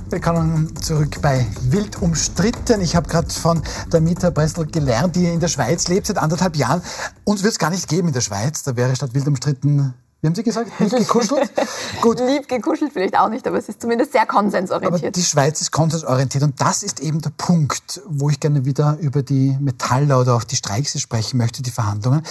Willkommen 0.10 0.74
zurück 0.82 1.22
bei 1.22 1.46
Wild 1.64 2.02
umstritten. 2.02 2.80
Ich 2.80 2.96
habe 2.96 3.10
gerade 3.10 3.30
von 3.30 3.62
der 3.92 4.00
Mieter 4.00 4.32
Bressel 4.32 4.66
gelernt, 4.66 5.18
die 5.18 5.26
in 5.26 5.42
der 5.42 5.50
Schweiz 5.50 5.90
lebt 5.90 6.08
seit 6.08 6.18
anderthalb 6.18 6.56
Jahren. 6.56 6.82
Uns 7.26 7.44
wird 7.44 7.52
es 7.52 7.60
gar 7.60 7.72
nicht 7.72 7.90
geben 7.90 8.08
in 8.08 8.14
der 8.14 8.22
Schweiz. 8.22 8.64
Da 8.64 8.78
wäre 8.78 8.96
statt 8.96 9.14
wild 9.14 9.28
umstritten 9.28 9.94
wie 10.22 10.28
haben 10.28 10.34
Sie 10.34 10.42
gesagt? 10.42 10.72
Lieb 10.80 10.90
gekuschelt? 10.90 11.52
Gut. 12.02 12.20
Lieb 12.20 12.48
gekuschelt 12.48 12.92
vielleicht 12.92 13.16
auch 13.20 13.30
nicht, 13.30 13.46
aber 13.46 13.60
es 13.60 13.70
ist 13.70 13.80
zumindest 13.80 14.14
sehr 14.14 14.26
konsensorientiert. 14.26 15.04
Aber 15.04 15.12
die 15.12 15.24
Schweiz 15.24 15.62
ist 15.62 15.72
konsensorientiert 15.72 16.44
und 16.44 16.60
das 16.60 16.82
ist 16.82 17.00
eben 17.02 17.22
der 17.22 17.30
Punkt, 17.38 18.02
wo 18.08 18.32
ich 18.32 18.40
gerne 18.40 18.66
wieder 18.66 18.98
über 19.00 19.22
die 19.22 19.56
Metaller 19.60 20.20
oder 20.20 20.36
auch 20.36 20.44
die 20.44 20.56
Streiks 20.56 21.00
sprechen 21.00 21.38
möchte, 21.38 21.62
die 21.62 21.70
Verhandlungen. 21.70 22.24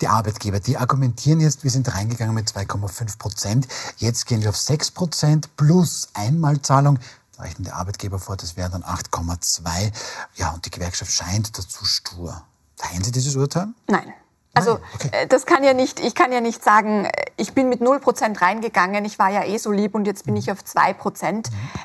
Die 0.00 0.08
Arbeitgeber, 0.08 0.58
die 0.58 0.78
argumentieren 0.78 1.40
jetzt, 1.40 1.64
wir 1.64 1.70
sind 1.70 1.94
reingegangen 1.94 2.34
mit 2.34 2.48
2,5 2.48 3.18
Prozent, 3.18 3.68
jetzt 3.98 4.24
gehen 4.24 4.40
wir 4.40 4.48
auf 4.48 4.56
6 4.56 4.92
Prozent 4.92 5.54
plus 5.56 6.08
Einmalzahlung 6.14 6.98
rechnen 7.40 7.64
der 7.64 7.76
Arbeitgeber 7.76 8.18
vor, 8.18 8.36
das 8.36 8.56
wären 8.56 8.72
dann 8.72 8.82
8,2. 8.82 9.92
Ja, 10.34 10.52
und 10.52 10.66
die 10.66 10.70
Gewerkschaft 10.70 11.12
scheint 11.12 11.56
dazu 11.56 11.84
stur. 11.84 12.42
Teilen 12.76 13.04
Sie 13.04 13.12
dieses 13.12 13.36
Urteil? 13.36 13.68
Nein. 13.88 14.12
Also 14.54 14.78
okay. 14.94 15.10
Äh, 15.12 15.26
das 15.26 15.46
kann 15.46 15.64
ja 15.64 15.74
nicht, 15.74 15.98
ich 16.00 16.14
kann 16.14 16.32
ja 16.32 16.40
nicht 16.40 16.62
sagen, 16.62 17.08
ich 17.36 17.54
bin 17.54 17.68
mit 17.68 17.80
0% 17.80 18.40
reingegangen, 18.40 19.04
ich 19.04 19.18
war 19.18 19.30
ja 19.30 19.44
eh 19.44 19.58
so 19.58 19.72
lieb 19.72 19.94
und 19.94 20.06
jetzt 20.06 20.26
bin 20.26 20.36
ich 20.36 20.50
auf 20.50 20.60
2%. 20.60 21.32
Mhm. 21.32 21.42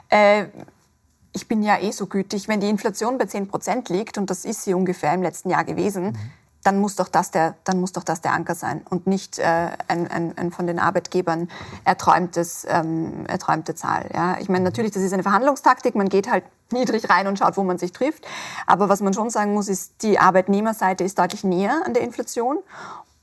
Äh, 0.10 0.46
ich 1.32 1.48
bin 1.48 1.64
ja 1.64 1.80
eh 1.80 1.92
so 1.92 2.08
gütig. 2.08 2.48
Wenn 2.48 2.60
die 2.60 2.70
Inflation 2.70 3.18
bei 3.18 3.26
10% 3.26 3.92
liegt, 3.92 4.18
und 4.18 4.30
das 4.30 4.46
ist 4.46 4.64
sie 4.64 4.74
ungefähr 4.74 5.14
im 5.14 5.22
letzten 5.22 5.50
Jahr 5.50 5.64
gewesen, 5.64 6.12
mhm 6.12 6.32
dann 6.64 6.80
muss 6.80 6.96
doch 6.96 7.08
das 7.08 7.32
der, 7.32 7.56
dann 7.64 7.80
muss 7.80 7.94
doch 7.94 8.04
das 8.04 8.22
der 8.22 8.34
Anker 8.34 8.56
sein 8.56 8.82
und 8.90 9.08
nicht 9.08 9.40
äh, 9.40 9.70
ein, 9.88 10.08
ein, 10.10 10.38
ein 10.38 10.52
von 10.52 10.68
den 10.68 10.80
Arbeitgebern 10.80 11.50
erträumtes, 11.86 12.66
ähm, 12.70 13.26
erträumte 13.28 13.76
Zahl. 13.76 14.10
Ja? 14.14 14.38
Ich 14.40 14.50
meine, 14.50 14.66
natürlich, 14.66 14.92
das 14.92 15.04
ist 15.04 15.14
eine 15.14 15.24
Verhandlungstaktik. 15.24 15.96
Man 15.96 16.10
geht 16.10 16.30
halt 16.30 16.44
niedrig 16.72 17.10
rein 17.10 17.28
und 17.28 17.40
schaut, 17.40 17.56
wo 17.58 17.64
man 17.64 17.78
sich 17.78 17.92
trifft. 17.92 18.26
Aber 18.68 18.90
was 18.90 19.02
man 19.02 19.14
schon 19.14 19.30
sagen 19.30 19.54
muss, 19.54 19.70
ist, 19.70 20.04
die 20.04 20.20
Arbeitnehmerseite 20.20 21.04
ist 21.04 21.18
deutlich 21.18 21.44
näher 21.44 21.82
an 21.86 21.94
der 21.94 22.04
Inflation. 22.04 22.60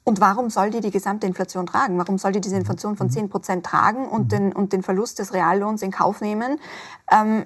Und 0.02 0.20
warum 0.20 0.50
soll 0.50 0.70
die 0.70 0.80
die 0.80 0.92
gesamte 0.92 1.26
Inflation 1.26 1.66
tragen? 1.66 1.98
Warum 1.98 2.16
soll 2.16 2.30
die 2.32 2.40
diese 2.40 2.56
Inflation 2.56 2.96
von 2.96 3.10
10 3.10 3.28
Prozent 3.28 3.66
tragen 3.66 4.08
und 4.08 4.30
den, 4.30 4.52
und 4.52 4.72
den 4.72 4.84
Verlust 4.84 5.18
des 5.18 5.32
Reallohns 5.34 5.82
in 5.82 5.90
Kauf 5.90 6.20
nehmen? 6.20 6.60
Ähm, 7.10 7.44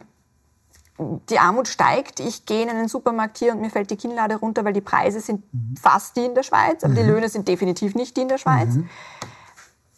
die 1.28 1.38
Armut 1.38 1.68
steigt, 1.68 2.20
ich 2.20 2.46
gehe 2.46 2.62
in 2.62 2.68
einen 2.68 2.88
Supermarkt 2.88 3.38
hier 3.38 3.52
und 3.52 3.60
mir 3.60 3.70
fällt 3.70 3.90
die 3.90 3.96
Kinnlade 3.96 4.36
runter, 4.36 4.64
weil 4.64 4.72
die 4.72 4.80
Preise 4.80 5.20
sind 5.20 5.42
mhm. 5.52 5.76
fast 5.80 6.16
die 6.16 6.24
in 6.24 6.34
der 6.34 6.42
Schweiz, 6.42 6.84
aber 6.84 6.92
mhm. 6.92 6.96
die 6.96 7.02
Löhne 7.02 7.28
sind 7.28 7.48
definitiv 7.48 7.94
nicht 7.94 8.16
die 8.16 8.22
in 8.22 8.28
der 8.28 8.38
Schweiz. 8.38 8.74
Mhm. 8.74 8.88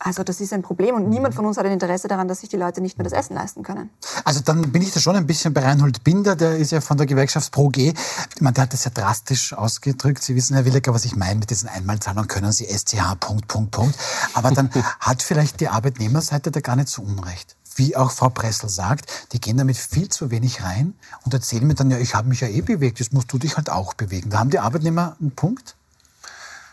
Also 0.04 0.24
das 0.24 0.40
ist 0.40 0.52
ein 0.52 0.62
Problem 0.62 0.96
und 0.96 1.08
niemand 1.08 1.34
von 1.34 1.46
uns 1.46 1.56
hat 1.56 1.64
ein 1.64 1.72
Interesse 1.72 2.08
daran, 2.08 2.26
dass 2.26 2.40
sich 2.40 2.48
die 2.48 2.56
Leute 2.56 2.80
nicht 2.80 2.98
mehr 2.98 3.04
das 3.04 3.12
Essen 3.12 3.34
leisten 3.34 3.62
können. 3.62 3.88
Also 4.24 4.40
dann 4.40 4.72
bin 4.72 4.82
ich 4.82 4.92
da 4.92 4.98
schon 4.98 5.14
ein 5.14 5.28
bisschen 5.28 5.54
bei 5.54 5.62
Reinhold 5.62 6.02
Binder, 6.02 6.34
der 6.34 6.56
ist 6.56 6.72
ja 6.72 6.80
von 6.80 6.96
der 6.96 7.06
Gewerkschaft 7.06 7.52
Pro 7.52 7.68
G. 7.68 7.94
Ich 8.34 8.40
meine, 8.40 8.54
der 8.54 8.64
hat 8.64 8.72
das 8.72 8.84
ja 8.84 8.90
drastisch 8.90 9.52
ausgedrückt. 9.52 10.22
Sie 10.22 10.34
wissen, 10.34 10.54
Herr 10.54 10.64
Willecker, 10.64 10.92
was 10.92 11.04
ich 11.04 11.14
meine 11.14 11.38
mit 11.38 11.50
diesen 11.50 11.68
Einmalzahlungen, 11.68 12.26
können 12.26 12.50
Sie 12.50 12.64
SCH, 12.64 13.20
Punkt, 13.20 13.46
Punkt, 13.46 13.70
Punkt. 13.70 13.96
Aber 14.34 14.50
dann 14.50 14.70
hat 15.00 15.22
vielleicht 15.22 15.60
die 15.60 15.68
Arbeitnehmerseite 15.68 16.50
da 16.50 16.58
gar 16.60 16.74
nicht 16.74 16.88
so 16.88 17.02
Unrecht 17.02 17.56
wie 17.78 17.96
auch 17.96 18.10
Frau 18.10 18.28
Pressel 18.28 18.68
sagt, 18.68 19.32
die 19.32 19.40
gehen 19.40 19.56
damit 19.56 19.76
viel 19.76 20.08
zu 20.08 20.30
wenig 20.30 20.62
rein 20.62 20.94
und 21.24 21.34
erzählen 21.34 21.66
mir 21.66 21.74
dann, 21.74 21.90
ja, 21.90 21.98
ich 21.98 22.14
habe 22.14 22.28
mich 22.28 22.40
ja 22.40 22.48
eh 22.48 22.60
bewegt, 22.60 23.00
jetzt 23.00 23.12
musst 23.12 23.32
du 23.32 23.38
dich 23.38 23.56
halt 23.56 23.70
auch 23.70 23.94
bewegen. 23.94 24.30
Da 24.30 24.38
haben 24.38 24.50
die 24.50 24.58
Arbeitnehmer 24.58 25.16
einen 25.20 25.32
Punkt. 25.32 25.76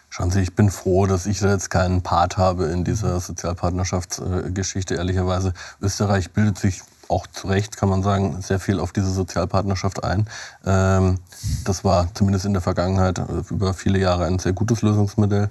Schauen 0.10 0.32
Sie, 0.32 0.42
ich 0.42 0.56
bin 0.56 0.72
froh, 0.72 1.06
dass 1.06 1.28
ich 1.28 1.40
da 1.40 1.50
jetzt 1.50 1.70
keinen 1.70 2.02
Part 2.02 2.38
habe 2.38 2.66
in 2.66 2.84
dieser 2.84 3.20
Sozialpartnerschaftsgeschichte. 3.20 4.96
Ehrlicherweise, 4.96 5.54
Österreich 5.82 6.32
bildet 6.32 6.58
sich 6.58 6.82
auch 7.10 7.28
zu 7.28 7.48
Recht, 7.48 7.78
kann 7.78 7.90
man 7.90 8.04
sagen, 8.04 8.42
sehr 8.42 8.60
viel 8.60 8.80
auf 8.80 8.92
diese 8.92 9.12
Sozialpartnerschaft 9.12 10.04
ein. 10.04 10.28
Ähm, 10.66 11.20
das 11.66 11.84
war 11.84 12.08
zumindest 12.14 12.46
in 12.46 12.54
der 12.54 12.62
Vergangenheit 12.62 13.22
über 13.50 13.74
viele 13.74 14.00
Jahre 14.00 14.26
ein 14.26 14.40
sehr 14.40 14.54
gutes 14.54 14.82
Lösungsmodell. 14.82 15.50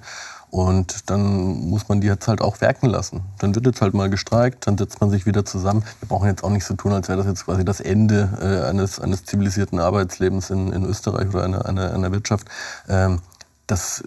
Und 0.51 1.09
dann 1.09 1.69
muss 1.69 1.89
man 1.89 2.01
die 2.01 2.07
jetzt 2.07 2.27
halt 2.27 2.41
auch 2.41 2.59
werken 2.61 2.87
lassen. 2.87 3.21
Dann 3.37 3.53
wird 3.53 3.67
jetzt 3.67 3.81
halt 3.81 3.93
mal 3.93 4.09
gestreikt, 4.09 4.65
dann 4.65 4.77
setzt 4.77 4.99
man 4.99 5.11
sich 5.11 5.25
wieder 5.25 5.45
zusammen. 5.45 5.83
Wir 5.99 6.07
brauchen 6.07 6.27
jetzt 6.27 6.43
auch 6.43 6.49
nicht 6.49 6.65
so 6.65 6.73
tun, 6.73 6.91
als 6.91 7.07
wäre 7.07 7.19
das 7.19 7.27
jetzt 7.27 7.45
quasi 7.45 7.63
das 7.63 7.79
Ende 7.79 8.29
äh, 8.41 8.67
eines, 8.67 8.99
eines 8.99 9.25
zivilisierten 9.25 9.79
Arbeitslebens 9.79 10.49
in, 10.49 10.73
in 10.73 10.85
Österreich 10.85 11.29
oder 11.29 11.43
einer, 11.43 11.65
einer, 11.65 11.93
einer 11.93 12.11
Wirtschaft. 12.11 12.47
Ähm, 12.87 13.19
das 13.67 14.03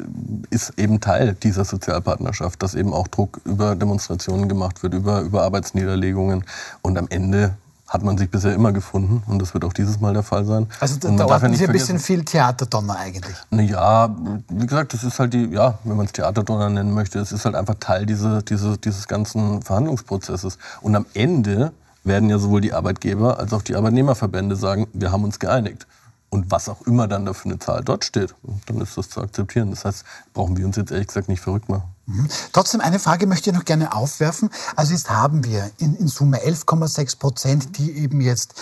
ist 0.50 0.76
eben 0.76 1.00
Teil 1.00 1.34
dieser 1.34 1.64
Sozialpartnerschaft, 1.64 2.60
dass 2.62 2.74
eben 2.74 2.92
auch 2.92 3.06
Druck 3.06 3.40
über 3.44 3.76
Demonstrationen 3.76 4.48
gemacht 4.48 4.82
wird, 4.82 4.94
über, 4.94 5.20
über 5.20 5.44
Arbeitsniederlegungen. 5.44 6.44
Und 6.82 6.98
am 6.98 7.06
Ende 7.08 7.54
hat 7.92 8.02
man 8.02 8.16
sich 8.16 8.30
bisher 8.30 8.54
immer 8.54 8.72
gefunden 8.72 9.22
und 9.26 9.38
das 9.38 9.52
wird 9.52 9.66
auch 9.66 9.74
dieses 9.74 10.00
Mal 10.00 10.14
der 10.14 10.22
Fall 10.22 10.46
sein. 10.46 10.66
Also 10.80 10.98
da, 10.98 11.10
da 11.10 11.26
ordnen 11.26 11.54
Sie 11.54 11.66
ein 11.66 11.72
bisschen 11.72 11.98
viel 11.98 12.24
Theaterdonner 12.24 12.96
eigentlich. 12.96 13.36
Ja, 13.50 14.16
wie 14.48 14.66
gesagt, 14.66 14.94
das 14.94 15.04
ist 15.04 15.18
halt 15.18 15.34
die, 15.34 15.44
ja, 15.50 15.78
wenn 15.84 15.98
man 15.98 16.06
es 16.06 16.12
Theaterdonner 16.12 16.70
nennen 16.70 16.94
möchte, 16.94 17.18
es 17.18 17.32
ist 17.32 17.44
halt 17.44 17.54
einfach 17.54 17.74
Teil 17.80 18.06
diese, 18.06 18.42
diese, 18.42 18.78
dieses 18.78 19.08
ganzen 19.08 19.60
Verhandlungsprozesses. 19.60 20.56
Und 20.80 20.96
am 20.96 21.04
Ende 21.12 21.72
werden 22.02 22.30
ja 22.30 22.38
sowohl 22.38 22.62
die 22.62 22.72
Arbeitgeber 22.72 23.38
als 23.38 23.52
auch 23.52 23.60
die 23.60 23.76
Arbeitnehmerverbände 23.76 24.56
sagen, 24.56 24.86
wir 24.94 25.12
haben 25.12 25.24
uns 25.24 25.38
geeinigt. 25.38 25.86
Und 26.30 26.50
was 26.50 26.70
auch 26.70 26.80
immer 26.86 27.08
dann 27.08 27.26
da 27.26 27.34
für 27.34 27.50
eine 27.50 27.58
Zahl 27.58 27.84
dort 27.84 28.06
steht, 28.06 28.34
dann 28.64 28.80
ist 28.80 28.96
das 28.96 29.10
zu 29.10 29.20
akzeptieren. 29.20 29.68
Das 29.68 29.84
heißt, 29.84 30.04
brauchen 30.32 30.56
wir 30.56 30.64
uns 30.64 30.76
jetzt 30.76 30.90
ehrlich 30.90 31.08
gesagt 31.08 31.28
nicht 31.28 31.42
verrückt 31.42 31.68
machen. 31.68 31.91
Mhm. 32.06 32.28
Trotzdem 32.52 32.80
eine 32.80 32.98
Frage 32.98 33.26
möchte 33.26 33.50
ich 33.50 33.56
noch 33.56 33.64
gerne 33.64 33.94
aufwerfen. 33.94 34.50
Also 34.74 34.92
jetzt 34.92 35.08
haben 35.08 35.44
wir 35.44 35.70
in, 35.78 35.94
in 35.94 36.08
Summe 36.08 36.38
11,6 36.38 37.18
Prozent, 37.18 37.78
die 37.78 37.92
eben 37.92 38.20
jetzt 38.20 38.54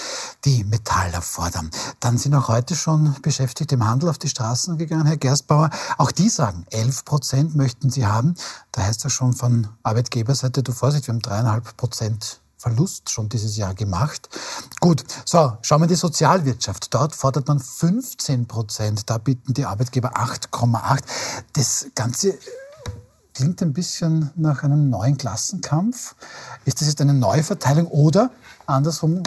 die 0.44 0.64
Metaller 0.64 1.22
fordern. 1.22 1.70
Dann 2.00 2.18
sind 2.18 2.34
auch 2.34 2.48
heute 2.48 2.76
schon 2.76 3.16
Beschäftigte 3.22 3.76
im 3.76 3.86
Handel 3.86 4.10
auf 4.10 4.18
die 4.18 4.28
Straßen 4.28 4.76
gegangen, 4.76 5.06
Herr 5.06 5.16
Gerstbauer. 5.16 5.70
Auch 5.96 6.10
die 6.10 6.28
sagen, 6.28 6.66
11 6.70 7.04
Prozent 7.04 7.56
möchten 7.56 7.90
sie 7.90 8.06
haben. 8.06 8.34
Da 8.72 8.82
heißt 8.82 9.04
das 9.04 9.12
schon 9.12 9.32
von 9.32 9.68
Arbeitgeberseite, 9.82 10.62
du 10.62 10.72
Vorsicht, 10.72 11.06
wir 11.06 11.14
haben 11.14 11.22
dreieinhalb 11.22 11.76
Prozent 11.76 12.40
Verlust 12.58 13.08
schon 13.08 13.30
dieses 13.30 13.56
Jahr 13.56 13.72
gemacht. 13.72 14.28
Gut, 14.80 15.02
so, 15.24 15.56
schauen 15.62 15.80
wir 15.80 15.84
in 15.84 15.88
die 15.88 15.94
Sozialwirtschaft. 15.94 16.92
Dort 16.92 17.14
fordert 17.14 17.48
man 17.48 17.58
15 17.58 18.46
Prozent, 18.46 19.08
da 19.08 19.16
bieten 19.16 19.54
die 19.54 19.64
Arbeitgeber 19.64 20.14
8,8. 20.14 21.00
Das 21.54 21.86
Ganze 21.94 22.38
klingt 23.40 23.62
ein 23.62 23.72
bisschen 23.72 24.30
nach 24.36 24.64
einem 24.64 24.90
neuen 24.90 25.16
Klassenkampf. 25.16 26.14
Ist 26.66 26.82
das 26.82 26.88
jetzt 26.88 27.00
eine 27.00 27.14
neue 27.14 27.42
Verteilung 27.42 27.86
oder 27.86 28.30
andersrum 28.66 29.22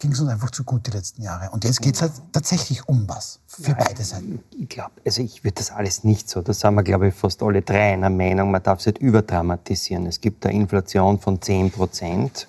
ging 0.00 0.10
es 0.10 0.18
uns 0.18 0.28
einfach 0.28 0.50
zu 0.50 0.64
gut 0.64 0.88
die 0.88 0.90
letzten 0.90 1.22
Jahre? 1.22 1.50
Und 1.50 1.62
jetzt 1.62 1.80
geht 1.80 1.94
es 1.94 2.02
halt 2.02 2.10
tatsächlich 2.32 2.88
um 2.88 3.08
was 3.08 3.38
für 3.46 3.70
ja, 3.70 3.76
beide 3.78 4.02
Seiten. 4.02 4.40
Ich 4.58 4.68
glaube, 4.68 4.90
also 5.06 5.22
ich 5.22 5.44
würde 5.44 5.54
das 5.54 5.70
alles 5.70 6.02
nicht 6.02 6.28
so. 6.28 6.42
Da 6.42 6.52
sind 6.52 6.74
wir, 6.74 6.82
glaube 6.82 7.06
ich, 7.06 7.14
fast 7.14 7.44
alle 7.44 7.62
drei 7.62 7.92
einer 7.92 8.10
Meinung. 8.10 8.50
Man 8.50 8.60
darf 8.60 8.80
es 8.80 8.86
nicht 8.86 8.98
überdramatisieren. 8.98 10.06
Es 10.06 10.20
gibt 10.20 10.44
eine 10.44 10.56
Inflation 10.56 11.20
von 11.20 11.40
10 11.40 11.70
Prozent. 11.70 12.48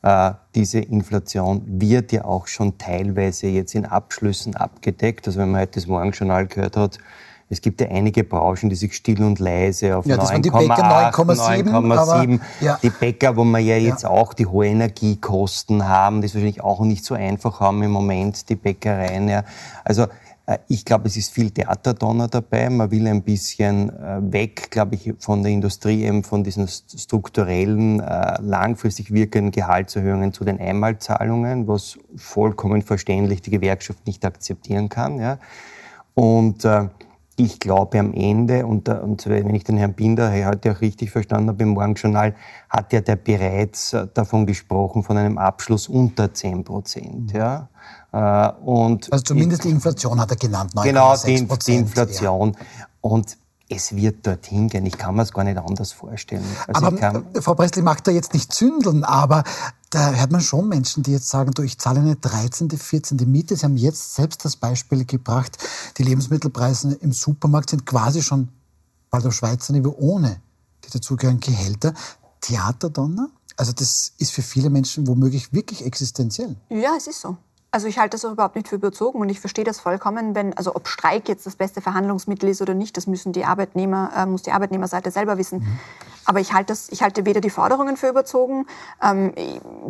Äh, 0.00 0.32
diese 0.54 0.78
Inflation 0.78 1.62
wird 1.66 2.12
ja 2.12 2.24
auch 2.24 2.46
schon 2.46 2.78
teilweise 2.78 3.48
jetzt 3.48 3.74
in 3.74 3.84
Abschlüssen 3.84 4.56
abgedeckt. 4.56 5.26
Also 5.26 5.38
wenn 5.38 5.50
man 5.50 5.60
heute 5.60 5.72
das 5.72 5.86
Morgenjournal 5.86 6.46
gehört 6.46 6.78
hat, 6.78 6.98
es 7.50 7.60
gibt 7.60 7.80
ja 7.80 7.88
einige 7.88 8.24
Branchen, 8.24 8.68
die 8.68 8.76
sich 8.76 8.94
still 8.94 9.22
und 9.22 9.38
leise 9.38 9.96
auf 9.96 10.06
ja, 10.06 10.16
9,8, 10.16 11.12
9,7. 11.12 12.40
Ja. 12.60 12.78
Die 12.82 12.90
Bäcker, 12.90 13.36
wo 13.36 13.44
wir 13.44 13.58
ja 13.60 13.76
jetzt 13.76 14.02
ja. 14.02 14.10
auch 14.10 14.34
die 14.34 14.46
hohen 14.46 14.68
Energiekosten 14.68 15.88
haben, 15.88 16.20
die 16.20 16.26
es 16.26 16.34
wahrscheinlich 16.34 16.62
auch 16.62 16.80
nicht 16.80 17.04
so 17.04 17.14
einfach 17.14 17.60
haben 17.60 17.82
im 17.82 17.90
Moment, 17.90 18.48
die 18.50 18.56
Bäckereien. 18.56 19.28
Ja. 19.28 19.44
Also 19.82 20.08
äh, 20.48 20.58
ich 20.68 20.84
glaube, 20.84 21.08
es 21.08 21.16
ist 21.16 21.32
viel 21.32 21.50
Theaterdonner 21.50 22.28
dabei. 22.28 22.68
Man 22.68 22.90
will 22.90 23.06
ein 23.06 23.22
bisschen 23.22 23.90
äh, 23.90 24.20
weg, 24.32 24.70
glaube 24.70 24.96
ich, 24.96 25.14
von 25.18 25.42
der 25.42 25.52
Industrie, 25.52 26.04
eben 26.04 26.24
von 26.24 26.44
diesen 26.44 26.68
strukturellen, 26.68 28.00
äh, 28.00 28.40
langfristig 28.42 29.12
wirkenden 29.12 29.52
Gehaltserhöhungen 29.52 30.34
zu 30.34 30.44
den 30.44 30.60
Einmalzahlungen, 30.60 31.66
was 31.66 31.98
vollkommen 32.16 32.82
verständlich 32.82 33.40
die 33.40 33.50
Gewerkschaft 33.50 34.06
nicht 34.06 34.24
akzeptieren 34.26 34.88
kann. 34.90 35.18
Ja. 35.18 35.38
Und 36.14 36.66
ich 37.38 37.60
glaube 37.60 38.00
am 38.00 38.12
Ende, 38.12 38.66
und, 38.66 38.88
und, 38.88 39.26
wenn 39.26 39.54
ich 39.54 39.62
den 39.62 39.76
Herrn 39.76 39.94
Binder 39.94 40.32
heute 40.44 40.72
auch 40.72 40.80
richtig 40.80 41.10
verstanden 41.10 41.50
habe 41.50 41.62
im 41.62 41.70
Morgenjournal, 41.70 42.34
hat 42.68 42.92
ja 42.92 43.00
der 43.00 43.16
bereits 43.16 43.92
äh, 43.92 44.08
davon 44.12 44.44
gesprochen, 44.44 45.04
von 45.04 45.16
einem 45.16 45.38
Abschluss 45.38 45.88
unter 45.88 46.34
10 46.34 46.64
Prozent. 46.64 47.32
Mhm. 47.32 47.38
Ja? 47.38 47.68
Äh, 48.12 48.52
und 48.64 49.12
also 49.12 49.22
zumindest 49.22 49.64
die 49.64 49.70
Inflation 49.70 50.20
hat 50.20 50.30
er 50.30 50.36
genannt, 50.36 50.72
9,6 50.74 50.82
Genau, 50.82 51.16
die, 51.24 51.48
die 51.66 51.76
Inflation. 51.76 52.56
Ja. 52.58 52.86
Und 53.00 53.38
es 53.68 53.94
wird 53.94 54.26
dorthin 54.26 54.68
gehen. 54.68 54.86
Ich 54.86 54.96
kann 54.96 55.14
mir 55.14 55.22
es 55.22 55.32
gar 55.32 55.44
nicht 55.44 55.58
anders 55.58 55.92
vorstellen. 55.92 56.44
Also 56.66 56.86
aber 56.86 57.22
Frau 57.40 57.54
Presley 57.54 57.82
mag 57.82 58.02
da 58.02 58.10
jetzt 58.10 58.32
nicht 58.32 58.52
zündeln, 58.52 59.04
aber 59.04 59.44
da 59.90 60.12
hört 60.12 60.30
man 60.30 60.40
schon 60.40 60.68
Menschen, 60.68 61.02
die 61.02 61.12
jetzt 61.12 61.28
sagen, 61.28 61.52
du, 61.52 61.62
ich 61.62 61.78
zahle 61.78 62.00
eine 62.00 62.16
13., 62.16 62.70
14. 62.70 63.18
Miete. 63.26 63.56
Sie 63.56 63.64
haben 63.64 63.76
jetzt 63.76 64.14
selbst 64.14 64.44
das 64.44 64.56
Beispiel 64.56 65.04
gebracht, 65.04 65.56
die 65.96 66.02
Lebensmittelpreise 66.02 66.94
im 67.00 67.12
Supermarkt 67.12 67.70
sind 67.70 67.86
quasi 67.86 68.22
schon 68.22 68.48
bald 69.10 69.26
auf 69.26 69.34
Schweizer 69.34 69.72
Niveau 69.72 69.94
ohne 69.98 70.40
die 70.84 70.90
dazugehörigen 70.90 71.40
Gehälter. 71.40 71.94
Theaterdonner? 72.40 73.30
Also 73.56 73.72
das 73.72 74.12
ist 74.18 74.32
für 74.32 74.42
viele 74.42 74.70
Menschen 74.70 75.06
womöglich 75.06 75.52
wirklich 75.52 75.84
existenziell. 75.84 76.56
Ja, 76.68 76.94
es 76.96 77.06
ist 77.06 77.20
so. 77.20 77.36
Also 77.70 77.86
ich 77.86 77.98
halte 77.98 78.14
das 78.14 78.24
auch 78.24 78.32
überhaupt 78.32 78.56
nicht 78.56 78.68
für 78.68 78.76
überzogen 78.76 79.20
und 79.20 79.28
ich 79.28 79.40
verstehe 79.40 79.64
das 79.64 79.78
vollkommen, 79.78 80.34
wenn, 80.34 80.54
also 80.54 80.74
ob 80.74 80.88
Streik 80.88 81.28
jetzt 81.28 81.44
das 81.44 81.56
beste 81.56 81.82
Verhandlungsmittel 81.82 82.48
ist 82.48 82.62
oder 82.62 82.72
nicht, 82.72 82.96
das 82.96 83.06
müssen 83.06 83.32
die 83.32 83.44
Arbeitnehmer, 83.44 84.10
äh, 84.16 84.26
muss 84.26 84.42
die 84.42 84.52
Arbeitnehmerseite 84.52 85.10
selber 85.10 85.36
wissen. 85.36 85.58
Mhm. 85.58 85.78
Aber 86.28 86.40
ich 86.40 86.52
halte, 86.52 86.72
das, 86.72 86.90
ich 86.90 87.02
halte 87.02 87.24
weder 87.24 87.40
die 87.40 87.48
Forderungen 87.48 87.96
für 87.96 88.10
überzogen. 88.10 88.66
Ähm, 89.02 89.32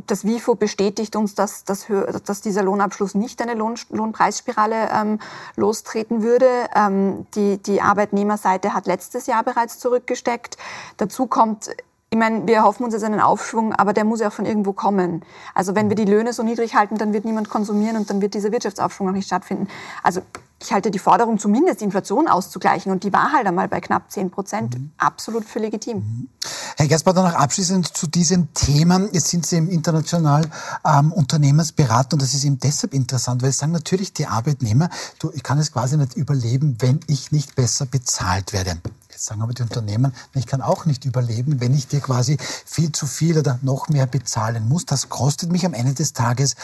das 0.06 0.24
WIFO 0.24 0.54
bestätigt 0.54 1.16
uns, 1.16 1.34
dass, 1.34 1.64
dass, 1.64 1.86
dass 2.24 2.40
dieser 2.40 2.62
Lohnabschluss 2.62 3.16
nicht 3.16 3.42
eine 3.42 3.54
Lohn, 3.54 3.74
Lohnpreisspirale 3.90 4.88
ähm, 4.94 5.18
lostreten 5.56 6.22
würde. 6.22 6.48
Ähm, 6.76 7.26
die, 7.34 7.60
die 7.60 7.82
Arbeitnehmerseite 7.82 8.72
hat 8.72 8.86
letztes 8.86 9.26
Jahr 9.26 9.42
bereits 9.42 9.80
zurückgesteckt. 9.80 10.58
Dazu 10.96 11.26
kommt 11.26 11.70
ich 12.10 12.18
meine, 12.18 12.46
wir 12.46 12.62
hoffen 12.62 12.84
uns 12.84 12.94
jetzt 12.94 13.04
einen 13.04 13.20
Aufschwung, 13.20 13.74
aber 13.74 13.92
der 13.92 14.04
muss 14.04 14.20
ja 14.20 14.28
auch 14.28 14.32
von 14.32 14.46
irgendwo 14.46 14.72
kommen. 14.72 15.22
Also 15.54 15.74
wenn 15.74 15.90
wir 15.90 15.96
die 15.96 16.06
Löhne 16.06 16.32
so 16.32 16.42
niedrig 16.42 16.74
halten, 16.74 16.96
dann 16.96 17.12
wird 17.12 17.26
niemand 17.26 17.50
konsumieren 17.50 17.96
und 17.96 18.08
dann 18.08 18.22
wird 18.22 18.32
dieser 18.32 18.50
Wirtschaftsaufschwung 18.50 19.08
auch 19.08 19.12
nicht 19.12 19.26
stattfinden. 19.26 19.68
Also 20.02 20.22
ich 20.60 20.72
halte 20.72 20.90
die 20.90 20.98
Forderung, 20.98 21.38
zumindest 21.38 21.80
die 21.80 21.84
Inflation 21.84 22.26
auszugleichen, 22.26 22.90
und 22.90 23.04
die 23.04 23.12
war 23.12 23.32
halt 23.32 23.46
einmal 23.46 23.68
bei 23.68 23.80
knapp 23.80 24.10
10 24.10 24.30
Prozent, 24.30 24.76
mhm. 24.76 24.90
absolut 24.96 25.44
für 25.44 25.58
legitim. 25.60 25.98
Mhm. 25.98 26.28
Herr 26.76 26.88
Gersbach, 26.88 27.14
noch 27.14 27.24
abschließend 27.24 27.86
zu 27.86 28.06
diesem 28.06 28.52
Thema. 28.54 29.08
Jetzt 29.12 29.28
sind 29.28 29.46
Sie 29.46 29.56
im 29.56 29.68
international 29.68 30.48
ähm, 30.84 31.12
Unternehmensberat 31.12 32.12
und 32.12 32.22
das 32.22 32.34
ist 32.34 32.44
eben 32.44 32.58
deshalb 32.58 32.94
interessant, 32.94 33.42
weil 33.42 33.50
es 33.50 33.58
sagen 33.58 33.72
natürlich 33.72 34.12
die 34.12 34.26
Arbeitnehmer, 34.26 34.88
du, 35.18 35.30
ich 35.32 35.42
kann 35.42 35.58
es 35.58 35.72
quasi 35.72 35.96
nicht 35.96 36.16
überleben, 36.16 36.76
wenn 36.80 37.00
ich 37.06 37.30
nicht 37.30 37.54
besser 37.54 37.86
bezahlt 37.86 38.52
werde. 38.52 38.78
Sagen 39.20 39.42
aber 39.42 39.52
die 39.52 39.62
Unternehmen, 39.62 40.14
ich 40.34 40.46
kann 40.46 40.62
auch 40.62 40.86
nicht 40.86 41.04
überleben, 41.04 41.60
wenn 41.60 41.74
ich 41.74 41.88
dir 41.88 42.00
quasi 42.00 42.38
viel 42.64 42.92
zu 42.92 43.04
viel 43.06 43.36
oder 43.36 43.58
noch 43.62 43.88
mehr 43.88 44.06
bezahlen 44.06 44.68
muss. 44.68 44.86
Das 44.86 45.08
kostet 45.08 45.50
mich 45.50 45.66
am 45.66 45.74
Ende 45.74 45.92
des 45.92 46.12
Tages 46.12 46.54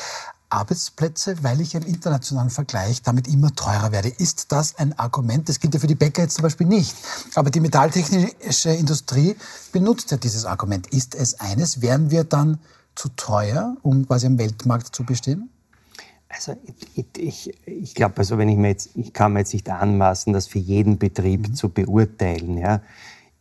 Arbeitsplätze, 0.51 1.43
weil 1.43 1.61
ich 1.61 1.75
im 1.75 1.83
internationalen 1.83 2.51
Vergleich 2.51 3.03
damit 3.03 3.27
immer 3.27 3.53
teurer 3.57 3.91
werde. 3.91 4.09
Ist 4.09 4.53
das 4.53 4.77
ein 4.77 4.97
Argument? 4.97 5.49
Das 5.49 5.59
gilt 5.59 5.75
ja 5.75 5.81
für 5.81 5.89
die 5.89 5.97
Bäcker 5.97 6.23
jetzt 6.23 6.37
zum 6.37 6.45
Beispiel 6.45 6.69
nicht. 6.69 6.95
Aber 7.35 7.51
die 7.51 7.59
metalltechnische 7.59 8.71
Industrie 8.71 9.37
benutzt 9.73 10.13
ja 10.13 10.17
dieses 10.17 10.45
Argument. 10.45 10.87
Ist 10.93 11.17
es 11.17 11.41
eines? 11.41 11.83
Wären 11.83 12.13
wir 12.13 12.23
dann 12.23 12.61
zu 12.95 13.09
teuer, 13.17 13.77
um 13.83 14.07
quasi 14.07 14.29
am 14.29 14.39
Weltmarkt 14.39 14.95
zu 14.95 15.03
bestehen? 15.03 15.51
Also 16.35 16.57
ich, 16.95 17.07
ich, 17.17 17.55
ich 17.65 17.95
glaube, 17.95 18.19
also 18.19 18.39
wenn 18.39 18.49
ich 18.49 18.57
mir 18.57 18.69
jetzt, 18.69 18.91
ich 18.97 19.13
kann 19.13 19.33
mir 19.33 19.41
jetzt 19.41 19.53
nicht 19.53 19.71
anmaßen, 19.71 20.33
das 20.33 20.47
für 20.47 20.59
jeden 20.59 20.99
Betrieb 20.99 21.49
mhm. 21.49 21.55
zu 21.55 21.69
beurteilen. 21.69 22.59
Ja. 22.59 22.81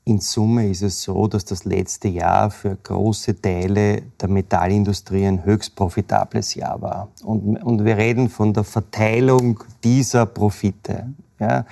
In 0.06 0.20
Summe 0.20 0.70
ist 0.70 0.82
es 0.82 1.02
so, 1.02 1.28
dass 1.28 1.46
das 1.46 1.64
letzte 1.66 2.10
Jahr 2.10 2.52
für 2.52 2.76
große 2.76 3.42
Teile 3.42 4.04
der 4.22 4.30
Metallindustrie 4.30 5.26
ein 5.26 5.46
höchst 5.46 5.76
profitables 5.76 6.56
Jahr 6.56 6.82
war. 6.82 7.08
Und, 7.24 7.58
und 7.64 7.86
wir 7.86 7.98
reden 7.98 8.30
von 8.30 8.54
der 8.54 8.66
Verteilung 8.66 9.64
dieser 9.84 10.26
Profite. 10.26 11.14
Ja. 11.40 11.66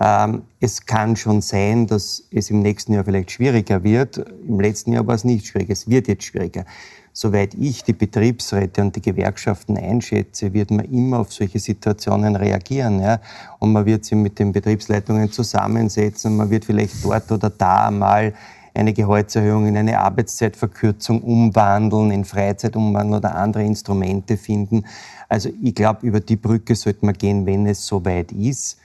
Ähm, 0.00 0.42
es 0.60 0.86
kann 0.86 1.14
schon 1.16 1.42
sein, 1.42 1.86
dass 1.86 2.24
es 2.30 2.50
im 2.50 2.62
nächsten 2.62 2.94
Jahr 2.94 3.04
vielleicht 3.04 3.30
schwieriger 3.30 3.84
wird. 3.84 4.24
Im 4.48 4.60
letzten 4.60 4.92
Jahr 4.92 5.06
war 5.06 5.14
es 5.14 5.24
nicht 5.24 5.46
schwierig. 5.46 5.70
Es 5.70 5.88
wird 5.88 6.08
jetzt 6.08 6.24
schwieriger 6.24 6.64
soweit 7.12 7.54
ich 7.54 7.84
die 7.84 7.92
Betriebsräte 7.92 8.80
und 8.82 8.96
die 8.96 9.02
Gewerkschaften 9.02 9.76
einschätze, 9.76 10.52
wird 10.52 10.70
man 10.70 10.86
immer 10.86 11.20
auf 11.20 11.32
solche 11.32 11.58
Situationen 11.58 12.36
reagieren. 12.36 13.00
Ja? 13.00 13.20
Und 13.58 13.72
man 13.72 13.84
wird 13.86 14.04
sich 14.04 14.16
mit 14.16 14.38
den 14.38 14.52
Betriebsleitungen 14.52 15.30
zusammensetzen, 15.30 16.36
man 16.36 16.50
wird 16.50 16.64
vielleicht 16.64 17.04
dort 17.04 17.30
oder 17.32 17.50
da 17.50 17.90
mal 17.90 18.32
eine 18.72 18.92
Gehaltserhöhung 18.92 19.66
in 19.66 19.76
eine 19.76 19.98
Arbeitszeitverkürzung 19.98 21.22
umwandeln, 21.22 22.12
in 22.12 22.24
Freizeit 22.24 22.76
umwandeln 22.76 23.18
oder 23.18 23.34
andere 23.34 23.64
Instrumente 23.64 24.36
finden. 24.36 24.84
Also 25.28 25.50
ich 25.60 25.74
glaube, 25.74 26.06
über 26.06 26.20
die 26.20 26.36
Brücke 26.36 26.76
sollte 26.76 27.04
man 27.04 27.14
gehen, 27.14 27.44
wenn 27.46 27.66
es 27.66 27.84
soweit 27.84 28.30
ist. 28.30 28.78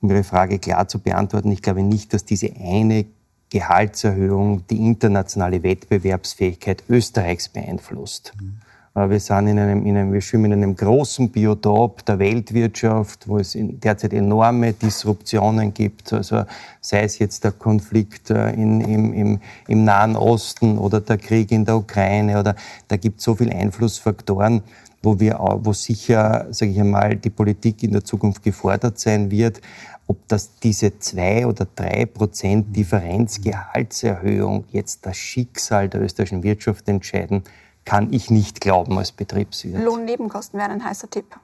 Um 0.00 0.10
Ihre 0.10 0.24
Frage 0.24 0.58
klar 0.58 0.88
zu 0.88 0.98
beantworten, 0.98 1.50
ich 1.52 1.62
glaube 1.62 1.82
nicht, 1.82 2.12
dass 2.14 2.24
diese 2.24 2.52
eine 2.56 3.06
Gehaltserhöhung 3.50 4.66
die 4.68 4.78
internationale 4.86 5.62
Wettbewerbsfähigkeit 5.62 6.84
Österreichs 6.88 7.48
beeinflusst. 7.48 8.32
Mhm. 8.40 8.58
Wir, 8.92 9.20
sind 9.20 9.46
in 9.46 9.56
einem, 9.56 9.86
in 9.86 9.96
einem, 9.96 10.12
wir 10.12 10.20
schwimmen 10.20 10.50
in 10.50 10.64
einem 10.64 10.74
großen 10.74 11.30
Biotop 11.30 12.04
der 12.06 12.18
Weltwirtschaft, 12.18 13.28
wo 13.28 13.38
es 13.38 13.56
derzeit 13.56 14.12
enorme 14.12 14.72
Disruptionen 14.72 15.72
gibt. 15.72 16.12
Also 16.12 16.44
sei 16.80 17.04
es 17.04 17.20
jetzt 17.20 17.44
der 17.44 17.52
Konflikt 17.52 18.30
äh, 18.30 18.50
in, 18.50 18.80
im, 18.80 19.12
im, 19.14 19.40
im 19.68 19.84
Nahen 19.84 20.16
Osten 20.16 20.76
oder 20.76 21.00
der 21.00 21.18
Krieg 21.18 21.52
in 21.52 21.64
der 21.64 21.76
Ukraine 21.76 22.40
oder 22.40 22.56
da 22.88 22.96
gibt 22.96 23.20
es 23.20 23.24
so 23.24 23.36
viele 23.36 23.54
Einflussfaktoren, 23.54 24.62
wo 25.04 25.20
wir, 25.20 25.38
wo 25.62 25.72
sicher, 25.72 26.48
sage 26.50 26.72
ich 26.72 26.80
einmal, 26.80 27.14
die 27.14 27.30
Politik 27.30 27.84
in 27.84 27.92
der 27.92 28.04
Zukunft 28.04 28.42
gefordert 28.42 28.98
sein 28.98 29.30
wird, 29.30 29.60
ob 30.08 30.26
das 30.26 30.58
diese 30.58 30.98
zwei 30.98 31.46
oder 31.46 31.68
drei 31.76 32.06
Prozent 32.06 32.74
Differenz 32.74 33.40
Gehaltserhöhung 33.40 34.64
jetzt 34.72 35.06
das 35.06 35.16
Schicksal 35.16 35.88
der 35.88 36.02
österreichischen 36.02 36.42
Wirtschaft 36.42 36.88
entscheiden, 36.88 37.44
kann 37.84 38.12
ich 38.12 38.30
nicht 38.30 38.60
glauben 38.60 38.98
als 38.98 39.12
Betriebswirt. 39.12 39.82
Lohnnebenkosten 39.82 40.58
wären 40.58 40.72
ein 40.72 40.84
heißer 40.84 41.10
Tipp. 41.10 41.36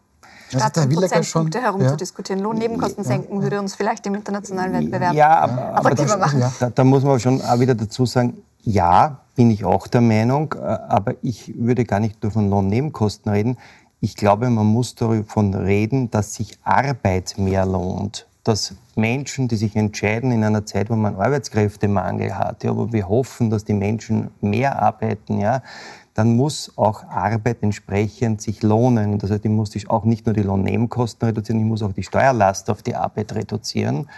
Staatsprozentpunkte 0.48 1.60
herumzudiskutieren. 1.60 2.40
Ja. 2.40 2.44
Lohnnebenkosten 2.44 3.04
senken 3.04 3.42
würde 3.42 3.58
uns 3.58 3.74
vielleicht 3.74 4.06
im 4.06 4.14
internationalen 4.14 4.72
Wettbewerb 4.72 5.14
ja, 5.14 5.40
aber, 5.40 5.74
aber 5.76 5.90
das, 5.90 6.16
machen. 6.18 6.44
Da, 6.60 6.70
da, 6.70 6.84
muss 6.84 7.02
man 7.02 7.18
schon 7.18 7.42
auch 7.42 7.58
wieder 7.58 7.74
dazu 7.74 8.06
sagen, 8.06 8.36
ja, 8.62 9.20
bin 9.34 9.50
ich 9.50 9.64
auch 9.64 9.86
der 9.86 10.00
Meinung, 10.00 10.54
äh, 10.54 10.58
aber 10.58 11.14
ich 11.22 11.52
würde 11.58 11.84
gar 11.84 12.00
nicht 12.00 12.22
nur 12.22 12.32
von 12.32 12.48
Lohnnebenkosten 12.48 13.30
reden. 13.30 13.58
Ich 14.00 14.14
glaube, 14.14 14.50
man 14.50 14.66
muss 14.66 14.94
davon 14.94 15.54
reden, 15.54 16.10
dass 16.10 16.34
sich 16.34 16.58
Arbeit 16.62 17.34
mehr 17.38 17.66
lohnt. 17.66 18.26
Dass 18.44 18.74
Menschen, 18.94 19.48
die 19.48 19.56
sich 19.56 19.74
entscheiden 19.74 20.30
in 20.30 20.44
einer 20.44 20.64
Zeit, 20.64 20.90
wo 20.90 20.94
man 20.94 21.16
Arbeitskräftemangel 21.16 22.38
hat, 22.38 22.62
ja, 22.62 22.76
wo 22.76 22.92
wir 22.92 23.08
hoffen, 23.08 23.50
dass 23.50 23.64
die 23.64 23.74
Menschen 23.74 24.30
mehr 24.40 24.80
arbeiten, 24.80 25.40
ja, 25.40 25.62
dann 26.16 26.34
muss 26.34 26.72
auch 26.76 27.04
Arbeit 27.04 27.58
entsprechend 27.60 28.40
sich 28.40 28.62
lohnen. 28.62 29.18
Das 29.18 29.30
heißt, 29.30 29.44
ich 29.44 29.50
muss 29.50 29.72
auch 29.88 30.04
nicht 30.04 30.24
nur 30.24 30.34
die 30.34 30.42
Lohnnebenkosten 30.42 31.28
reduzieren, 31.28 31.60
ich 31.60 31.66
muss 31.66 31.82
auch 31.82 31.92
die 31.92 32.02
Steuerlast 32.02 32.70
auf 32.70 32.82
die 32.82 32.94
Arbeit 32.94 33.34
reduzieren. 33.34 34.08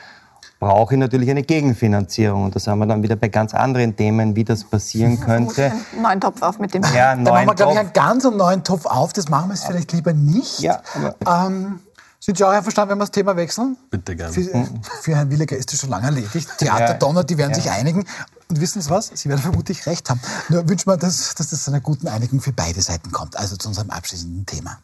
Brauche 0.61 0.95
ich 0.95 1.01
natürlich 1.01 1.29
eine 1.29 1.43
Gegenfinanzierung. 1.43 2.45
Und 2.45 2.55
da 2.55 2.61
sind 2.61 2.79
wir 2.79 2.87
dann 2.87 3.03
wieder 3.03 3.17
bei 3.17 3.29
ganz 3.29 3.53
anderen 3.53 3.97
Themen, 3.97 4.37
wie 4.37 4.45
das 4.45 4.63
passieren 4.63 5.19
könnte. 5.19 5.73
Einen 5.93 6.03
neuen 6.03 6.21
Topf 6.21 6.41
auf 6.43 6.61
mit 6.61 6.73
dem. 6.73 6.83
Ja, 6.95 7.17
da 7.17 7.33
machen 7.33 7.47
wir, 7.47 7.55
glaube 7.55 7.73
ich, 7.73 7.79
einen 7.79 7.93
ganz 7.93 8.25
neuen 8.25 8.63
Topf 8.63 8.87
auf. 8.87 9.13
Das 9.13 9.29
machen 9.29 9.51
wir 9.51 9.55
es 9.55 9.65
vielleicht 9.65 9.93
lieber 9.93 10.13
nicht. 10.13 10.61
Ja, 10.61 10.81
ähm, 11.27 11.81
sind 12.21 12.37
Sie 12.37 12.45
auch 12.45 12.51
einverstanden, 12.51 12.91
wenn 12.91 12.99
wir 12.99 13.05
das 13.05 13.11
Thema 13.13 13.37
wechseln? 13.37 13.77
Bitte 13.91 14.17
gerne. 14.17 14.33
Für, 14.33 14.69
für 15.03 15.15
Herrn 15.15 15.31
Williger 15.31 15.57
ist 15.57 15.73
das 15.73 15.81
schon 15.81 15.91
lange 15.91 16.07
erledigt. 16.07 16.49
Theater 16.59 16.95
Donner, 16.95 17.25
die 17.25 17.39
werden 17.39 17.53
ja. 17.53 17.57
sich 17.57 17.71
einigen. 17.71 18.05
Und 18.49 18.61
wissen 18.61 18.83
Sie 18.83 18.91
was? 18.91 19.11
Sie 19.15 19.29
werden 19.29 19.41
vermutlich 19.41 19.87
recht 19.87 20.11
haben. 20.11 20.21
Nur 20.49 20.69
wünschen 20.69 20.91
wir, 20.91 20.97
dass, 20.97 21.35
dass 21.35 21.51
das 21.51 21.65
zu 21.65 21.71
einer 21.71 21.81
guten 21.81 22.09
Einigung 22.09 22.41
für 22.41 22.53
beide 22.53 22.83
Seiten 22.83 23.13
kommt. 23.13 23.37
Also 23.37 23.57
zu 23.57 23.69
unserem 23.69 23.91
abschließenden 23.91 24.47
Thema. 24.47 24.79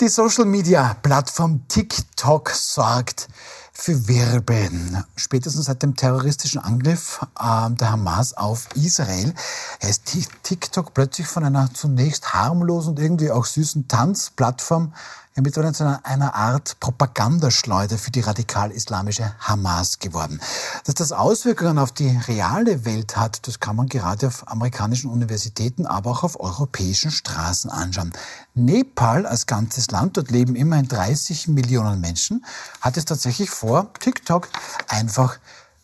Die 0.00 0.08
Social-Media-Plattform 0.08 1.68
TikTok 1.68 2.50
sorgt 2.50 3.28
für 3.72 4.06
Wirbel. 4.06 5.04
Spätestens 5.16 5.64
seit 5.64 5.82
dem 5.82 5.96
terroristischen 5.96 6.60
Angriff 6.60 7.20
äh, 7.38 7.70
der 7.70 7.92
Hamas 7.92 8.36
auf 8.36 8.68
Israel 8.74 9.34
ist 9.80 10.12
TikTok 10.42 10.94
plötzlich 10.94 11.26
von 11.26 11.44
einer 11.44 11.72
zunächst 11.72 12.34
harmlosen 12.34 12.90
und 12.90 13.00
irgendwie 13.00 13.30
auch 13.30 13.46
süßen 13.46 13.88
Tanzplattform 13.88 14.92
ja 15.34 15.42
mittlerweile 15.42 15.72
zu 15.72 16.00
einer 16.04 16.34
Art 16.34 16.78
Propagandaschleuder 16.80 17.96
für 17.96 18.10
die 18.10 18.20
radikal-islamische 18.20 19.32
Hamas 19.40 19.98
geworden. 19.98 20.40
Dass 20.84 20.94
das 20.94 21.12
Auswirkungen 21.12 21.78
auf 21.78 21.92
die 21.92 22.08
reale 22.28 22.84
Welt 22.84 23.16
hat, 23.16 23.46
das 23.46 23.60
kann 23.60 23.76
man 23.76 23.86
gerade 23.86 24.26
auf 24.26 24.48
amerikanischen 24.48 25.10
Universitäten, 25.10 25.86
aber 25.86 26.10
auch 26.10 26.22
auf 26.22 26.38
europäischen 26.38 27.10
Straßen 27.10 27.70
anschauen. 27.70 28.12
Nepal 28.54 29.26
als 29.26 29.46
ganzes 29.46 29.90
Land, 29.90 30.16
dort 30.16 30.30
leben 30.30 30.54
immerhin 30.54 30.88
30 30.88 31.48
Millionen 31.48 32.00
Menschen, 32.00 32.44
hat 32.80 32.96
es 32.96 33.06
tatsächlich 33.06 33.50
vor, 33.50 33.92
TikTok 34.00 34.48
einfach 34.88 35.38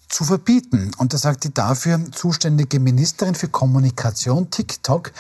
zu 0.09 0.25
verbieten. 0.25 0.91
Und 0.99 1.13
da 1.13 1.19
sagt 1.19 1.45
die 1.45 1.53
dafür 1.53 2.01
zuständige 2.13 2.81
Ministerin 2.81 3.35
für 3.35 3.49
Kommunikation, 3.49 4.51
TikTok, 4.51 5.13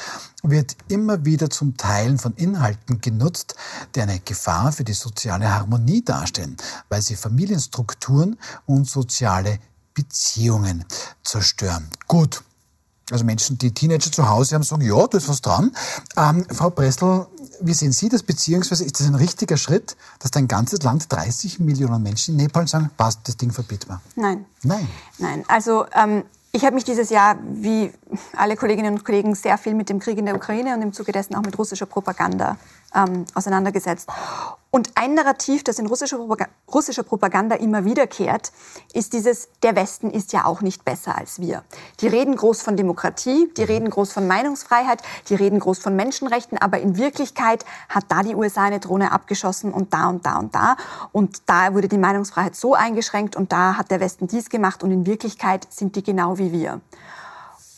wird 0.42 0.76
immer 0.88 1.24
wieder 1.24 1.50
zum 1.50 1.76
Teilen 1.76 2.18
von 2.18 2.34
Inhalten 2.34 3.00
genutzt, 3.00 3.54
die 3.94 4.00
eine 4.00 4.20
Gefahr 4.20 4.72
für 4.72 4.84
die 4.84 4.94
soziale 4.94 5.52
Harmonie 5.52 6.04
darstellen, 6.04 6.56
weil 6.88 7.02
sie 7.02 7.16
Familienstrukturen 7.16 8.38
und 8.66 8.88
soziale 8.88 9.58
Beziehungen 9.94 10.84
zerstören. 11.24 11.88
Gut. 12.06 12.42
Also 13.10 13.24
Menschen, 13.24 13.58
die 13.58 13.72
Teenager 13.72 14.12
zu 14.12 14.28
Hause 14.28 14.54
haben, 14.54 14.62
sagen, 14.62 14.82
ja, 14.82 15.06
da 15.06 15.18
ist 15.18 15.28
was 15.28 15.40
dran. 15.40 15.72
Ähm, 16.16 16.44
Frau 16.50 16.70
Bressel, 16.70 17.26
wie 17.60 17.74
sehen 17.74 17.92
Sie 17.92 18.08
das, 18.08 18.22
beziehungsweise 18.22 18.84
ist 18.84 19.00
das 19.00 19.06
ein 19.06 19.14
richtiger 19.14 19.56
Schritt, 19.56 19.96
dass 20.18 20.30
dein 20.30 20.48
ganzes 20.48 20.82
Land 20.82 21.10
30 21.12 21.60
Millionen 21.60 22.02
Menschen 22.02 22.38
in 22.38 22.44
Nepal 22.44 22.68
sagen, 22.68 22.90
passt, 22.96 23.20
das 23.24 23.36
Ding 23.36 23.50
verbieten 23.50 23.88
wir? 23.88 24.00
Nein. 24.16 24.44
Nein. 24.62 24.88
Nein, 25.18 25.44
also 25.48 25.86
ähm, 25.94 26.24
ich 26.52 26.64
habe 26.64 26.74
mich 26.74 26.84
dieses 26.84 27.10
Jahr, 27.10 27.36
wie 27.52 27.92
alle 28.36 28.56
Kolleginnen 28.56 28.94
und 28.94 29.04
Kollegen, 29.04 29.34
sehr 29.34 29.58
viel 29.58 29.74
mit 29.74 29.88
dem 29.88 29.98
Krieg 29.98 30.18
in 30.18 30.26
der 30.26 30.34
Ukraine 30.34 30.74
und 30.74 30.82
im 30.82 30.92
Zuge 30.92 31.12
dessen 31.12 31.34
auch 31.34 31.42
mit 31.42 31.58
russischer 31.58 31.86
Propaganda 31.86 32.56
ähm, 32.94 33.24
auseinandergesetzt. 33.34 34.08
Und 34.70 34.90
ein 34.96 35.14
Narrativ, 35.14 35.64
das 35.64 35.78
in 35.78 35.86
russischer 35.86 36.18
Propaganda, 36.18 36.52
russischer 36.72 37.02
Propaganda 37.02 37.56
immer 37.56 37.86
wiederkehrt, 37.86 38.52
ist 38.92 39.14
dieses, 39.14 39.48
der 39.62 39.74
Westen 39.76 40.10
ist 40.10 40.34
ja 40.34 40.44
auch 40.44 40.60
nicht 40.60 40.84
besser 40.84 41.16
als 41.16 41.40
wir. 41.40 41.64
Die 42.00 42.06
reden 42.06 42.36
groß 42.36 42.60
von 42.60 42.76
Demokratie, 42.76 43.50
die 43.56 43.62
reden 43.62 43.88
groß 43.88 44.12
von 44.12 44.26
Meinungsfreiheit, 44.26 45.02
die 45.30 45.34
reden 45.34 45.58
groß 45.58 45.78
von 45.78 45.96
Menschenrechten, 45.96 46.58
aber 46.58 46.80
in 46.80 46.98
Wirklichkeit 46.98 47.64
hat 47.88 48.04
da 48.08 48.22
die 48.22 48.34
USA 48.34 48.64
eine 48.64 48.78
Drohne 48.78 49.10
abgeschossen 49.10 49.72
und 49.72 49.94
da 49.94 50.08
und 50.10 50.26
da 50.26 50.36
und 50.38 50.54
da. 50.54 50.76
Und 51.12 51.42
da 51.46 51.72
wurde 51.72 51.88
die 51.88 51.96
Meinungsfreiheit 51.96 52.54
so 52.54 52.74
eingeschränkt 52.74 53.36
und 53.36 53.52
da 53.52 53.78
hat 53.78 53.90
der 53.90 54.00
Westen 54.00 54.26
dies 54.26 54.50
gemacht 54.50 54.82
und 54.82 54.90
in 54.90 55.06
Wirklichkeit 55.06 55.66
sind 55.70 55.96
die 55.96 56.02
genau 56.02 56.36
wie 56.36 56.52
wir. 56.52 56.82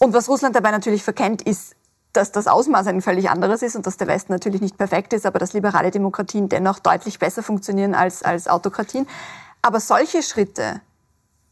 Und 0.01 0.13
was 0.13 0.29
Russland 0.29 0.57
dabei 0.57 0.73
natürlich 0.73 1.05
verkennt, 1.05 1.43
ist 1.43 1.77
dass 2.13 2.33
das 2.33 2.47
Ausmaß 2.47 2.89
ein 2.89 3.03
völlig 3.03 3.31
anderes 3.31 3.63
ist 3.63 3.77
und 3.77 3.87
dass 3.87 3.97
der 3.97 4.09
Westen 4.09 4.33
natürlich 4.33 4.61
nicht 4.61 4.77
perfekt 4.77 5.13
ist, 5.13 5.27
aber 5.27 5.39
dass 5.39 5.53
liberale 5.53 5.91
Demokratien 5.91 6.49
dennoch 6.49 6.79
deutlich 6.79 7.19
besser 7.19 7.43
funktionieren 7.43 7.95
als, 7.95 8.23
als 8.23 8.49
Autokratien. 8.49 9.07
Aber 9.63 9.81
solche 9.81 10.23
Schritte 10.23 10.81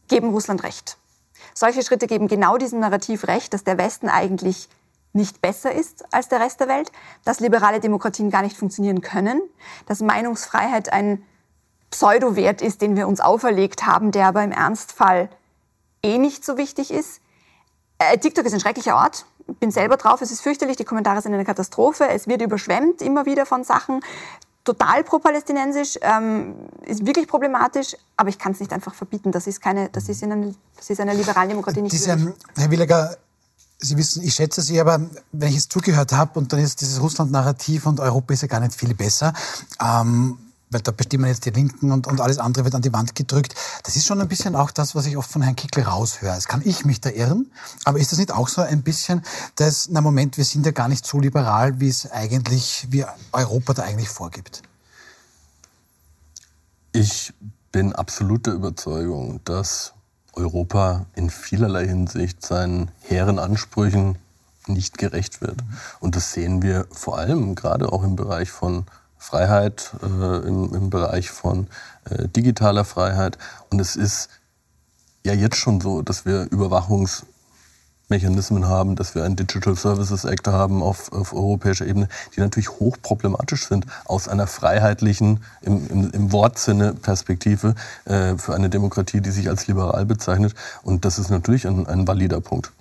geben 0.07 0.31
Russland 0.31 0.63
recht. 0.63 0.97
Solche 1.53 1.83
Schritte 1.83 2.07
geben 2.07 2.27
genau 2.27 2.57
diesem 2.57 2.79
Narrativ 2.79 3.27
recht, 3.27 3.53
dass 3.53 3.63
der 3.63 3.77
Westen 3.77 4.09
eigentlich 4.09 4.67
nicht 5.13 5.41
besser 5.41 5.71
ist 5.71 6.13
als 6.13 6.27
der 6.27 6.39
Rest 6.39 6.59
der 6.59 6.67
Welt, 6.67 6.91
dass 7.25 7.39
liberale 7.39 7.79
Demokratien 7.79 8.29
gar 8.29 8.41
nicht 8.41 8.57
funktionieren 8.57 9.01
können, 9.01 9.41
dass 9.87 10.01
Meinungsfreiheit 10.01 10.91
ein 10.91 11.23
Pseudowert 11.89 12.61
ist, 12.61 12.81
den 12.81 12.95
wir 12.95 13.07
uns 13.07 13.19
auferlegt 13.19 13.85
haben, 13.85 14.11
der 14.11 14.27
aber 14.27 14.43
im 14.43 14.51
Ernstfall 14.51 15.29
eh 16.03 16.17
nicht 16.17 16.45
so 16.45 16.57
wichtig 16.57 16.91
ist. 16.91 17.21
Äh, 17.97 18.17
TikTok 18.19 18.45
ist 18.45 18.53
ein 18.53 18.59
schrecklicher 18.59 18.95
Ort 18.95 19.25
bin 19.59 19.71
selber 19.71 19.97
drauf, 19.97 20.21
es 20.21 20.31
ist 20.31 20.41
fürchterlich, 20.41 20.77
die 20.77 20.85
Kommentare 20.85 21.21
sind 21.21 21.33
eine 21.33 21.45
Katastrophe, 21.45 22.07
es 22.09 22.27
wird 22.27 22.41
überschwemmt 22.41 23.01
immer 23.01 23.25
wieder 23.25 23.45
von 23.45 23.63
Sachen, 23.63 24.01
total 24.63 25.03
pro-palästinensisch, 25.03 25.97
ähm, 26.01 26.55
ist 26.85 27.05
wirklich 27.05 27.27
problematisch, 27.27 27.95
aber 28.17 28.29
ich 28.29 28.37
kann 28.37 28.51
es 28.51 28.59
nicht 28.59 28.71
einfach 28.73 28.93
verbieten. 28.93 29.31
Das 29.31 29.47
ist, 29.47 29.61
keine, 29.61 29.89
das 29.89 30.09
ist, 30.09 30.21
in 30.21 30.31
einer, 30.31 30.53
das 30.75 30.89
ist 30.89 30.99
einer 30.99 31.13
liberalen 31.13 31.49
Demokratie 31.49 31.81
nicht 31.81 31.93
Diese, 31.93 32.15
möglich. 32.15 32.35
Herr 32.55 32.71
Williger, 32.71 33.17
Sie 33.81 33.95
wissen, 33.97 34.23
ich 34.23 34.33
schätze 34.33 34.61
Sie, 34.61 34.79
aber 34.79 34.99
wenn 35.31 35.49
ich 35.49 35.55
jetzt 35.55 35.71
zugehört 35.71 36.11
habe 36.11 36.37
und 36.37 36.51
dann 36.51 36.59
ist 36.59 36.81
dieses 36.81 37.01
Russland-Narrativ 37.01 37.85
und 37.85 38.01
Europa 38.01 38.33
ist 38.33 38.41
ja 38.41 38.47
gar 38.49 38.59
nicht 38.59 38.75
viel 38.75 38.93
besser, 38.93 39.33
ähm, 39.81 40.37
weil 40.69 40.81
da 40.81 40.91
bestimmen 40.91 41.25
jetzt 41.25 41.45
die 41.45 41.49
Linken 41.49 41.91
und, 41.91 42.07
und 42.07 42.21
alles 42.21 42.37
andere 42.37 42.63
wird 42.63 42.75
an 42.75 42.81
die 42.81 42.93
Wand 42.93 43.15
gedrückt. 43.15 43.55
Das 43.83 43.95
ist 43.95 44.05
schon 44.05 44.21
ein 44.21 44.27
bisschen 44.27 44.55
auch 44.55 44.71
das, 44.71 44.95
was 44.95 45.05
ich 45.05 45.17
oft 45.17 45.31
von 45.31 45.41
Herrn 45.41 45.55
Kickl 45.55 45.81
raushöre. 45.81 46.35
Es 46.35 46.47
kann 46.47 46.61
ich 46.63 46.85
mich 46.85 47.01
da 47.01 47.09
irren, 47.09 47.51
aber 47.85 47.99
ist 47.99 48.11
das 48.11 48.19
nicht 48.19 48.31
auch 48.31 48.47
so 48.47 48.61
ein 48.61 48.83
bisschen, 48.83 49.23
dass, 49.55 49.89
na 49.89 50.01
Moment, 50.01 50.37
wir 50.37 50.45
sind 50.45 50.65
ja 50.65 50.71
gar 50.71 50.87
nicht 50.87 51.05
so 51.05 51.19
liberal, 51.19 51.79
wie 51.79 51.89
es 51.89 52.09
eigentlich, 52.11 52.87
wie 52.89 53.05
Europa 53.31 53.73
da 53.73 53.83
eigentlich 53.83 54.09
vorgibt? 54.09 54.61
Ich 56.91 57.33
bin 57.71 57.93
absolut 57.93 58.47
der 58.47 58.53
Überzeugung, 58.53 59.41
dass 59.45 59.93
Europa 60.33 61.05
in 61.15 61.29
vielerlei 61.29 61.87
Hinsicht 61.87 62.45
seinen 62.45 62.91
hehren 63.01 63.39
Ansprüchen 63.39 64.17
nicht 64.67 64.97
gerecht 64.97 65.41
wird. 65.41 65.63
Und 65.99 66.15
das 66.15 66.33
sehen 66.33 66.61
wir 66.61 66.87
vor 66.91 67.17
allem 67.17 67.55
gerade 67.55 67.91
auch 67.91 68.03
im 68.03 68.15
Bereich 68.15 68.51
von 68.51 68.85
Freiheit 69.19 69.91
äh, 70.01 70.47
im, 70.47 70.73
im, 70.73 70.89
Bereich 70.89 71.29
von 71.29 71.67
äh, 72.09 72.27
digitaler 72.29 72.85
Freiheit. 72.85 73.37
Und 73.69 73.79
es 73.79 73.95
ist 73.95 74.29
ja 75.25 75.33
jetzt 75.33 75.57
schon 75.57 75.81
so, 75.81 76.01
dass 76.01 76.25
wir 76.25 76.47
Überwachungsmechanismen 76.49 78.67
haben, 78.67 78.95
dass 78.95 79.15
wir 79.15 79.25
einen 79.25 79.35
Digital 79.35 79.75
Services 79.75 80.23
Act 80.23 80.47
haben 80.47 80.81
auf, 80.81 81.11
auf 81.11 81.33
europäischer 81.33 81.85
Ebene, 81.85 82.07
die 82.35 82.39
natürlich 82.39 82.69
hochproblematisch 82.69 83.67
sind 83.67 83.85
aus 84.05 84.29
einer 84.29 84.47
freiheitlichen, 84.47 85.43
im, 85.61 85.85
im, 85.89 86.09
im 86.11 86.31
Wortsinne 86.31 86.93
Perspektive 86.93 87.75
äh, 88.05 88.37
für 88.37 88.55
eine 88.55 88.69
Demokratie, 88.69 89.19
die 89.19 89.31
sich 89.31 89.49
als 89.49 89.67
liberal 89.67 90.05
bezeichnet. 90.05 90.55
Und 90.81 91.03
das 91.03 91.19
ist 91.19 91.29
natürlich 91.29 91.67
ein, 91.67 91.87
ein 91.87 92.07
valider 92.07 92.39
Punkt 92.39 92.71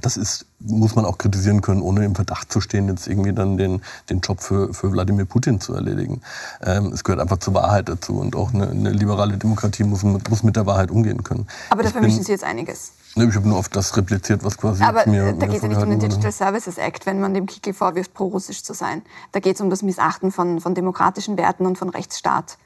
das 0.00 0.16
ist, 0.16 0.46
muss 0.60 0.94
man 0.94 1.04
auch 1.04 1.18
kritisieren 1.18 1.60
können, 1.60 1.82
ohne 1.82 2.04
im 2.04 2.14
Verdacht 2.14 2.52
zu 2.52 2.60
stehen, 2.60 2.88
jetzt 2.88 3.06
irgendwie 3.06 3.32
dann 3.32 3.56
den, 3.56 3.82
den 4.10 4.20
Job 4.20 4.40
für, 4.40 4.72
für 4.74 4.92
Wladimir 4.92 5.24
Putin 5.24 5.60
zu 5.60 5.74
erledigen. 5.74 6.22
Ähm, 6.62 6.86
es 6.92 7.04
gehört 7.04 7.20
einfach 7.20 7.38
zur 7.38 7.54
Wahrheit 7.54 7.88
dazu 7.88 8.18
und 8.18 8.36
auch 8.36 8.52
eine, 8.52 8.70
eine 8.70 8.90
liberale 8.90 9.36
Demokratie 9.36 9.84
muss, 9.84 10.02
muss 10.02 10.42
mit 10.42 10.56
der 10.56 10.66
Wahrheit 10.66 10.90
umgehen 10.90 11.22
können. 11.22 11.46
Aber 11.70 11.82
da 11.82 11.90
vermischen 11.90 12.22
Sie 12.22 12.32
jetzt 12.32 12.44
einiges. 12.44 12.92
Ne, 13.14 13.24
ich 13.24 13.34
habe 13.34 13.48
nur 13.48 13.58
auf 13.58 13.70
das 13.70 13.96
repliziert, 13.96 14.44
was 14.44 14.58
quasi 14.58 14.82
Aber 14.82 15.06
mir 15.06 15.32
da 15.32 15.46
geht 15.46 15.56
es 15.56 15.62
ja 15.62 15.68
nicht 15.68 15.80
um 15.80 15.88
den 15.88 15.98
Digital 15.98 16.32
Services 16.32 16.76
Act, 16.76 17.06
wenn 17.06 17.18
man 17.18 17.32
dem 17.32 17.46
Kickel 17.46 17.72
vorwirft, 17.72 18.12
pro-russisch 18.12 18.62
zu 18.62 18.74
sein. 18.74 19.02
Da 19.32 19.40
geht 19.40 19.54
es 19.54 19.62
um 19.62 19.70
das 19.70 19.82
Missachten 19.82 20.30
von, 20.32 20.60
von 20.60 20.74
demokratischen 20.74 21.38
Werten 21.38 21.64
und 21.64 21.78
von 21.78 21.88
Rechtsstaat. 21.88 22.58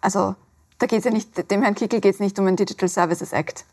Also 0.00 0.34
da 0.78 0.86
geht 0.86 0.98
es 0.98 1.04
ja 1.04 1.12
nicht, 1.12 1.48
dem 1.50 1.62
Herrn 1.62 1.76
Kickel 1.76 2.00
geht 2.00 2.14
es 2.14 2.20
nicht 2.20 2.36
um 2.40 2.46
den 2.46 2.56
Digital 2.56 2.88
Services 2.88 3.32
Act. 3.32 3.64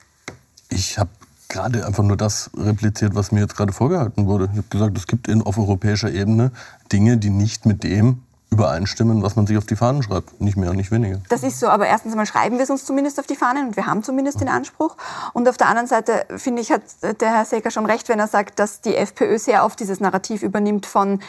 Ich 0.69 0.99
habe 0.99 1.09
gerade 1.49 1.85
einfach 1.85 2.03
nur 2.03 2.15
das 2.15 2.49
repliziert, 2.55 3.15
was 3.15 3.31
mir 3.31 3.41
jetzt 3.41 3.57
gerade 3.57 3.73
vorgehalten 3.73 4.27
wurde. 4.27 4.49
Ich 4.51 4.57
habe 4.57 4.67
gesagt, 4.69 4.97
es 4.97 5.07
gibt 5.07 5.27
in, 5.27 5.41
auf 5.41 5.57
europäischer 5.57 6.11
Ebene 6.11 6.51
Dinge, 6.91 7.17
die 7.17 7.31
nicht 7.31 7.65
mit 7.65 7.83
dem 7.83 8.21
übereinstimmen, 8.51 9.21
was 9.21 9.35
man 9.35 9.45
sich 9.45 9.57
auf 9.57 9.65
die 9.65 9.75
Fahnen 9.75 10.01
schreibt. 10.01 10.41
Nicht 10.41 10.57
mehr 10.57 10.71
und 10.71 10.77
nicht 10.77 10.91
weniger. 10.91 11.19
Das 11.29 11.43
ist 11.43 11.59
so, 11.59 11.67
aber 11.67 11.87
erstens 11.87 12.13
einmal 12.13 12.25
schreiben 12.25 12.57
wir 12.57 12.63
es 12.63 12.69
uns 12.69 12.83
zumindest 12.85 13.19
auf 13.19 13.27
die 13.27 13.35
Fahnen 13.35 13.67
und 13.67 13.75
wir 13.75 13.85
haben 13.85 14.03
zumindest 14.03 14.41
den 14.41 14.49
Anspruch. 14.49 14.95
Und 15.33 15.47
auf 15.47 15.57
der 15.57 15.67
anderen 15.67 15.87
Seite, 15.87 16.25
finde 16.37 16.61
ich, 16.61 16.71
hat 16.71 16.81
der 17.21 17.29
Herr 17.29 17.45
Secker 17.45 17.69
schon 17.69 17.85
recht, 17.85 18.09
wenn 18.09 18.19
er 18.19 18.27
sagt, 18.27 18.57
dass 18.59 18.81
die 18.81 18.95
FPÖ 18.95 19.37
sehr 19.37 19.65
oft 19.65 19.79
dieses 19.79 19.99
Narrativ 19.99 20.41
übernimmt 20.41 20.85
von 20.85 21.19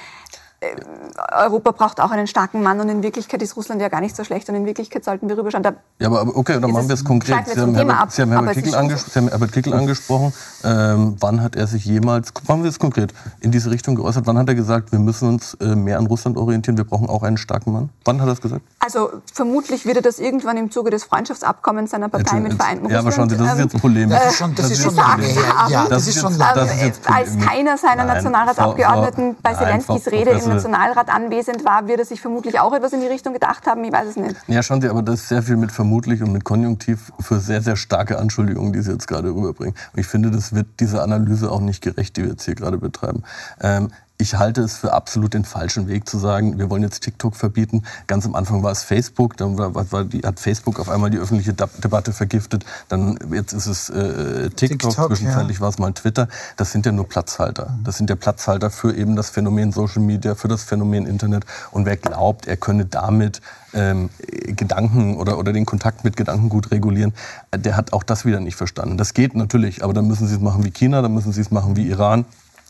Europa 1.33 1.71
braucht 1.71 2.01
auch 2.01 2.11
einen 2.11 2.27
starken 2.27 2.63
Mann 2.63 2.81
und 2.81 2.89
in 2.91 3.03
Wirklichkeit 3.03 3.41
ist 3.41 3.57
Russland 3.57 3.81
ja 3.81 3.89
gar 3.89 4.03
nicht 4.03 4.15
so 4.15 4.25
schlecht 4.25 4.47
und 4.51 4.55
in 4.55 4.67
Wirklichkeit 4.67 5.05
sollten 5.05 5.27
wir 5.29 5.39
rüberschauen. 5.39 5.63
Da 5.63 5.73
ja, 5.99 6.09
aber 6.09 6.37
okay, 6.37 6.61
dann 6.61 6.71
machen 6.71 6.87
wir 6.87 6.95
es 6.95 7.05
konkret. 7.05 7.49
Sie 7.49 7.59
haben, 7.59 7.75
Herbert, 7.75 8.13
Sie 8.13 8.21
haben 8.21 8.33
Herbert 8.33 8.55
Kickel, 8.55 8.75
anges 8.75 9.07
Sie 9.07 9.19
haben 9.19 9.29
Herbert 9.29 9.53
Kickel 9.53 9.73
angesprochen. 9.73 10.35
Ähm, 10.63 11.17
wann 11.19 11.43
hat 11.43 11.57
er 11.57 11.67
sich 11.67 11.87
jemals, 11.87 12.35
machen 12.47 12.63
wir 12.63 12.69
es 12.69 12.79
konkret, 12.79 13.15
in 13.41 13.51
diese 13.53 13.71
Richtung 13.71 13.95
geäußert? 13.95 14.27
Wann 14.27 14.37
hat 14.37 14.49
er 14.49 14.55
gesagt, 14.55 14.93
wir 14.93 14.99
müssen 14.99 15.29
uns 15.29 15.55
äh, 15.55 15.75
mehr 15.75 15.99
an 15.99 16.07
Russland 16.07 16.37
orientieren, 16.37 16.77
wir 16.77 16.85
brauchen 16.85 17.09
auch 17.09 17.23
einen 17.23 17.39
starken 17.39 17.73
Mann? 17.73 17.89
Wann 18.05 18.21
hat 18.21 18.27
er 18.27 18.33
das 18.33 18.43
gesagt? 18.43 18.63
Also 18.81 19.11
vermutlich 19.33 19.87
wird 19.87 19.97
er 19.97 20.03
das 20.03 20.19
irgendwann 20.19 20.59
im 20.59 20.71
Zuge 20.71 20.91
des 20.91 21.05
Freundschaftsabkommens 21.05 21.91
seiner 21.91 22.11
Partei 22.11 22.37
jetzt, 22.37 22.49
mit 22.49 22.55
Vereinten 22.55 22.85
Russland... 22.85 22.93
Ja, 22.93 23.01
aber 23.01 23.13
schauen 23.13 23.31
Sie, 23.31 23.37
das 23.39 23.55
ist 23.55 23.59
jetzt 23.61 23.75
ein 23.77 23.81
Problem. 23.81 24.11
Das 24.11 24.27
ist 24.27 24.37
schon, 24.37 24.55
das, 24.55 24.69
das 24.69 24.79
ist 24.79 24.83
schon 24.83 24.95
lange 24.95 25.25
her. 25.25 25.43
Ja, 25.71 25.89
das, 25.89 26.07
ist 26.07 26.21
schon 26.21 26.37
lange 26.37 26.65
her. 26.65 26.93
Als 27.07 27.39
keiner 27.39 27.79
seiner 27.79 28.05
Nationalratsabgeordneten 28.05 29.37
bei 29.43 29.55
Zelenskis 29.55 30.07
Rede 30.09 30.31
im 30.31 30.50
Nationalrat 30.55 31.09
an 31.09 31.21
anwesend 31.31 31.65
war, 31.65 31.87
wird 31.87 32.01
er 32.01 32.05
sich 32.05 32.21
vermutlich 32.21 32.59
auch 32.59 32.73
etwas 32.73 32.93
in 32.93 33.01
die 33.01 33.07
Richtung 33.07 33.33
gedacht 33.33 33.67
haben. 33.67 33.85
Ich 33.85 33.93
weiß 33.93 34.09
es 34.09 34.17
nicht. 34.17 34.37
Ja, 34.49 34.63
schauen 34.63 34.81
Sie, 34.81 34.89
aber 34.89 35.03
das 35.03 35.21
ist 35.21 35.29
sehr 35.29 35.43
viel 35.43 35.57
mit 35.57 35.73
vermutlich 35.73 36.23
und 36.23 36.33
mit 36.33 36.45
Konjunktiv 36.45 37.13
für 37.21 37.39
sehr, 37.39 37.63
sehr 37.63 37.77
starke 37.77 38.19
Anschuldigungen, 38.19 38.73
die 38.73 38.81
Sie 38.81 38.93
jetzt 38.93 39.07
gerade 39.07 39.29
rüberbringen. 39.29 39.75
Und 39.93 40.01
ich 40.01 40.07
finde, 40.07 40.31
das 40.31 40.55
wird 40.55 40.67
dieser 40.81 41.03
Analyse 41.03 41.51
auch 41.51 41.61
nicht 41.61 41.83
gerecht, 41.83 42.17
die 42.17 42.23
wir 42.23 42.31
jetzt 42.31 42.45
hier 42.45 42.55
gerade 42.55 42.79
betreiben. 42.79 43.23
Ähm, 43.61 43.91
ich 44.21 44.35
halte 44.35 44.61
es 44.61 44.77
für 44.77 44.93
absolut 44.93 45.35
den 45.35 45.45
falschen 45.45 45.89
Weg 45.89 46.09
zu 46.09 46.19
sagen, 46.19 46.59
wir 46.59 46.71
wollen 46.71 46.83
jetzt 46.83 47.01
TikTok 47.01 47.35
verbieten. 47.35 47.83
Ganz 48.07 48.27
am 48.27 48.35
Anfang 48.35 48.63
war 48.63 48.71
es 48.71 48.83
Facebook, 48.83 49.37
dann 49.37 49.59
war, 49.59 49.75
war 49.75 50.05
die, 50.05 50.21
hat 50.21 50.39
Facebook 50.39 50.79
auf 50.79 50.89
einmal 50.89 51.11
die 51.11 51.19
öffentliche 51.19 51.55
Debatte 51.55 52.13
vergiftet. 52.13 52.65
Dann 52.89 53.19
jetzt 53.33 53.53
ist 53.53 53.67
es 53.67 53.89
äh, 53.89 54.51
TikTok, 54.51 54.91
TikTok, 54.91 55.09
zwischenzeitlich 55.09 55.57
ja. 55.57 55.63
war 55.63 55.69
es 55.71 55.79
mal 55.79 55.93
Twitter. 55.93 56.29
Das 56.57 56.73
sind 56.73 56.87
ja 56.87 56.93
nur 56.93 57.09
Platzhalter. 57.09 57.79
Das 57.83 57.97
sind 57.97 58.11
ja 58.11 58.17
Platzhalter 58.17 58.71
für 58.71 58.95
eben 58.95 59.17
das 59.17 59.31
Phänomen 59.31 59.73
Social 59.73 60.03
Media, 60.03 60.35
für 60.35 60.49
das 60.49 60.65
Phänomen 60.65 61.07
Internet. 61.07 61.45
Und 61.71 61.87
wer 61.87 61.97
glaubt, 61.97 62.47
er 62.47 62.57
könne 62.57 62.85
damit 62.85 63.41
ähm, 63.73 64.11
Gedanken 64.47 65.17
oder, 65.17 65.39
oder 65.39 65.53
den 65.53 65.65
Kontakt 65.65 66.05
mit 66.05 66.17
Gedanken 66.17 66.49
gut 66.49 66.71
regulieren, 66.71 67.15
der 67.55 67.77
hat 67.77 67.93
auch 67.93 68.03
das 68.03 68.25
wieder 68.25 68.41
nicht 68.41 68.57
verstanden. 68.57 68.97
Das 68.97 69.15
geht 69.15 69.35
natürlich, 69.35 69.83
aber 69.85 69.95
dann 69.95 70.07
müssen 70.07 70.27
sie 70.27 70.35
es 70.35 70.41
machen 70.41 70.65
wie 70.65 70.71
China, 70.71 71.03
dann 71.03 71.15
müssen 71.15 71.33
sie 71.33 71.41
es 71.41 71.51
machen 71.51 71.77
wie 71.77 71.89
Iran. 71.89 72.25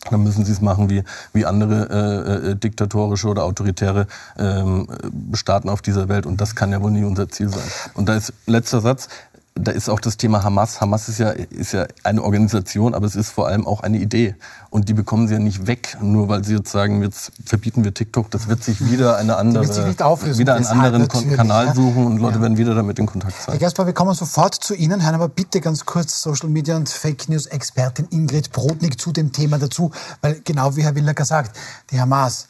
Dann 0.08 0.22
müssen 0.22 0.46
sie 0.46 0.52
es 0.52 0.62
machen 0.62 0.88
wie, 0.88 1.02
wie 1.34 1.44
andere 1.44 1.88
äh, 1.90 2.50
äh, 2.50 2.56
diktatorische 2.56 3.28
oder 3.28 3.44
autoritäre 3.44 4.06
ähm, 4.38 4.88
Staaten 5.34 5.68
auf 5.68 5.82
dieser 5.82 6.08
Welt. 6.08 6.24
Und 6.24 6.40
das 6.40 6.54
kann 6.54 6.72
ja 6.72 6.80
wohl 6.80 6.90
nie 6.90 7.04
unser 7.04 7.28
Ziel 7.28 7.50
sein. 7.50 7.70
Und 7.94 8.08
da 8.08 8.16
ist 8.16 8.32
letzter 8.46 8.80
Satz 8.80 9.08
da 9.54 9.72
ist 9.72 9.88
auch 9.88 10.00
das 10.00 10.16
Thema 10.16 10.42
Hamas. 10.42 10.80
Hamas 10.80 11.08
ist 11.08 11.18
ja, 11.18 11.30
ist 11.30 11.72
ja 11.72 11.86
eine 12.02 12.22
Organisation, 12.22 12.94
aber 12.94 13.06
es 13.06 13.16
ist 13.16 13.30
vor 13.30 13.48
allem 13.48 13.66
auch 13.66 13.80
eine 13.80 13.98
Idee. 13.98 14.34
Und 14.70 14.88
die 14.88 14.94
bekommen 14.94 15.28
sie 15.28 15.34
ja 15.34 15.40
nicht 15.40 15.66
weg, 15.66 15.98
nur 16.00 16.28
weil 16.28 16.44
sie 16.44 16.54
jetzt 16.54 16.70
sagen, 16.70 17.02
jetzt 17.02 17.32
verbieten 17.44 17.84
wir 17.84 17.92
TikTok. 17.92 18.30
Das 18.30 18.48
wird 18.48 18.62
sich 18.62 18.90
wieder 18.90 19.16
eine 19.16 19.36
andere, 19.36 19.68
wieder 19.68 20.54
einen 20.54 20.66
anderen 20.66 21.08
Kanal 21.08 21.74
suchen 21.74 22.06
und 22.06 22.18
Leute 22.18 22.36
ja. 22.36 22.42
werden 22.42 22.56
wieder 22.56 22.74
damit 22.74 22.98
in 22.98 23.06
Kontakt 23.06 23.34
sein. 23.34 23.52
Herr 23.52 23.58
Gersper, 23.58 23.86
wir 23.86 23.92
kommen 23.92 24.14
sofort 24.14 24.54
zu 24.54 24.74
Ihnen. 24.74 25.00
Herr, 25.00 25.14
aber 25.14 25.28
bitte 25.28 25.60
ganz 25.60 25.84
kurz 25.84 26.22
Social 26.22 26.48
Media 26.48 26.76
und 26.76 26.88
Fake 26.88 27.28
News 27.28 27.46
Expertin 27.46 28.06
Ingrid 28.10 28.52
Brodnik 28.52 29.00
zu 29.00 29.12
dem 29.12 29.32
Thema 29.32 29.58
dazu, 29.58 29.90
weil 30.22 30.40
genau 30.44 30.76
wie 30.76 30.82
Herr 30.82 30.94
Willacker 30.94 31.24
sagt, 31.24 31.56
die 31.90 32.00
Hamas 32.00 32.48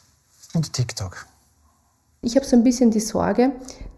und 0.53 0.71
TikTok. 0.71 1.25
Ich 2.23 2.35
habe 2.35 2.45
so 2.45 2.55
ein 2.55 2.63
bisschen 2.63 2.91
die 2.91 2.99
Sorge, 2.99 3.51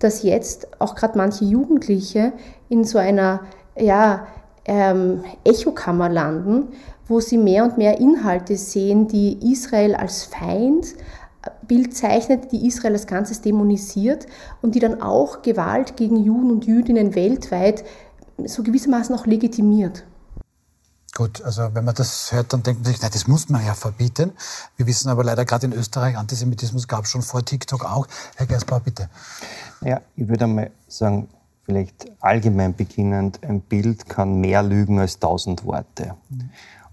dass 0.04 0.24
jetzt 0.24 0.68
auch 0.80 0.96
gerade 0.96 1.18
manche 1.18 1.46
Jugendliche 1.46 2.34
in 2.70 2.84
so 2.84 2.98
einer 2.98 3.42
ja, 3.78 4.28
ähm, 4.66 5.24
Echokammer 5.44 6.10
landen, 6.10 6.68
wo 7.08 7.20
sie 7.20 7.38
mehr 7.38 7.64
und 7.64 7.78
mehr 7.78 8.00
Inhalte 8.00 8.56
sehen, 8.58 9.08
die 9.08 9.52
Israel 9.52 9.96
als 9.96 10.24
Feind 10.24 10.96
Bild 11.68 11.96
zeichnet, 11.96 12.52
die 12.52 12.68
Israel 12.68 12.94
als 12.94 13.08
Ganzes 13.08 13.42
dämonisiert 13.42 14.28
und 14.62 14.76
die 14.76 14.80
dann 14.80 15.02
auch 15.02 15.42
Gewalt 15.42 15.98
gegen 15.98 16.24
Juden 16.24 16.52
und 16.52 16.66
Jüdinnen 16.66 17.16
weltweit 17.16 17.84
so 18.46 18.64
gewissermaßen 18.64 19.16
auch 19.16 19.26
legitimiert. 19.26 20.04
Gut, 21.16 21.44
also 21.44 21.70
wenn 21.74 21.86
man 21.86 21.94
das 21.94 22.32
hört, 22.32 22.54
dann 22.54 22.64
denkt 22.64 22.82
man 22.82 22.92
sich, 22.92 23.00
nein, 23.00 23.12
das 23.14 23.28
muss 23.28 23.48
man 23.48 23.64
ja 23.64 23.76
verbieten. 23.76 24.32
Wir 24.78 24.88
wissen 24.88 25.10
aber 25.10 25.24
leider 25.24 25.46
gerade 25.46 25.68
in 25.68 25.74
Österreich, 25.74 26.18
Antisemitismus 26.18 26.88
gab 26.88 27.06
es 27.06 27.12
schon 27.12 27.22
vor 27.22 27.46
TikTok 27.46 27.86
auch. 27.86 28.08
Herr 28.36 28.48
Gersbauer, 28.48 28.80
bitte. 28.80 29.10
Ja, 29.86 30.02
ich 30.16 30.28
würde 30.28 30.46
einmal 30.46 30.72
sagen, 30.88 31.28
vielleicht 31.64 32.12
allgemein 32.20 32.76
beginnend, 32.76 33.40
ein 33.44 33.62
Bild 33.62 34.08
kann 34.08 34.40
mehr 34.40 34.64
lügen 34.64 35.00
als 35.00 35.20
tausend 35.20 35.66
Worte. 35.66 36.16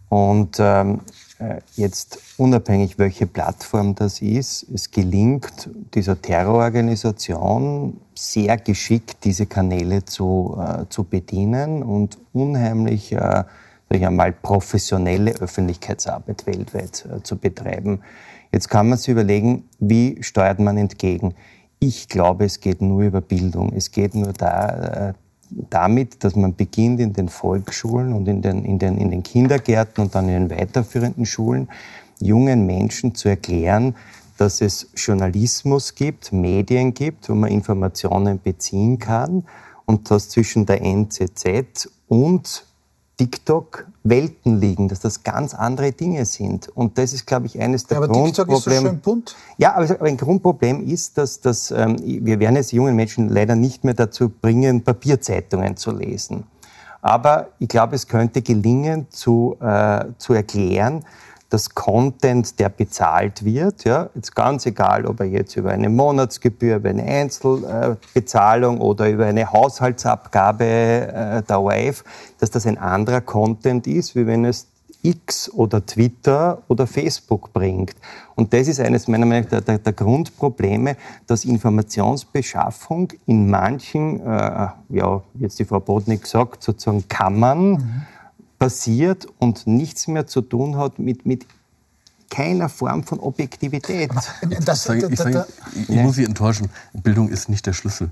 Und 0.09 0.57
ähm, 0.59 1.01
äh, 1.39 1.61
jetzt 1.77 2.19
unabhängig, 2.37 2.99
welche 2.99 3.27
Plattform 3.27 3.95
das 3.95 4.21
ist, 4.21 4.67
es 4.75 4.91
gelingt 4.91 5.71
dieser 5.95 6.21
Terrororganisation 6.21 8.01
sehr 8.15 8.57
geschickt, 8.59 9.19
diese 9.25 9.47
Kanäle 9.47 10.05
zu, 10.05 10.59
äh, 10.61 10.87
zu 10.89 11.05
bedienen 11.05 11.83
und 11.83 12.19
unheimlich 12.33 13.13
äh, 13.13 13.45
ich 13.93 14.07
einmal, 14.07 14.33
professionelle 14.33 15.33
Öffentlichkeitsarbeit 15.33 16.47
weltweit 16.47 17.07
äh, 17.07 17.23
zu 17.23 17.37
betreiben. 17.37 18.01
Jetzt 18.53 18.69
kann 18.69 18.89
man 18.89 18.99
sich 18.99 19.09
überlegen, 19.09 19.65
wie 19.79 20.23
steuert 20.23 20.59
man 20.61 20.77
entgegen? 20.77 21.35
Ich 21.83 22.09
glaube, 22.09 22.45
es 22.45 22.61
geht 22.61 22.83
nur 22.83 23.03
über 23.03 23.23
Bildung. 23.23 23.73
Es 23.75 23.91
geht 23.91 24.15
nur 24.15 24.35
da, 24.35 25.09
äh, 25.09 25.15
damit, 25.49 26.23
dass 26.23 26.37
man 26.37 26.55
beginnt 26.55 27.01
in 27.01 27.15
den 27.15 27.31
Volksschulen 27.31 28.13
und 28.13 28.29
in 28.29 28.43
den, 28.43 28.67
in, 28.67 28.79
den, 28.79 28.99
in 28.99 29.11
den 29.11 29.23
Kindergärten 29.23 30.05
und 30.05 30.15
dann 30.15 30.29
in 30.29 30.49
den 30.49 30.59
weiterführenden 30.59 31.25
Schulen 31.25 31.69
jungen 32.21 32.67
Menschen 32.67 33.15
zu 33.15 33.31
erklären, 33.31 33.97
dass 34.37 34.61
es 34.61 34.91
Journalismus 34.95 35.95
gibt, 35.95 36.33
Medien 36.33 36.93
gibt, 36.93 37.29
wo 37.31 37.35
man 37.35 37.51
Informationen 37.51 38.41
beziehen 38.43 38.99
kann 38.99 39.45
und 39.87 40.11
dass 40.11 40.29
zwischen 40.29 40.67
der 40.67 40.83
NZZ 40.83 41.89
und 42.09 42.67
TikTok 43.21 43.87
Welten 44.03 44.63
liegen, 44.63 44.89
dass 44.89 45.01
das 45.01 45.23
ganz 45.23 45.53
andere 45.53 45.93
Dinge 45.93 46.25
sind. 46.25 46.71
Und 46.75 46.97
das 46.97 47.13
ist, 47.13 47.27
glaube 47.27 47.45
ich, 47.45 47.61
eines 47.61 47.85
der 47.85 47.99
ja, 47.99 48.05
aber 48.05 48.15
Grundprobleme. 48.15 48.57
TikTok 48.57 48.57
ist 48.57 48.65
so 48.65 48.89
schön 48.89 49.01
bunt. 49.01 49.37
Ja, 49.59 49.75
aber 49.75 50.01
ein 50.01 50.17
Grundproblem 50.17 50.89
ist, 50.89 51.19
dass, 51.19 51.39
dass 51.39 51.71
ähm, 51.71 51.99
wir 52.03 52.41
werden 52.41 52.57
jetzt 52.57 52.73
jungen 52.73 52.97
Menschen 52.97 53.29
leider 53.29 53.57
nicht 53.57 53.85
mehr 53.85 53.93
dazu 53.93 54.31
bringen, 54.31 54.83
Papierzeitungen 54.85 55.77
zu 55.77 55.91
lesen. 55.91 56.45
Aber 57.03 57.49
ich 57.59 57.69
glaube, 57.69 57.95
es 57.95 58.09
könnte 58.09 58.41
gelingen, 58.41 59.07
zu, 59.11 59.55
äh, 59.61 60.07
zu 60.17 60.33
erklären, 60.33 61.05
dass 61.51 61.75
Content, 61.75 62.59
der 62.61 62.69
bezahlt 62.69 63.45
wird, 63.45 63.85
ja, 63.85 64.09
jetzt 64.15 64.35
ganz 64.35 64.67
egal, 64.67 65.05
ob 65.05 65.21
er 65.21 65.27
jetzt 65.27 65.57
über 65.57 65.71
eine 65.71 65.89
Monatsgebühr, 65.89 66.77
über 66.77 66.91
eine 66.91 67.03
Einzelbezahlung 67.03 68.81
oder 68.81 69.11
über 69.11 69.27
eine 69.27 69.53
Haushaltsabgabe 69.53 70.65
äh, 70.65 71.43
der 71.43 71.61
ORF, 71.61 72.05
dass 72.39 72.51
das 72.51 72.67
ein 72.67 72.79
anderer 72.79 73.21
Content 73.21 73.89
ist, 73.89 74.15
wie 74.15 74.27
wenn 74.27 74.45
es 74.45 74.69
X 75.03 75.51
oder 75.53 75.85
Twitter 75.85 76.63
oder 76.69 76.87
Facebook 76.87 77.53
bringt. 77.53 77.97
Und 78.37 78.53
das 78.53 78.69
ist 78.69 78.81
eines 78.81 79.09
meiner 79.09 79.27
Meinung 79.27 79.49
nach 79.51 79.61
der, 79.61 79.79
der, 79.79 79.93
Grundprobleme, 79.93 80.97
dass 81.27 81.45
Informationsbeschaffung 81.45 83.13
in 83.27 83.51
manchen, 83.51 84.21
äh, 84.21 84.69
ja, 84.91 85.23
jetzt 85.35 85.59
die 85.59 85.65
Frau 85.65 85.81
Bodnik 85.81 86.23
gesagt, 86.23 86.63
sozusagen 86.63 87.09
Kammern, 87.09 87.71
mhm 87.71 88.03
passiert 88.61 89.27
und 89.39 89.67
nichts 89.67 90.07
mehr 90.07 90.29
zu 90.29 90.43
tun 90.43 90.77
hat 90.77 91.01
mit, 91.01 91.27
mit 91.27 91.47
keiner 92.29 92.69
Form 92.69 93.03
von 93.03 93.19
Objektivität. 93.19 94.11
Das, 94.65 94.87
ich, 94.89 95.03
ich, 95.03 95.19
sage, 95.19 95.47
ich, 95.75 95.89
ich 95.89 95.97
muss 95.97 96.15
Sie 96.15 96.25
enttäuschen. 96.25 96.69
Bildung 96.93 97.29
ist 97.29 97.49
nicht 97.49 97.67
der 97.67 97.73
Schlüssel. 97.73 98.11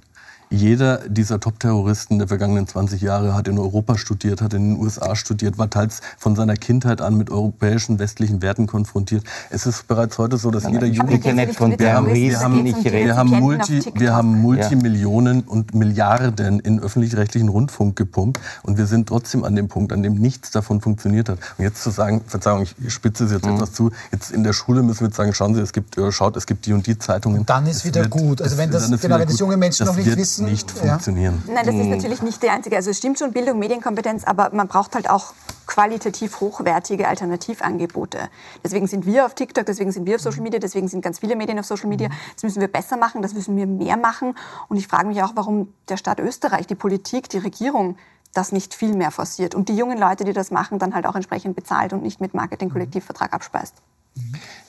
Jeder 0.51 1.01
dieser 1.09 1.41
Top-Terroristen 1.41 2.19
der 2.19 2.29
vergangenen 2.29 2.67
20 2.67 3.03
Jahre 3.03 3.35
hat 3.35 3.49
in 3.49 3.59
Europa 3.59 3.99
studiert, 3.99 4.41
hat 4.41 4.55
in 4.55 4.71
den 4.71 4.81
USA 4.81 5.15
studiert, 5.15 5.59
war 5.59 5.69
teils 5.69 6.01
von 6.17 6.37
seiner 6.37 6.55
Kindheit 6.55 7.03
an 7.03 7.19
mit 7.19 7.31
europäischen 7.31 7.99
westlichen 7.99 8.41
Werten 8.41 8.67
konfrontiert. 8.67 9.25
Es 9.51 9.67
ist 9.67 9.87
bereits 9.89 10.17
heute 10.17 10.39
so, 10.39 10.51
dass 10.51 10.65
jeder 10.65 10.87
Jugendliche 10.87 11.35
nicht 11.35 11.55
von 11.55 11.79
wir 11.79 11.93
haben, 11.93 12.07
wir 12.07 12.41
haben, 12.41 12.65
wir 12.65 13.17
haben, 13.17 13.29
Multi, 13.29 13.83
wir 13.95 14.15
haben 14.15 14.41
Multimillionen 14.41 15.43
und 15.43 15.75
Milliarden 15.75 16.61
in 16.61 16.81
öffentlich-rechtlichen 16.81 17.51
Rundfunk 17.51 17.97
gepumpt 17.97 18.41
und 18.63 18.79
wir 18.79 18.87
sind 18.87 19.09
trotzdem 19.09 19.45
an 19.45 19.55
dem 19.55 19.69
Punkt, 19.69 19.93
an 19.93 20.03
dem 20.03 20.15
nichts 20.15 20.51
davon 20.51 20.81
funktioniert 20.81 21.29
hat. 21.29 21.39
Und 21.59 21.65
jetzt 21.65 21.83
zu 21.83 21.91
sagen, 21.91 22.23
Verzeihung, 22.27 22.63
ich 22.63 22.93
spitze 22.93 23.25
es 23.25 23.33
jetzt 23.33 23.45
mhm. 23.45 23.57
etwas 23.57 23.73
zu, 23.75 23.91
jetzt 24.13 24.31
in 24.31 24.45
der 24.45 24.55
Schule 24.55 24.83
müssen 24.83 25.01
wir 25.01 25.09
jetzt 25.09 25.17
sagen, 25.17 25.35
schauen 25.35 25.55
Sie, 25.55 25.61
es 25.61 25.73
gibt, 25.73 25.97
schaut, 26.11 26.37
es 26.37 26.47
gibt 26.47 26.65
die 26.65 26.73
und 26.73 26.87
die 26.87 26.99
Zeitungen. 26.99 27.41
Und 27.41 27.51
dann 27.51 27.67
ist 27.67 27.85
wieder 27.85 28.01
wird, 28.01 28.11
gut. 28.11 28.41
Also 28.41 28.57
wenn 28.57 28.71
das, 28.71 28.89
genau, 29.01 29.19
wenn 29.19 29.29
das 29.29 29.39
junge 29.39 29.59
Menschen 29.59 29.87
noch 29.87 29.97
nicht 29.97 30.17
wissen, 30.17 30.38
wird 30.39 30.51
nicht 30.51 30.70
funktionieren. 30.70 31.43
Nein, 31.47 31.66
das 31.66 31.74
ist 31.74 31.80
hm. 31.82 31.91
natürlich 31.91 32.22
nicht 32.22 32.43
die 32.43 32.51
einzige. 32.51 32.76
Also 32.76 32.91
es 32.91 32.99
stimmt 32.99 33.18
schon, 33.18 33.32
Bildung, 33.32 33.59
Medienkompetenz, 33.59 34.24
aber 34.24 34.51
man 34.53 34.68
braucht 34.68 34.95
halt 34.95 35.11
auch 35.11 35.34
qualitativ 35.66 36.41
hochwertige 36.41 37.07
Alternativangebote. 37.09 38.18
Deswegen 38.64 38.86
sind 38.86 39.07
wir 39.07 39.26
auf 39.26 39.34
TikTok, 39.34 39.66
deswegen 39.66 39.93
sind 39.93 40.07
wir 40.07 40.16
auf 40.16 40.22
Social 40.22 40.41
Media, 40.41 40.59
deswegen 40.59 40.89
sind 40.89 41.03
ganz 41.03 41.18
viele 41.18 41.36
Medien 41.36 41.59
auf 41.59 41.66
Social 41.66 41.89
Media. 41.89 42.09
Das 42.34 42.43
müssen 42.43 42.61
wir 42.61 42.68
besser 42.68 42.97
machen, 42.97 43.22
das 43.22 43.34
müssen 43.34 43.57
wir 43.57 43.66
mehr 43.66 43.97
machen. 43.97 44.34
Und 44.68 44.76
ich 44.78 44.89
frage 44.89 45.09
mich 45.09 45.22
auch, 45.22 45.32
warum 45.34 45.72
der 45.89 45.97
Staat 45.97 46.20
Österreich, 46.20 46.66
die 46.66 46.74
Politik, 46.74 47.28
die 47.28 47.39
Regierung 47.39 47.97
das 48.34 48.53
nicht 48.53 48.74
viel 48.74 48.95
mehr 48.95 49.11
forciert 49.11 49.55
und 49.55 49.68
die 49.68 49.76
jungen 49.76 49.99
Leute, 49.99 50.24
die 50.24 50.32
das 50.32 50.51
machen, 50.51 50.78
dann 50.78 50.95
halt 50.95 51.07
auch 51.07 51.14
entsprechend 51.14 51.57
bezahlt 51.57 51.93
und 51.93 52.03
nicht 52.03 52.20
mit 52.20 52.34
Marketing-Kollektivvertrag 52.34 53.32
abspeist. 53.32 53.74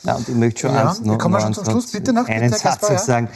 Ja, 0.03 0.15
und 0.15 0.28
ich 0.28 0.36
möchte 0.36 0.61
schon 0.61 0.74
ja, 0.74 0.89
eins 0.89 1.01
noch, 1.01 1.17
noch 1.17 1.39
schon 1.41 1.53
zum 1.53 1.65
Schluss, 1.65 1.91
bitte 1.91 2.13
noch, 2.13 2.28
einen 2.28 2.49
bitte, 2.49 2.53
Satz 2.53 2.80
Kaspar, 2.80 2.91
ja? 2.91 2.99
sagen. 2.99 3.30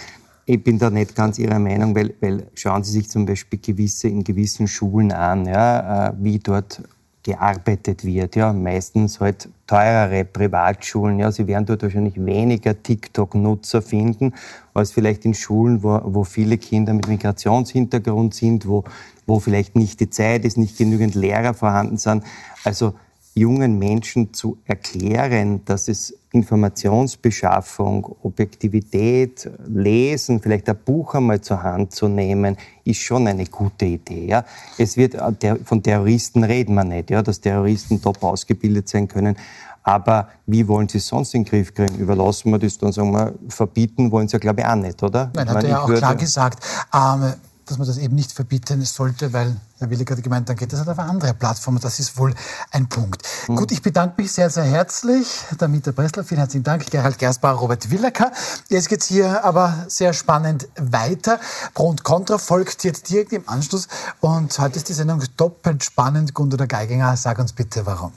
Ich 0.45 0.61
bin 0.61 0.77
da 0.77 0.89
nicht 0.89 1.15
ganz 1.15 1.39
Ihrer 1.39 1.59
Meinung, 1.59 1.95
weil, 1.95 2.13
weil 2.19 2.47
schauen 2.53 2.83
Sie 2.83 2.91
sich 2.91 3.09
zum 3.09 3.25
Beispiel 3.25 3.59
gewisse, 3.59 4.09
in 4.09 4.23
gewissen 4.25 4.67
Schulen 4.67 5.13
an, 5.13 5.45
ja, 5.45 6.09
äh, 6.09 6.13
wie 6.19 6.39
dort 6.39 6.81
gearbeitet 7.23 8.03
wird. 8.03 8.35
Ja, 8.35 8.51
meistens 8.51 9.21
halt 9.21 9.47
teurere 9.65 10.25
Privatschulen. 10.25 11.19
Ja, 11.19 11.31
Sie 11.31 11.47
werden 11.47 11.65
dort 11.65 11.83
wahrscheinlich 11.83 12.23
weniger 12.23 12.81
TikTok-Nutzer 12.83 13.81
finden 13.81 14.33
als 14.73 14.91
vielleicht 14.91 15.23
in 15.23 15.33
Schulen, 15.33 15.81
wo, 15.81 16.01
wo 16.03 16.25
viele 16.25 16.57
Kinder 16.57 16.93
mit 16.93 17.07
Migrationshintergrund 17.07 18.33
sind, 18.33 18.67
wo, 18.67 18.83
wo 19.25 19.39
vielleicht 19.39 19.77
nicht 19.77 20.01
die 20.01 20.09
Zeit 20.09 20.43
ist, 20.43 20.57
nicht 20.57 20.77
genügend 20.77 21.15
Lehrer 21.15 21.53
vorhanden 21.53 21.97
sind. 21.97 22.23
Also 22.65 22.93
jungen 23.35 23.79
Menschen 23.79 24.33
zu 24.33 24.57
erklären, 24.65 25.61
dass 25.65 25.87
es 25.87 26.13
Informationsbeschaffung, 26.31 28.15
Objektivität, 28.23 29.49
Lesen, 29.67 30.39
vielleicht 30.39 30.67
ein 30.69 30.77
Buch 30.83 31.15
einmal 31.15 31.41
zur 31.41 31.61
Hand 31.61 31.93
zu 31.93 32.07
nehmen, 32.07 32.57
ist 32.83 32.99
schon 32.99 33.27
eine 33.27 33.45
gute 33.45 33.85
Idee. 33.85 34.27
Ja? 34.27 34.45
Es 34.77 34.97
wird 34.97 35.15
äh, 35.15 35.55
von 35.63 35.81
Terroristen 35.81 36.43
reden 36.43 36.73
wir 36.75 36.83
nicht, 36.83 37.11
ja, 37.11 37.21
dass 37.21 37.39
Terroristen 37.39 38.01
top 38.01 38.23
ausgebildet 38.23 38.89
sein 38.89 39.07
können. 39.07 39.35
Aber 39.83 40.29
wie 40.45 40.67
wollen 40.67 40.87
Sie 40.87 40.97
es 40.97 41.07
sonst 41.07 41.35
in 41.35 41.43
den 41.43 41.49
Griff 41.49 41.73
kriegen? 41.73 41.95
Überlassen 41.97 42.51
wir 42.51 42.57
das 42.57 42.77
dann, 42.77 42.93
sagen 42.93 43.11
wir, 43.11 43.33
verbieten 43.49 44.11
wollen 44.11 44.27
Sie 44.27 44.33
ja, 44.33 44.39
glaube 44.39 44.61
ich, 44.61 44.67
auch 44.67 44.75
nicht, 44.75 45.03
oder? 45.03 45.29
Nein, 45.35 45.49
hat 45.49 45.63
er 45.63 45.69
ja 45.69 45.81
auch 45.81 45.93
klar 45.93 46.15
gesagt. 46.15 46.63
Ähm, 46.93 47.33
dass 47.65 47.77
man 47.77 47.87
das 47.87 47.97
eben 47.97 48.15
nicht 48.15 48.31
verbieten 48.31 48.83
sollte, 48.83 49.33
weil 49.33 49.55
Herr 49.79 49.89
Willig 49.89 50.09
hat 50.09 50.21
gemeint, 50.21 50.47
dann 50.49 50.55
geht 50.55 50.71
das 50.71 50.79
halt 50.79 50.89
auf 50.89 50.99
eine 50.99 51.09
andere 51.09 51.33
Plattform. 51.33 51.79
Das 51.79 51.99
ist 51.99 52.17
wohl 52.17 52.33
ein 52.71 52.87
Punkt. 52.87 53.23
Mhm. 53.47 53.55
Gut, 53.55 53.71
ich 53.71 53.81
bedanke 53.81 54.21
mich 54.21 54.31
sehr, 54.31 54.49
sehr 54.49 54.63
herzlich. 54.63 55.27
Der 55.59 55.67
Mieter 55.67 55.91
Bresler, 55.91 56.23
vielen 56.23 56.39
herzlichen 56.39 56.63
Dank. 56.63 56.89
Gerhard 56.89 57.17
Gersbauer, 57.17 57.53
Robert 57.53 57.89
Willacker. 57.89 58.31
Jetzt 58.69 58.89
geht's 58.89 59.07
hier 59.07 59.43
aber 59.43 59.85
sehr 59.87 60.13
spannend 60.13 60.67
weiter. 60.77 61.39
Pro 61.73 61.89
und 61.89 62.03
Contra 62.03 62.37
folgt 62.37 62.83
jetzt 62.83 63.09
direkt 63.09 63.33
im 63.33 63.47
Anschluss. 63.47 63.87
Und 64.21 64.57
heute 64.59 64.77
ist 64.77 64.89
die 64.89 64.93
Sendung 64.93 65.21
doppelt 65.37 65.83
spannend. 65.83 66.33
Gundula 66.33 66.65
Geiginger, 66.65 67.15
sag 67.17 67.39
uns 67.39 67.53
bitte, 67.53 67.85
warum. 67.85 68.13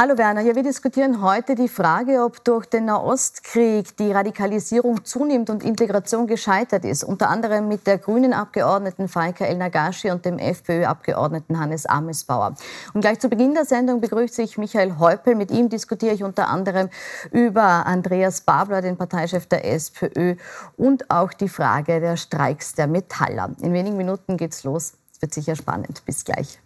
Hallo 0.00 0.16
Werner, 0.16 0.42
ja, 0.42 0.54
wir 0.54 0.62
diskutieren 0.62 1.22
heute 1.22 1.56
die 1.56 1.66
Frage, 1.66 2.22
ob 2.22 2.44
durch 2.44 2.66
den 2.66 2.84
Nahostkrieg 2.84 3.96
die 3.96 4.12
Radikalisierung 4.12 5.04
zunimmt 5.04 5.50
und 5.50 5.64
Integration 5.64 6.28
gescheitert 6.28 6.84
ist. 6.84 7.02
Unter 7.02 7.28
anderem 7.28 7.66
mit 7.66 7.88
der 7.88 7.98
grünen 7.98 8.32
Abgeordneten 8.32 9.08
Faika 9.08 9.44
El 9.44 9.56
Nagashi 9.56 10.12
und 10.12 10.24
dem 10.24 10.38
FPÖ-Abgeordneten 10.38 11.58
Hannes 11.58 11.84
Amesbauer. 11.84 12.54
Und 12.94 13.00
gleich 13.00 13.18
zu 13.18 13.28
Beginn 13.28 13.54
der 13.54 13.64
Sendung 13.64 14.00
begrüße 14.00 14.40
ich 14.40 14.56
Michael 14.56 15.00
Häupl. 15.00 15.34
Mit 15.34 15.50
ihm 15.50 15.68
diskutiere 15.68 16.14
ich 16.14 16.22
unter 16.22 16.46
anderem 16.46 16.90
über 17.32 17.84
Andreas 17.84 18.42
Babler, 18.42 18.82
den 18.82 18.96
Parteichef 18.96 19.46
der 19.46 19.64
SPÖ, 19.64 20.36
und 20.76 21.10
auch 21.10 21.32
die 21.32 21.48
Frage 21.48 21.98
der 21.98 22.16
Streiks 22.16 22.76
der 22.76 22.86
Metaller. 22.86 23.50
In 23.60 23.72
wenigen 23.72 23.96
Minuten 23.96 24.36
geht's 24.36 24.62
los. 24.62 24.92
Es 25.12 25.20
wird 25.20 25.34
sicher 25.34 25.56
spannend. 25.56 26.04
Bis 26.06 26.24
gleich. 26.24 26.60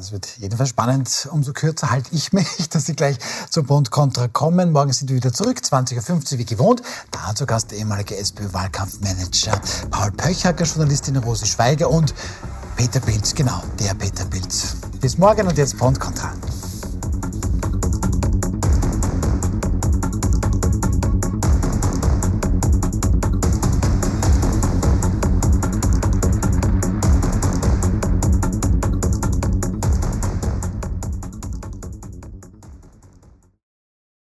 Es 0.00 0.12
wird 0.12 0.38
jedenfalls 0.38 0.70
spannend. 0.70 1.28
Umso 1.30 1.52
kürzer 1.52 1.90
halte 1.90 2.08
ich 2.12 2.32
mich, 2.32 2.70
dass 2.70 2.86
Sie 2.86 2.96
gleich 2.96 3.18
zum 3.50 3.66
Bund 3.66 3.90
Contra 3.90 4.28
kommen. 4.28 4.72
Morgen 4.72 4.92
sind 4.94 5.10
wir 5.10 5.16
wieder 5.16 5.32
zurück, 5.32 5.58
20.50 5.58 6.32
Uhr 6.32 6.38
wie 6.38 6.44
gewohnt. 6.46 6.82
Da 7.10 7.34
zu 7.34 7.44
Gast 7.44 7.70
der 7.70 7.78
ehemalige 7.78 8.16
SPÖ-Wahlkampfmanager 8.16 9.60
Paul 9.90 10.10
Pöchhacker, 10.12 10.64
Journalistin 10.64 11.18
Rosi 11.18 11.44
Schweiger 11.44 11.90
und 11.90 12.14
Peter 12.76 13.00
Pilz, 13.00 13.34
genau, 13.34 13.62
der 13.78 13.92
Peter 13.92 14.24
Pilz. 14.24 14.76
Bis 15.02 15.18
morgen 15.18 15.46
und 15.46 15.58
jetzt 15.58 15.76
Bund 15.76 16.00
Contra. 16.00 16.32